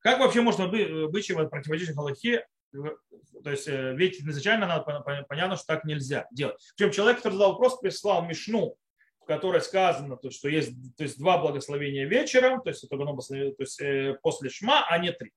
Как 0.01 0.19
вообще 0.19 0.41
можно 0.41 0.65
обычай 0.65 1.34
противоречить 1.34 1.95
Галахе? 1.95 2.45
То 2.72 3.51
есть, 3.51 3.67
э, 3.67 3.93
ведь 3.95 4.22
изначально 4.22 4.67
надо, 4.67 5.01
понятно, 5.28 5.55
что 5.55 5.65
так 5.65 5.86
нельзя 5.86 6.28
делать. 6.32 6.61
Причем 6.76 6.91
человек, 6.91 7.17
который 7.17 7.34
задал 7.34 7.51
вопрос, 7.53 7.80
прислал 7.80 8.26
Мишну, 8.26 8.78
в 9.19 9.26
которой 9.26 9.61
сказано, 9.61 10.17
то, 10.17 10.30
что 10.32 10.47
есть 10.47 10.72
то 10.95 11.03
есть, 11.03 11.17
два 11.17 11.38
благословения 11.38 12.05
вечером, 12.05 12.61
то 12.61 12.69
есть, 12.69 12.84
это 12.84 12.97
то 12.97 13.55
есть, 13.59 13.82
э, 13.82 14.17
после 14.22 14.49
шма, 14.49 14.86
а 14.88 14.97
не 14.97 15.11
три. 15.11 15.32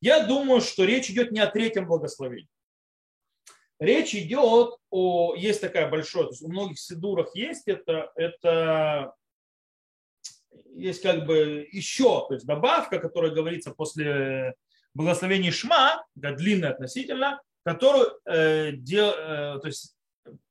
Я 0.00 0.26
думаю, 0.26 0.60
что 0.60 0.84
речь 0.84 1.10
идет 1.10 1.30
не 1.30 1.40
о 1.40 1.50
третьем 1.50 1.86
благословении. 1.86 2.48
Речь 3.78 4.14
идет 4.14 4.76
о... 4.90 5.34
Есть 5.34 5.60
такая 5.60 5.88
большая, 5.88 6.24
то 6.24 6.30
есть 6.30 6.42
у 6.42 6.48
многих 6.48 6.78
сидурах 6.78 7.34
есть 7.34 7.66
это, 7.66 8.12
это 8.14 9.14
есть 10.74 11.02
как 11.02 11.26
бы 11.26 11.66
еще, 11.72 12.26
то 12.28 12.34
есть 12.34 12.46
добавка, 12.46 12.98
которая 12.98 13.30
говорится 13.30 13.72
после 13.72 14.54
благословение 14.94 15.52
Шма, 15.52 16.04
да, 16.14 16.32
длинное 16.32 16.70
относительно, 16.70 17.40
которую 17.64 18.18
э, 18.26 18.72
дел, 18.72 19.10
э, 19.10 19.58
то 19.60 19.66
есть 19.66 19.96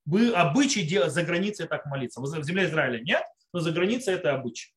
был 0.06 0.36
обычай 0.36 0.84
дел, 0.84 1.10
за 1.10 1.24
границей 1.24 1.68
так 1.68 1.86
молиться. 1.86 2.22
В 2.22 2.44
земле 2.44 2.66
Израиля 2.66 3.00
нет, 3.00 3.24
но 3.54 3.60
за 3.60 3.72
границей 3.72 4.16
это 4.16 4.34
обычай. 4.34 4.74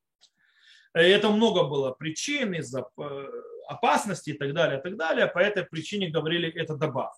И 0.95 1.01
это 1.01 1.31
много 1.31 1.65
было 1.65 1.91
причин 1.93 2.53
из-за 2.55 2.87
э, 2.99 3.29
опасности 3.67 4.31
и 4.31 4.35
так 4.35 4.53
далее, 4.53 4.79
и 4.79 4.83
так 4.83 4.97
далее. 4.97 5.27
По 5.27 5.39
этой 5.39 5.65
причине 5.65 6.11
говорили 6.11 6.53
это 6.53 6.77
добав. 6.77 7.15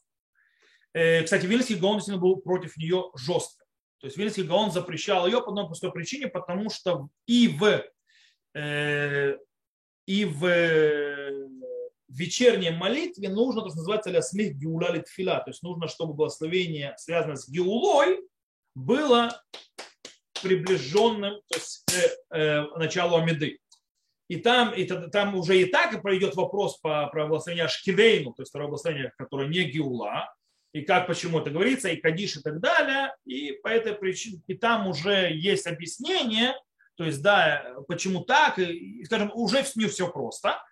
Э, 0.93 1.23
кстати, 1.23 1.47
Вильский 1.47 1.77
Гаон 1.77 2.01
был 2.21 2.37
против 2.37 2.77
нее 2.77 3.11
жестко. 3.17 3.65
То 3.99 4.07
есть 4.07 4.17
Вильский 4.17 4.45
Гаон 4.45 4.71
запрещал 4.71 5.27
ее 5.27 5.41
по 5.41 5.49
одной 5.49 5.67
простой 5.67 5.91
причине, 5.91 6.29
потому 6.29 6.71
что 6.71 7.09
и 7.27 7.49
в, 7.49 7.85
э, 8.55 9.39
и 10.07 10.25
в 10.25 11.44
в 12.15 12.17
вечерней 12.17 12.71
молитве 12.71 13.29
нужно, 13.29 13.63
то, 13.63 13.71
что 13.71 13.79
называется 13.79 14.11
лясмих 14.11 14.55
геула 14.55 14.93
литфила, 14.93 15.39
то 15.39 15.51
есть 15.51 15.63
нужно, 15.65 15.89
чтобы 15.89 16.15
благословение, 16.15 16.95
связанное 16.97 17.35
с 17.35 17.49
геулой, 17.49 18.21
было 18.77 19.43
приближенным 20.41 21.41
то 21.49 21.59
есть, 21.59 21.85
к 21.87 22.35
э, 22.37 22.63
началу 22.77 23.17
Амиды. 23.17 23.59
И 24.29 24.37
там, 24.37 24.73
и 24.73 24.85
там 24.85 25.35
уже 25.35 25.61
и 25.61 25.65
так 25.67 26.01
пройдет 26.03 26.37
вопрос 26.37 26.79
по, 26.79 27.09
про 27.09 27.27
благословение 27.27 27.65
Ашкивейну, 27.65 28.33
то 28.33 28.43
есть 28.43 28.51
второе 28.51 28.69
благословение, 28.69 29.13
которое 29.19 29.49
не 29.49 29.65
Геула, 29.65 30.33
и 30.73 30.83
как 30.83 31.09
почему 31.09 31.41
это 31.41 31.51
говорится, 31.51 31.89
и 31.89 31.97
Кадиш 31.97 32.37
и 32.37 32.43
так 32.43 32.61
далее. 32.61 33.15
И 33.25 33.53
по 33.63 33.69
этой 33.69 33.93
причине, 33.93 34.41
и 34.47 34.55
там 34.55 34.89
уже 34.89 35.31
есть 35.33 35.67
объяснение, 35.67 36.55
то 36.97 37.05
есть, 37.05 37.23
да, 37.23 37.77
почему 37.89 38.21
так, 38.21 38.59
и, 38.59 39.05
скажем, 39.05 39.31
уже 39.35 39.65
не 39.75 39.87
все 39.87 40.09
просто. 40.09 40.63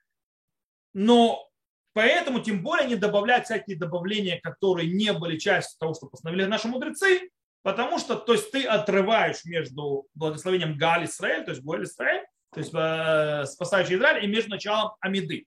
Но 0.94 1.48
поэтому 1.92 2.40
тем 2.40 2.62
более 2.62 2.88
не 2.88 2.96
добавлять 2.96 3.44
всякие 3.44 3.78
добавления, 3.78 4.40
которые 4.40 4.92
не 4.92 5.12
были 5.12 5.38
частью 5.38 5.78
того, 5.78 5.94
что 5.94 6.06
постановили 6.06 6.44
наши 6.46 6.68
мудрецы, 6.68 7.30
потому 7.62 7.98
что 7.98 8.16
то 8.16 8.32
есть, 8.32 8.50
ты 8.50 8.64
отрываешь 8.64 9.44
между 9.44 10.06
благословением 10.14 10.76
Галь 10.76 11.04
Исраэль, 11.04 11.44
то 11.44 11.50
есть 11.52 11.62
Голь 11.62 11.84
Исраэль, 11.84 12.24
то 12.52 12.60
есть 12.60 12.72
э, 12.74 13.46
спасающий 13.46 13.96
Израиль, 13.96 14.24
и 14.24 14.28
между 14.28 14.50
началом 14.50 14.92
Амиды. 15.00 15.46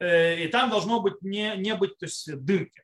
Э, 0.00 0.36
и 0.42 0.48
там 0.48 0.70
должно 0.70 1.00
быть 1.00 1.22
не, 1.22 1.56
не 1.56 1.74
быть 1.74 1.96
то 1.98 2.06
есть, 2.06 2.34
дырки. 2.44 2.82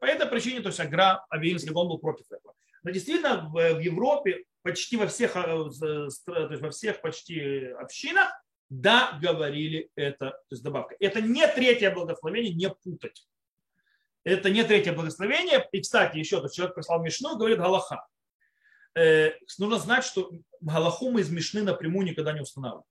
По 0.00 0.04
этой 0.04 0.26
причине, 0.26 0.60
то 0.60 0.68
есть 0.68 0.80
Агра, 0.80 1.24
Авиинский 1.30 1.72
он 1.72 1.88
был 1.88 1.98
против 1.98 2.26
этого. 2.30 2.54
Но 2.82 2.90
действительно 2.90 3.48
в, 3.50 3.80
Европе 3.80 4.44
почти 4.62 4.96
во 4.96 5.06
всех, 5.06 5.36
э, 5.36 5.40
то 5.40 6.50
есть 6.50 6.62
во 6.62 6.70
всех 6.70 7.00
почти 7.00 7.66
общинах 7.78 8.30
да, 8.70 9.18
говорили 9.20 9.90
это, 9.94 10.30
то 10.30 10.46
есть 10.50 10.62
добавка. 10.62 10.96
Это 10.98 11.20
не 11.20 11.46
третье 11.46 11.90
благословение, 11.90 12.54
не 12.54 12.70
путать. 12.70 13.28
Это 14.24 14.50
не 14.50 14.64
третье 14.64 14.92
благословение. 14.92 15.68
И, 15.72 15.80
кстати, 15.80 16.16
еще 16.16 16.40
тот 16.40 16.52
человек 16.52 16.74
прислал 16.74 17.02
Мишну, 17.02 17.36
говорит 17.36 17.58
Галаха. 17.58 18.06
Э, 18.94 19.32
нужно 19.58 19.78
знать, 19.78 20.04
что 20.04 20.30
Галаху 20.60 21.10
мы 21.10 21.20
из 21.20 21.30
Мишны 21.30 21.62
напрямую 21.62 22.06
никогда 22.06 22.32
не 22.32 22.40
устанавливаем. 22.40 22.84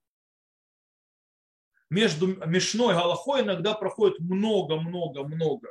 Между 1.88 2.28
Мишной 2.46 2.94
и 2.94 2.96
Галахой 2.96 3.42
иногда 3.42 3.74
проходит 3.74 4.20
много-много-много 4.20 5.68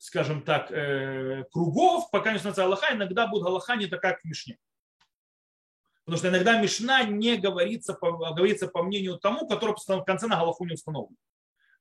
скажем 0.00 0.42
так, 0.42 0.70
э, 0.72 1.44
кругов, 1.52 2.10
пока 2.10 2.32
не 2.32 2.38
становится 2.38 2.64
Аллаха, 2.64 2.94
иногда 2.94 3.26
будет 3.26 3.44
Аллаха 3.44 3.76
не 3.76 3.86
такая, 3.86 4.14
как 4.14 4.22
в 4.22 4.24
Мишне. 4.24 4.58
Потому 6.10 6.18
что 6.18 6.28
иногда 6.28 6.60
Мишна 6.60 7.04
не 7.04 7.36
говорится, 7.36 7.94
по, 7.94 8.10
говорится 8.10 8.66
по 8.66 8.82
мнению 8.82 9.16
тому, 9.18 9.46
который 9.46 9.76
в 9.76 10.04
конце 10.04 10.26
на 10.26 10.40
Галаху 10.40 10.64
не 10.64 10.74
установлен. 10.74 11.16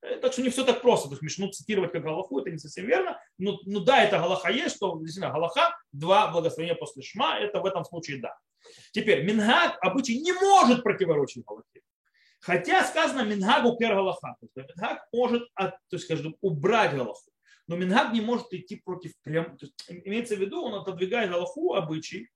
Э, 0.04 0.18
так 0.18 0.34
что 0.34 0.44
не 0.44 0.50
все 0.50 0.64
так 0.64 0.84
просто. 0.84 1.08
То 1.08 1.16
есть 1.16 1.24
Мишну 1.24 1.48
цитировать 1.50 1.92
как 1.92 2.04
Галаху, 2.04 2.40
это 2.40 2.52
не 2.52 2.60
совсем 2.60 2.86
верно. 2.86 3.20
Но, 3.40 3.58
ну 3.66 3.80
да, 3.80 4.04
это 4.04 4.20
Галаха 4.20 4.52
есть, 4.52 4.76
что 4.76 5.00
действительно 5.00 5.34
Галаха, 5.34 5.76
два 5.92 6.28
благословения 6.28 6.76
после 6.76 7.02
Шма, 7.02 7.40
это 7.40 7.60
в 7.60 7.66
этом 7.66 7.84
случае 7.84 8.22
да. 8.22 8.38
Теперь, 8.92 9.26
Мингаг 9.26 9.80
обычай 9.82 10.20
не 10.20 10.32
может 10.34 10.84
противоречить 10.84 11.44
Галахе. 11.44 11.82
Хотя 12.40 12.84
сказано 12.84 13.24
Мингагу 13.24 13.78
пер 13.78 13.96
Галаха. 13.96 14.36
Мингаг 14.56 15.08
может 15.12 15.50
от, 15.56 15.72
то 15.72 15.96
есть, 15.96 16.06
скажем, 16.06 16.36
убрать 16.42 16.94
Галаху. 16.94 17.32
Но 17.66 17.78
Мингаг 17.78 18.14
не 18.14 18.22
может 18.22 18.54
идти 18.54 18.76
против 18.76 19.14
прям. 19.24 19.58
Есть, 19.60 19.74
имеется 19.88 20.36
в 20.36 20.40
виду, 20.40 20.62
он 20.62 20.76
отодвигает 20.76 21.32
Галаху 21.32 21.74
обычай, 21.74 22.30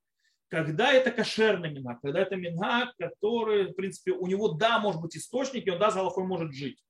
когда 0.49 0.93
это 0.93 1.11
кошерный 1.11 1.71
мингаг, 1.71 2.01
когда 2.01 2.19
это 2.19 2.35
мингаг, 2.35 2.95
который, 2.97 3.67
в 3.67 3.73
принципе, 3.73 4.11
у 4.11 4.27
него, 4.27 4.49
да, 4.49 4.79
может 4.79 5.01
быть 5.01 5.17
источник, 5.17 5.65
и 5.65 5.71
он, 5.71 5.79
да, 5.79 5.91
с 5.91 5.95
Галахой 5.95 6.25
может 6.25 6.53
жить. 6.53 6.83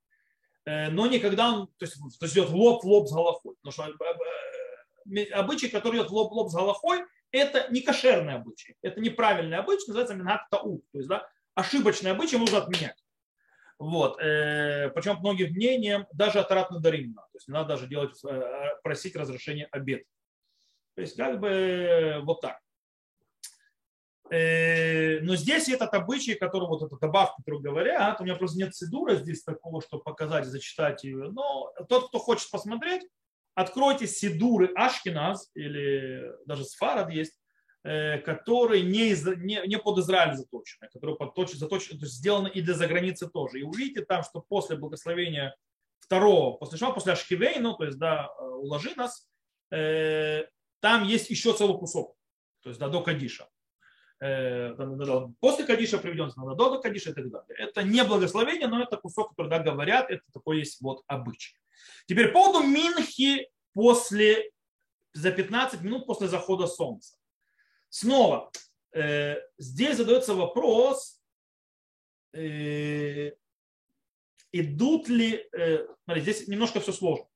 Э, 0.65 0.89
но 0.89 1.07
никогда 1.07 1.51
он 1.51 1.67
то 1.67 1.85
есть, 1.85 1.95
то 1.95 2.25
есть 2.25 2.35
идет 2.35 2.49
лоб 2.49 2.83
в 2.83 2.87
лоб 2.87 3.07
с 3.07 3.13
Галахой. 3.13 3.55
Потому 3.61 3.71
что 3.71 4.05
э, 4.05 5.19
э, 5.19 5.23
обычай, 5.31 5.69
который 5.69 5.99
идет 5.99 6.11
лоб 6.11 6.31
в 6.31 6.33
лоб 6.33 6.49
с 6.49 6.55
Галахой, 6.55 7.03
это 7.31 7.67
не 7.71 7.81
кошерный 7.81 8.35
обычай, 8.35 8.75
это 8.81 9.01
неправильный 9.01 9.57
обычай, 9.57 9.87
называется 9.87 10.15
мингаг 10.15 10.47
тау. 10.49 10.83
То 10.91 10.97
есть, 10.97 11.09
да, 11.09 11.27
ошибочный 11.55 12.11
обычай 12.11 12.37
нужно 12.37 12.59
отменять. 12.59 13.03
Вот. 13.79 14.17
Причем, 14.17 15.15
по 15.15 15.21
многим 15.21 15.51
мнениям, 15.51 16.05
даже 16.13 16.39
от 16.39 16.49
Арат 16.51 16.71
Надарим. 16.71 17.15
То 17.15 17.27
есть 17.33 17.47
не 17.47 17.53
надо 17.53 17.69
даже 17.69 17.87
делать, 17.87 18.21
просить 18.83 19.15
разрешения 19.15 19.67
обед. 19.71 20.03
То 20.95 21.01
есть 21.01 21.17
как 21.17 21.39
бы 21.39 22.21
вот 22.23 22.39
так. 22.41 22.59
Э, 24.33 25.19
но 25.19 25.35
здесь 25.35 25.69
этот 25.69 25.93
обычай, 25.93 26.33
который 26.33 26.67
вот 26.67 26.81
эта 26.81 26.97
добавка, 26.97 27.35
которую 27.37 27.61
говорят, 27.61 28.19
у 28.19 28.23
меня 28.23 28.35
просто 28.35 28.57
нет 28.57 28.75
сидура 28.75 29.13
здесь 29.13 29.43
такого, 29.43 29.79
чтобы 29.79 30.01
показать, 30.01 30.45
зачитать 30.45 31.03
ее. 31.03 31.29
Но 31.29 31.71
тот, 31.87 32.07
кто 32.07 32.17
хочет 32.17 32.49
посмотреть, 32.49 33.03
откройте 33.53 34.07
сидуры 34.07 34.71
Ашкиназ 34.73 35.51
или 35.53 36.33
даже 36.47 36.65
Сфарад 36.65 37.11
есть, 37.11 37.39
э, 37.83 38.17
которые 38.19 38.81
не, 38.81 39.09
из, 39.09 39.23
не, 39.23 39.61
не 39.67 39.77
под 39.77 39.99
Израиль 39.99 40.35
заточены, 40.35 40.89
которые 40.91 41.15
под, 41.15 41.37
заточены, 41.51 41.99
то 41.99 42.05
есть 42.05 42.15
сделаны 42.15 42.47
и 42.47 42.61
для 42.61 42.73
заграницы 42.73 43.29
тоже. 43.29 43.59
И 43.59 43.63
увидите 43.63 44.03
там, 44.03 44.23
что 44.23 44.41
после 44.41 44.77
благословения 44.77 45.55
второго, 45.99 46.57
после 46.57 46.79
шма, 46.79 46.91
после 46.91 47.13
Ашкивейну, 47.13 47.75
то 47.75 47.83
есть 47.83 47.99
да, 47.99 48.31
э, 48.39 48.43
уложи 48.43 48.95
нас, 48.95 49.27
там 49.69 51.03
есть 51.03 51.31
еще 51.31 51.53
целый 51.53 51.79
кусок, 51.79 52.15
то 52.61 52.69
есть 52.69 52.79
да, 52.79 52.89
до 52.89 53.01
Кадиша. 53.01 53.47
Э, 54.23 54.73
после 55.41 55.65
Кадиша 55.65 55.97
приведен 55.97 56.31
надо 56.37 56.55
до 56.55 56.79
Кадиша 56.79 57.09
и 57.09 57.13
так 57.13 57.29
далее. 57.29 57.55
Это 57.57 57.83
не 57.83 58.01
благословение, 58.05 58.67
но 58.69 58.81
это 58.81 58.95
кусок, 58.95 59.31
который 59.31 59.49
да, 59.49 59.59
говорят, 59.59 60.09
это 60.09 60.23
такой 60.31 60.59
есть 60.59 60.79
вот 60.79 61.03
обычай. 61.07 61.57
Теперь 62.05 62.27
по 62.27 62.35
поводу 62.39 62.65
Минхи 62.65 63.49
после, 63.73 64.49
за 65.11 65.31
15 65.31 65.81
минут 65.81 66.05
после 66.05 66.29
захода 66.29 66.67
солнца. 66.67 67.17
Снова, 67.89 68.49
э, 68.93 69.35
здесь 69.57 69.97
задается 69.97 70.35
вопрос, 70.35 71.21
э, 72.31 73.33
идут 74.53 75.09
ли, 75.09 75.49
э, 75.51 75.85
смотри, 76.05 76.21
здесь 76.21 76.47
немножко 76.47 76.79
все 76.79 76.93
сложно. 76.93 77.27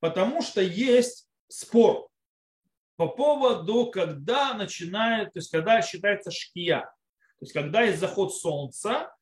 Потому 0.00 0.40
что 0.40 0.62
есть 0.62 1.28
спор 1.48 2.08
по 2.98 3.06
поводу, 3.06 3.92
когда 3.92 4.54
начинает, 4.54 5.32
то 5.32 5.38
есть 5.38 5.52
когда 5.52 5.80
считается 5.82 6.32
шкия, 6.32 6.80
то 6.80 7.42
есть 7.42 7.52
когда 7.52 7.82
есть 7.82 8.00
заход 8.00 8.34
солнца. 8.34 9.14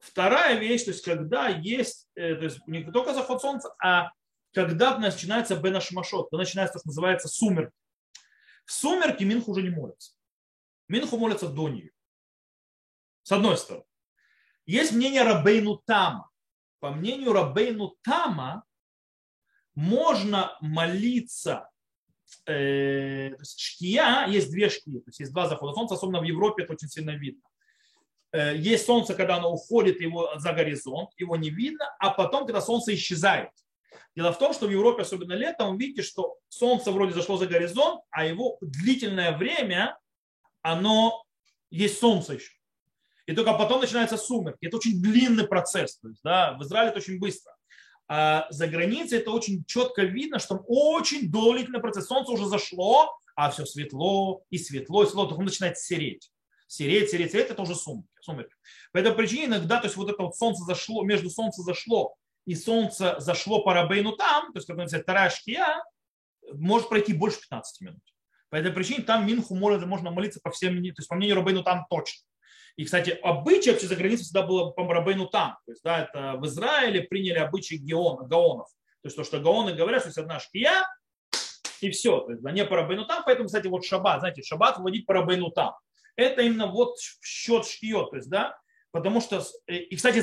Вторая 0.00 0.58
вещь, 0.58 0.84
то 0.84 0.92
есть 0.92 1.04
когда 1.04 1.48
есть, 1.48 2.08
э, 2.14 2.34
то 2.36 2.44
есть 2.44 2.66
не 2.66 2.90
только 2.90 3.12
заход 3.12 3.42
солнца, 3.42 3.74
а 3.84 4.12
когда 4.54 4.96
начинается 4.96 5.56
бенашмашот, 5.56 6.30
когда 6.30 6.42
начинается, 6.42 6.78
что 6.78 6.88
называется, 6.88 7.28
сумерки. 7.28 7.76
В 8.64 8.72
сумерки 8.72 9.24
Минху 9.24 9.50
уже 9.50 9.62
не 9.62 9.68
молится. 9.68 10.14
Минху 10.88 11.18
молится 11.18 11.48
до 11.48 11.68
нее. 11.68 11.90
С 13.24 13.32
одной 13.32 13.58
стороны. 13.58 13.84
Есть 14.64 14.92
мнение 14.92 15.22
Рабейну 15.22 15.76
Тама. 15.84 16.30
По 16.80 16.90
мнению 16.90 17.34
Рабейну 17.34 17.94
Тама 18.02 18.64
можно 19.74 20.56
молиться 20.62 21.68
э, 22.46 23.30
то 23.30 23.40
есть 23.40 23.60
шкия, 23.60 24.26
есть 24.28 24.50
две 24.50 24.68
шкии, 24.70 24.98
то 24.98 25.08
есть 25.08 25.20
есть 25.20 25.32
два 25.32 25.48
захода 25.48 25.74
солнца, 25.74 25.94
особенно 25.94 26.20
в 26.20 26.24
Европе 26.24 26.64
это 26.64 26.72
очень 26.72 26.88
сильно 26.88 27.10
видно. 27.12 27.42
Э, 28.32 28.56
есть 28.56 28.86
солнце, 28.86 29.14
когда 29.14 29.36
оно 29.36 29.52
уходит 29.52 30.00
его 30.00 30.30
за 30.36 30.52
горизонт, 30.52 31.10
его 31.16 31.36
не 31.36 31.50
видно, 31.50 31.86
а 31.98 32.10
потом, 32.10 32.46
когда 32.46 32.60
солнце 32.60 32.94
исчезает. 32.94 33.50
Дело 34.14 34.32
в 34.32 34.38
том, 34.38 34.52
что 34.52 34.66
в 34.66 34.70
Европе, 34.70 35.02
особенно 35.02 35.32
летом, 35.32 35.78
видите, 35.78 36.02
что 36.02 36.36
солнце 36.48 36.92
вроде 36.92 37.14
зашло 37.14 37.36
за 37.36 37.46
горизонт, 37.46 38.02
а 38.10 38.26
его 38.26 38.58
длительное 38.60 39.36
время, 39.36 39.98
оно 40.60 41.24
есть 41.70 41.98
солнце 41.98 42.34
еще. 42.34 42.52
И 43.26 43.34
только 43.34 43.54
потом 43.54 43.80
начинается 43.80 44.16
сумерки. 44.16 44.66
Это 44.66 44.76
очень 44.76 45.00
длинный 45.00 45.46
процесс. 45.46 45.98
То 45.98 46.08
есть, 46.08 46.20
да, 46.22 46.54
в 46.54 46.62
Израиле 46.62 46.90
это 46.90 46.98
очень 46.98 47.18
быстро. 47.18 47.54
А 48.14 48.46
за 48.50 48.66
границей 48.66 49.20
это 49.20 49.30
очень 49.30 49.64
четко 49.64 50.02
видно, 50.02 50.38
что 50.38 50.56
там 50.56 50.64
очень 50.68 51.30
длительный 51.30 51.80
процесс. 51.80 52.08
Солнце 52.08 52.30
уже 52.30 52.44
зашло, 52.44 53.18
а 53.34 53.50
все 53.50 53.64
светло 53.64 54.44
и 54.50 54.58
светло, 54.58 55.02
и 55.02 55.06
светло, 55.06 55.24
только 55.24 55.38
он 55.38 55.46
начинает 55.46 55.78
сереть. 55.78 56.30
Сереть, 56.66 57.08
сереть, 57.08 57.32
сереть, 57.32 57.48
это 57.48 57.62
уже 57.62 57.74
сумерки. 57.74 58.10
сумерки. 58.20 58.54
По 58.92 58.98
этой 58.98 59.14
причине 59.14 59.46
иногда, 59.46 59.80
то 59.80 59.86
есть 59.86 59.96
вот 59.96 60.10
это 60.10 60.24
вот 60.24 60.36
солнце 60.36 60.62
зашло, 60.64 61.04
между 61.04 61.30
солнце 61.30 61.62
зашло 61.62 62.14
и 62.44 62.54
солнце 62.54 63.16
зашло 63.18 63.62
по 63.62 63.72
рабейну 63.72 64.12
там, 64.14 64.52
то 64.52 64.58
есть, 64.58 64.66
как 64.66 64.76
называется, 64.76 65.02
вторая 65.02 65.30
шкия, 65.30 65.82
может 66.52 66.90
пройти 66.90 67.14
больше 67.14 67.40
15 67.40 67.80
минут. 67.80 68.02
По 68.50 68.56
этой 68.56 68.72
причине 68.72 69.04
там 69.04 69.26
Минху 69.26 69.54
можно 69.54 70.10
молиться 70.10 70.38
по 70.42 70.50
всем, 70.50 70.74
то 70.74 70.82
есть 70.98 71.08
по 71.08 71.14
мнению 71.14 71.36
Рабейну 71.36 71.62
там 71.62 71.86
точно. 71.88 72.26
И, 72.76 72.84
кстати, 72.84 73.10
обычай 73.22 73.70
вообще 73.70 73.86
за 73.86 73.96
границей 73.96 74.24
всегда 74.24 74.42
было 74.42 74.70
по 74.70 74.84
Рабейну 74.84 75.26
там. 75.26 75.58
То 75.66 75.72
есть, 75.72 75.82
да, 75.82 76.04
это 76.04 76.34
в 76.38 76.46
Израиле 76.46 77.02
приняли 77.02 77.38
обычай 77.38 77.76
геон, 77.76 78.26
гаонов. 78.26 78.68
То 79.02 79.06
есть 79.06 79.16
то, 79.16 79.24
что 79.24 79.40
гаоны 79.40 79.74
говорят, 79.74 80.00
что 80.00 80.08
есть 80.08 80.18
одна 80.18 80.40
шкия, 80.40 80.86
и 81.80 81.90
все. 81.90 82.20
То 82.20 82.30
есть, 82.30 82.42
да, 82.42 82.52
не 82.52 82.64
по 82.64 82.76
Рабейну 82.76 83.04
там. 83.04 83.22
Поэтому, 83.24 83.46
кстати, 83.46 83.66
вот 83.66 83.84
шаббат, 83.84 84.20
знаете, 84.20 84.42
шаббат 84.42 84.78
вводить 84.78 85.06
по 85.06 85.14
Рабейну 85.14 85.50
там. 85.50 85.74
Это 86.16 86.42
именно 86.42 86.66
вот 86.66 86.96
счет 87.20 87.66
шкиот. 87.66 88.10
То 88.10 88.16
есть, 88.16 88.30
да, 88.30 88.56
потому 88.90 89.20
что, 89.20 89.42
э, 89.66 89.76
и, 89.76 89.96
кстати, 89.96 90.22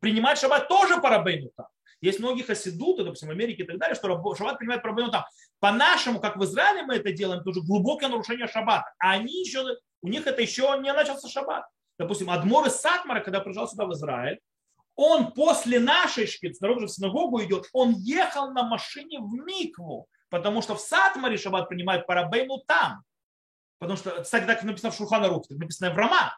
принимать 0.00 0.38
шаббат 0.38 0.68
тоже 0.68 1.00
по 1.00 1.10
Рабейну 1.10 1.50
там. 1.56 1.66
Есть 2.00 2.20
многие 2.20 2.42
хасидуты, 2.42 3.02
допустим, 3.02 3.28
в 3.28 3.32
Америке 3.32 3.64
и 3.64 3.66
так 3.66 3.78
далее, 3.78 3.96
что 3.96 4.08
шаббат 4.36 4.58
принимает 4.58 4.82
по 4.82 4.88
Рабейну 4.88 5.10
там. 5.10 5.24
По-нашему, 5.58 6.20
как 6.20 6.36
в 6.36 6.44
Израиле 6.44 6.84
мы 6.84 6.94
это 6.94 7.10
делаем, 7.10 7.40
это 7.40 7.50
уже 7.50 7.60
глубокое 7.60 8.08
нарушение 8.08 8.46
шаббата. 8.46 8.92
А 9.00 9.12
они 9.12 9.40
еще 9.40 9.64
у 10.02 10.08
них 10.08 10.26
это 10.26 10.42
еще 10.42 10.78
не 10.80 10.92
начался 10.92 11.28
шаббат. 11.28 11.64
Допустим, 11.98 12.30
Адмор 12.30 12.66
из 12.66 12.76
Сатмара, 12.76 13.20
когда 13.20 13.40
приезжал 13.40 13.68
сюда 13.68 13.86
в 13.86 13.92
Израиль, 13.92 14.40
он 14.94 15.32
после 15.32 15.80
нашей 15.80 16.26
шкиц, 16.26 16.58
дорога 16.58 16.86
в 16.86 16.90
синагогу 16.90 17.42
идет, 17.42 17.66
он 17.72 17.92
ехал 17.92 18.52
на 18.52 18.64
машине 18.64 19.20
в 19.20 19.32
Микву, 19.32 20.08
потому 20.28 20.62
что 20.62 20.74
в 20.74 20.80
Сатмаре 20.80 21.36
шаббат 21.36 21.68
принимают 21.68 22.06
парабейну 22.06 22.62
там. 22.66 23.02
Потому 23.78 23.96
что, 23.96 24.22
кстати, 24.22 24.44
так 24.44 24.62
написано 24.64 24.90
в 24.90 24.96
Шухана 24.96 25.28
Рух, 25.28 25.44
написано 25.50 25.92
в 25.92 25.96
Рама. 25.96 26.36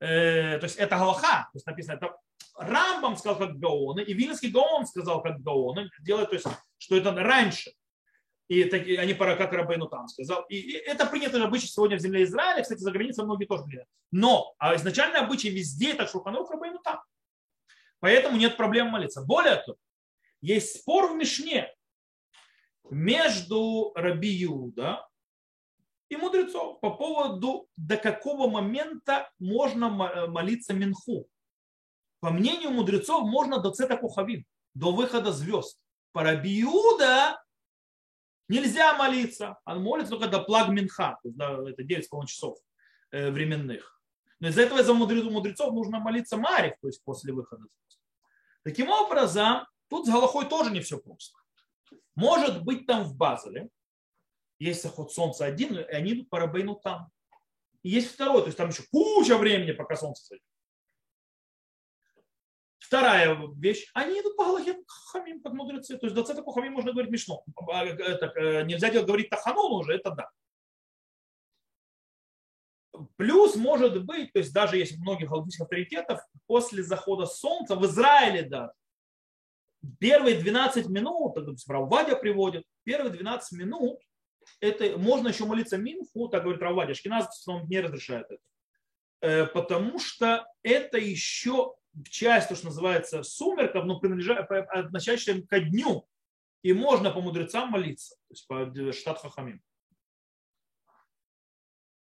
Э, 0.00 0.58
то 0.58 0.64
есть 0.64 0.76
это 0.76 0.96
Галаха. 0.96 1.48
То 1.52 1.56
есть 1.56 1.66
написано, 1.66 1.96
это 1.96 2.16
Рамбам 2.56 3.16
сказал 3.16 3.38
как 3.38 3.58
Гаоны, 3.58 4.00
и 4.00 4.14
Вильнский 4.14 4.50
Гаон 4.50 4.86
сказал 4.86 5.22
как 5.22 5.42
Гаоны, 5.42 5.90
делает, 6.00 6.30
то 6.30 6.36
есть, 6.36 6.46
что 6.78 6.96
это 6.96 7.12
раньше 7.12 7.72
и 8.48 8.64
такие, 8.64 9.00
они 9.00 9.14
пора 9.14 9.36
как 9.36 9.52
Рабейну 9.52 9.88
там 9.88 10.08
сказал. 10.08 10.44
И, 10.48 10.72
это 10.72 11.06
принято 11.06 11.42
обычай 11.42 11.66
сегодня 11.66 11.96
в 11.96 12.00
земле 12.00 12.22
Израиля, 12.24 12.62
кстати, 12.62 12.80
за 12.80 12.92
границей 12.92 13.24
многие 13.24 13.46
тоже 13.46 13.64
говорят. 13.64 13.88
Но 14.12 14.54
а 14.58 14.76
изначально 14.76 15.20
обычай 15.20 15.50
везде 15.50 15.92
это 15.92 16.06
Шурханрух 16.06 16.50
Рабейну 16.50 16.78
там. 16.78 17.00
Поэтому 17.98 18.36
нет 18.36 18.56
проблем 18.56 18.88
молиться. 18.88 19.22
Более 19.22 19.56
того, 19.56 19.78
есть 20.40 20.80
спор 20.80 21.12
в 21.12 21.16
Мишне 21.16 21.74
между 22.90 23.92
Раби 23.96 24.28
Юда 24.28 25.08
и 26.08 26.16
мудрецов 26.16 26.78
по 26.80 26.90
поводу, 26.90 27.68
до 27.76 27.96
какого 27.96 28.48
момента 28.48 29.28
можно 29.40 29.88
молиться 30.28 30.72
Минху. 30.72 31.26
По 32.20 32.30
мнению 32.30 32.70
мудрецов, 32.70 33.24
можно 33.24 33.58
до 33.58 33.70
Цета 33.70 33.96
Кухавин, 33.96 34.44
до 34.74 34.92
выхода 34.92 35.32
звезд. 35.32 35.80
По 36.12 36.22
Раби 36.22 36.50
Юда 36.50 37.42
Нельзя 38.48 38.94
молиться, 38.94 39.58
он 39.64 39.82
молится 39.82 40.12
только 40.12 40.28
до 40.28 40.40
плаг 40.40 40.68
минха, 40.68 41.18
то 41.22 41.28
есть 41.28 41.36
да, 41.36 41.58
это 41.68 41.82
9,5 41.82 42.26
часов 42.26 42.58
э, 43.10 43.30
временных. 43.30 44.00
Но 44.38 44.48
из-за 44.48 44.62
этого 44.62 44.80
из-за 44.80 44.94
мудрецов 44.94 45.72
нужно 45.72 45.98
молиться 45.98 46.36
Марив, 46.36 46.74
то 46.80 46.86
есть 46.86 47.02
после 47.02 47.32
выхода. 47.32 47.64
Таким 48.62 48.90
образом, 48.90 49.66
тут 49.88 50.06
с 50.06 50.10
Галахой 50.10 50.48
тоже 50.48 50.70
не 50.70 50.80
все 50.80 50.98
просто. 50.98 51.36
Может 52.14 52.64
быть, 52.64 52.86
там 52.86 53.04
в 53.04 53.16
Базеле 53.16 53.68
есть 54.58 54.82
заход 54.82 55.12
солнца 55.12 55.44
один, 55.44 55.78
и 55.78 55.82
они 55.82 56.14
идут 56.14 56.30
по 56.30 56.38
Рабейну 56.38 56.76
там. 56.76 57.10
И 57.82 57.90
есть 57.90 58.12
второй, 58.12 58.42
то 58.42 58.46
есть 58.46 58.58
там 58.58 58.68
еще 58.68 58.84
куча 58.90 59.36
времени, 59.36 59.72
пока 59.72 59.96
солнце 59.96 60.24
сойдет. 60.24 60.44
Вторая 62.86 63.36
вещь, 63.56 63.90
они 63.94 64.20
идут 64.20 64.36
по 64.36 64.44
Галахе 64.44 64.78
Хамим, 65.10 65.42
как 65.42 65.52
мудрецы. 65.54 65.98
То 65.98 66.06
есть 66.06 66.14
20 66.14 66.44
по 66.44 66.52
Хамим 66.52 66.74
можно 66.74 66.92
говорить 66.92 67.10
Мишно. 67.10 67.42
А, 67.72 67.84
это, 67.84 68.26
э, 68.36 68.62
нельзя 68.64 68.90
делать, 68.90 69.08
говорить 69.08 69.28
Таханон 69.28 69.72
уже, 69.72 69.94
это 69.94 70.12
да. 70.12 70.30
Плюс, 73.16 73.56
может 73.56 74.04
быть, 74.04 74.32
то 74.32 74.38
есть 74.38 74.52
даже 74.52 74.76
есть 74.76 74.98
многих 74.98 75.30
галактических 75.30 75.64
авторитетов, 75.64 76.20
после 76.46 76.84
захода 76.84 77.26
солнца 77.26 77.74
в 77.74 77.84
Израиле 77.86 78.42
да, 78.42 78.72
первые 79.98 80.38
12 80.38 80.86
минут, 80.86 81.36
Раввадя 81.66 82.14
приводит, 82.14 82.62
первые 82.84 83.12
12 83.12 83.58
минут, 83.58 83.98
это 84.60 84.96
можно 84.96 85.28
еще 85.28 85.44
молиться 85.44 85.76
Минху, 85.76 86.28
так 86.28 86.44
говорит 86.44 86.62
Раввадя, 86.62 86.94
Шкиназ 86.94 87.44
не 87.68 87.80
разрешает 87.80 88.26
это. 88.30 88.42
Э, 89.22 89.46
потому 89.46 89.98
что 89.98 90.46
это 90.62 90.98
еще 90.98 91.74
часть, 92.04 92.48
то, 92.48 92.54
что 92.54 92.66
называется 92.66 93.22
сумерков, 93.22 93.84
но 93.84 93.98
принадлежащая, 93.98 95.42
ко 95.42 95.60
дню. 95.60 96.06
И 96.62 96.72
можно 96.72 97.10
по 97.10 97.20
мудрецам 97.20 97.70
молиться, 97.70 98.16
то 98.28 98.32
есть 98.32 98.46
по 98.46 98.92
штат 98.92 99.20
Хахамим. 99.20 99.62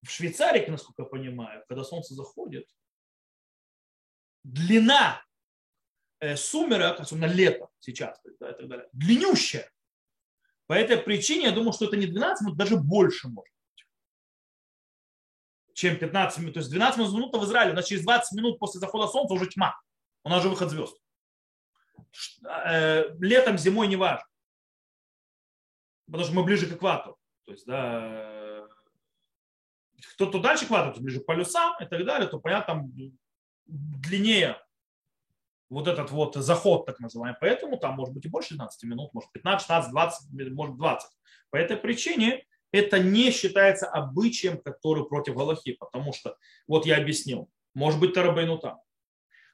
В 0.03 0.11
Швейцарии, 0.11 0.67
насколько 0.69 1.03
я 1.03 1.09
понимаю, 1.09 1.65
когда 1.69 1.85
солнце 1.85 2.15
заходит, 2.15 2.67
длина 4.43 5.23
э, 6.21 6.37
сумерок, 6.37 7.01
особенно 7.01 7.27
лето 7.27 7.69
сейчас, 7.81 8.21
и 8.25 8.31
так 8.39 8.69
далее, 8.69 8.89
длиннющая. 8.93 9.71
По 10.67 10.75
этой 10.75 10.99
причине 10.99 11.47
я 11.47 11.53
думаю, 11.53 11.73
что 11.73 11.87
это 11.87 11.97
не 11.97 12.07
12 12.07 12.47
минут, 12.47 12.59
даже 12.59 12.77
больше 12.77 13.29
может 13.29 13.54
чем 15.75 15.99
15 15.99 16.39
минут. 16.39 16.55
То 16.55 16.61
есть 16.61 16.71
12 16.71 16.99
минут 16.99 17.37
в 17.37 17.45
Израиле, 17.45 17.73
у 17.73 17.75
нас 17.75 17.87
через 17.87 18.03
20 18.05 18.33
минут 18.39 18.59
после 18.59 18.81
захода 18.81 19.07
солнца 19.07 19.35
уже 19.35 19.47
тьма. 19.47 19.79
У 20.25 20.31
нас 20.31 20.41
уже 20.41 20.49
выход 20.49 20.71
звезд. 20.71 20.97
Э, 22.49 23.11
летом, 23.19 23.59
зимой 23.59 23.89
не 23.89 23.97
важно. 23.97 24.27
Потому 26.07 26.25
что 26.25 26.35
мы 26.35 26.45
ближе 26.45 26.67
к 26.67 26.73
экватору. 26.73 27.19
То 27.45 27.53
есть, 27.53 27.67
да, 27.67 28.67
кто-то 30.15 30.39
дальше 30.41 30.65
экватора, 30.65 30.95
ближе 31.01 31.21
к 31.21 31.27
полюсам 31.27 31.75
и 31.81 31.87
так 31.87 32.05
далее, 32.05 32.29
то, 32.29 32.39
понятно, 32.39 32.75
там 32.75 32.93
длиннее 33.67 34.61
вот 35.71 35.89
этот 35.89 36.11
вот 36.11 36.35
заход, 36.37 36.87
так 36.87 37.01
называемый. 37.01 37.39
Поэтому 37.41 37.79
там 37.79 37.95
может 37.95 38.15
быть 38.15 38.25
и 38.25 38.29
больше 38.29 38.55
12 38.55 38.85
минут, 38.85 39.13
может 39.13 39.33
15, 39.33 39.67
16, 39.67 39.91
20, 39.91 40.53
может 40.53 40.77
20. 40.77 41.11
По 41.51 41.57
этой 41.57 41.77
причине 41.77 42.47
это 42.75 42.99
не 42.99 43.31
считается 43.31 43.87
обычаем, 43.87 44.61
который 44.61 45.05
против 45.07 45.37
Галахи, 45.37 45.73
потому 45.73 46.13
что, 46.13 46.37
вот 46.67 46.87
я 46.87 46.97
объяснил, 46.97 47.49
может 47.75 48.01
быть 48.01 48.15
Тарабейну 48.15 48.59
там, 48.59 48.81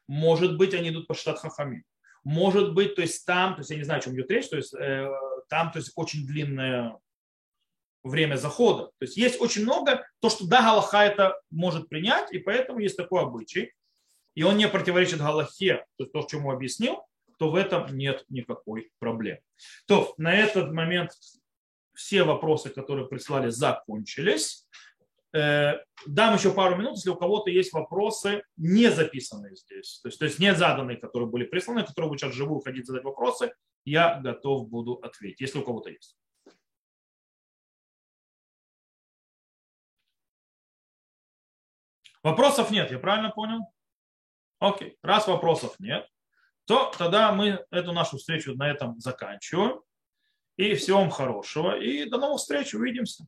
может 0.06 0.56
быть 0.56 0.74
они 0.74 0.88
идут 0.88 1.06
по 1.06 1.14
штат 1.14 1.38
Хахами, 1.38 1.84
может 2.24 2.74
быть, 2.74 2.94
то 2.94 3.02
есть 3.02 3.24
там, 3.26 3.54
то 3.54 3.60
есть 3.60 3.70
я 3.70 3.76
не 3.76 3.84
знаю, 3.84 4.00
о 4.00 4.02
чем 4.02 4.14
идет 4.14 4.30
речь, 4.30 4.48
то 4.48 4.56
есть 4.56 4.74
э, 4.74 5.08
там, 5.48 5.70
то 5.70 5.78
есть 5.78 5.92
очень 5.96 6.26
длинное 6.26 6.98
время 8.02 8.36
захода. 8.36 8.86
То 8.98 9.04
есть 9.04 9.16
есть 9.16 9.40
очень 9.40 9.62
много, 9.62 10.06
то, 10.20 10.30
что 10.30 10.46
да, 10.46 10.62
Галаха 10.62 11.04
это 11.04 11.40
может 11.50 11.88
принять, 11.88 12.32
и 12.32 12.38
поэтому 12.38 12.80
есть 12.80 12.96
такой 12.96 13.22
обычай 13.22 13.72
и 14.34 14.42
он 14.42 14.56
не 14.56 14.68
противоречит 14.68 15.18
Галахе, 15.18 15.84
то 15.96 16.04
есть 16.04 16.12
то, 16.12 16.22
чему 16.22 16.50
объяснил, 16.50 17.02
то 17.38 17.50
в 17.50 17.54
этом 17.54 17.96
нет 17.96 18.24
никакой 18.28 18.90
проблемы. 18.98 19.40
То 19.86 20.14
на 20.18 20.34
этот 20.34 20.72
момент 20.72 21.12
все 21.94 22.22
вопросы, 22.22 22.70
которые 22.70 23.06
прислали, 23.08 23.50
закончились. 23.50 24.66
Э, 25.32 25.74
дам 26.06 26.34
еще 26.34 26.52
пару 26.52 26.76
минут, 26.76 26.96
если 26.96 27.10
у 27.10 27.16
кого-то 27.16 27.50
есть 27.50 27.72
вопросы, 27.72 28.42
не 28.56 28.90
записанные 28.90 29.54
здесь, 29.54 30.00
то 30.00 30.08
есть, 30.08 30.18
то 30.18 30.24
есть 30.24 30.38
не 30.40 30.54
заданные, 30.54 30.96
которые 30.96 31.28
были 31.28 31.44
присланы, 31.44 31.84
которые 31.84 32.08
будут 32.08 32.20
сейчас 32.20 32.34
живую 32.34 32.60
ходить 32.60 32.86
задать 32.86 33.04
вопросы, 33.04 33.52
я 33.84 34.20
готов 34.20 34.68
буду 34.68 34.94
ответить, 34.94 35.40
если 35.40 35.60
у 35.60 35.64
кого-то 35.64 35.90
есть. 35.90 36.16
Вопросов 42.22 42.70
нет, 42.70 42.90
я 42.90 42.98
правильно 42.98 43.30
понял? 43.30 43.60
Окей, 44.58 44.98
раз 45.02 45.26
вопросов 45.26 45.78
нет, 45.78 46.06
то 46.66 46.92
тогда 46.98 47.32
мы 47.32 47.64
эту 47.70 47.92
нашу 47.92 48.18
встречу 48.18 48.54
на 48.54 48.70
этом 48.70 49.00
заканчиваем. 49.00 49.80
И 50.60 50.74
всего 50.74 50.98
вам 50.98 51.08
хорошего. 51.08 51.80
И 51.80 52.04
до 52.04 52.18
новых 52.18 52.38
встреч. 52.38 52.74
Увидимся. 52.74 53.26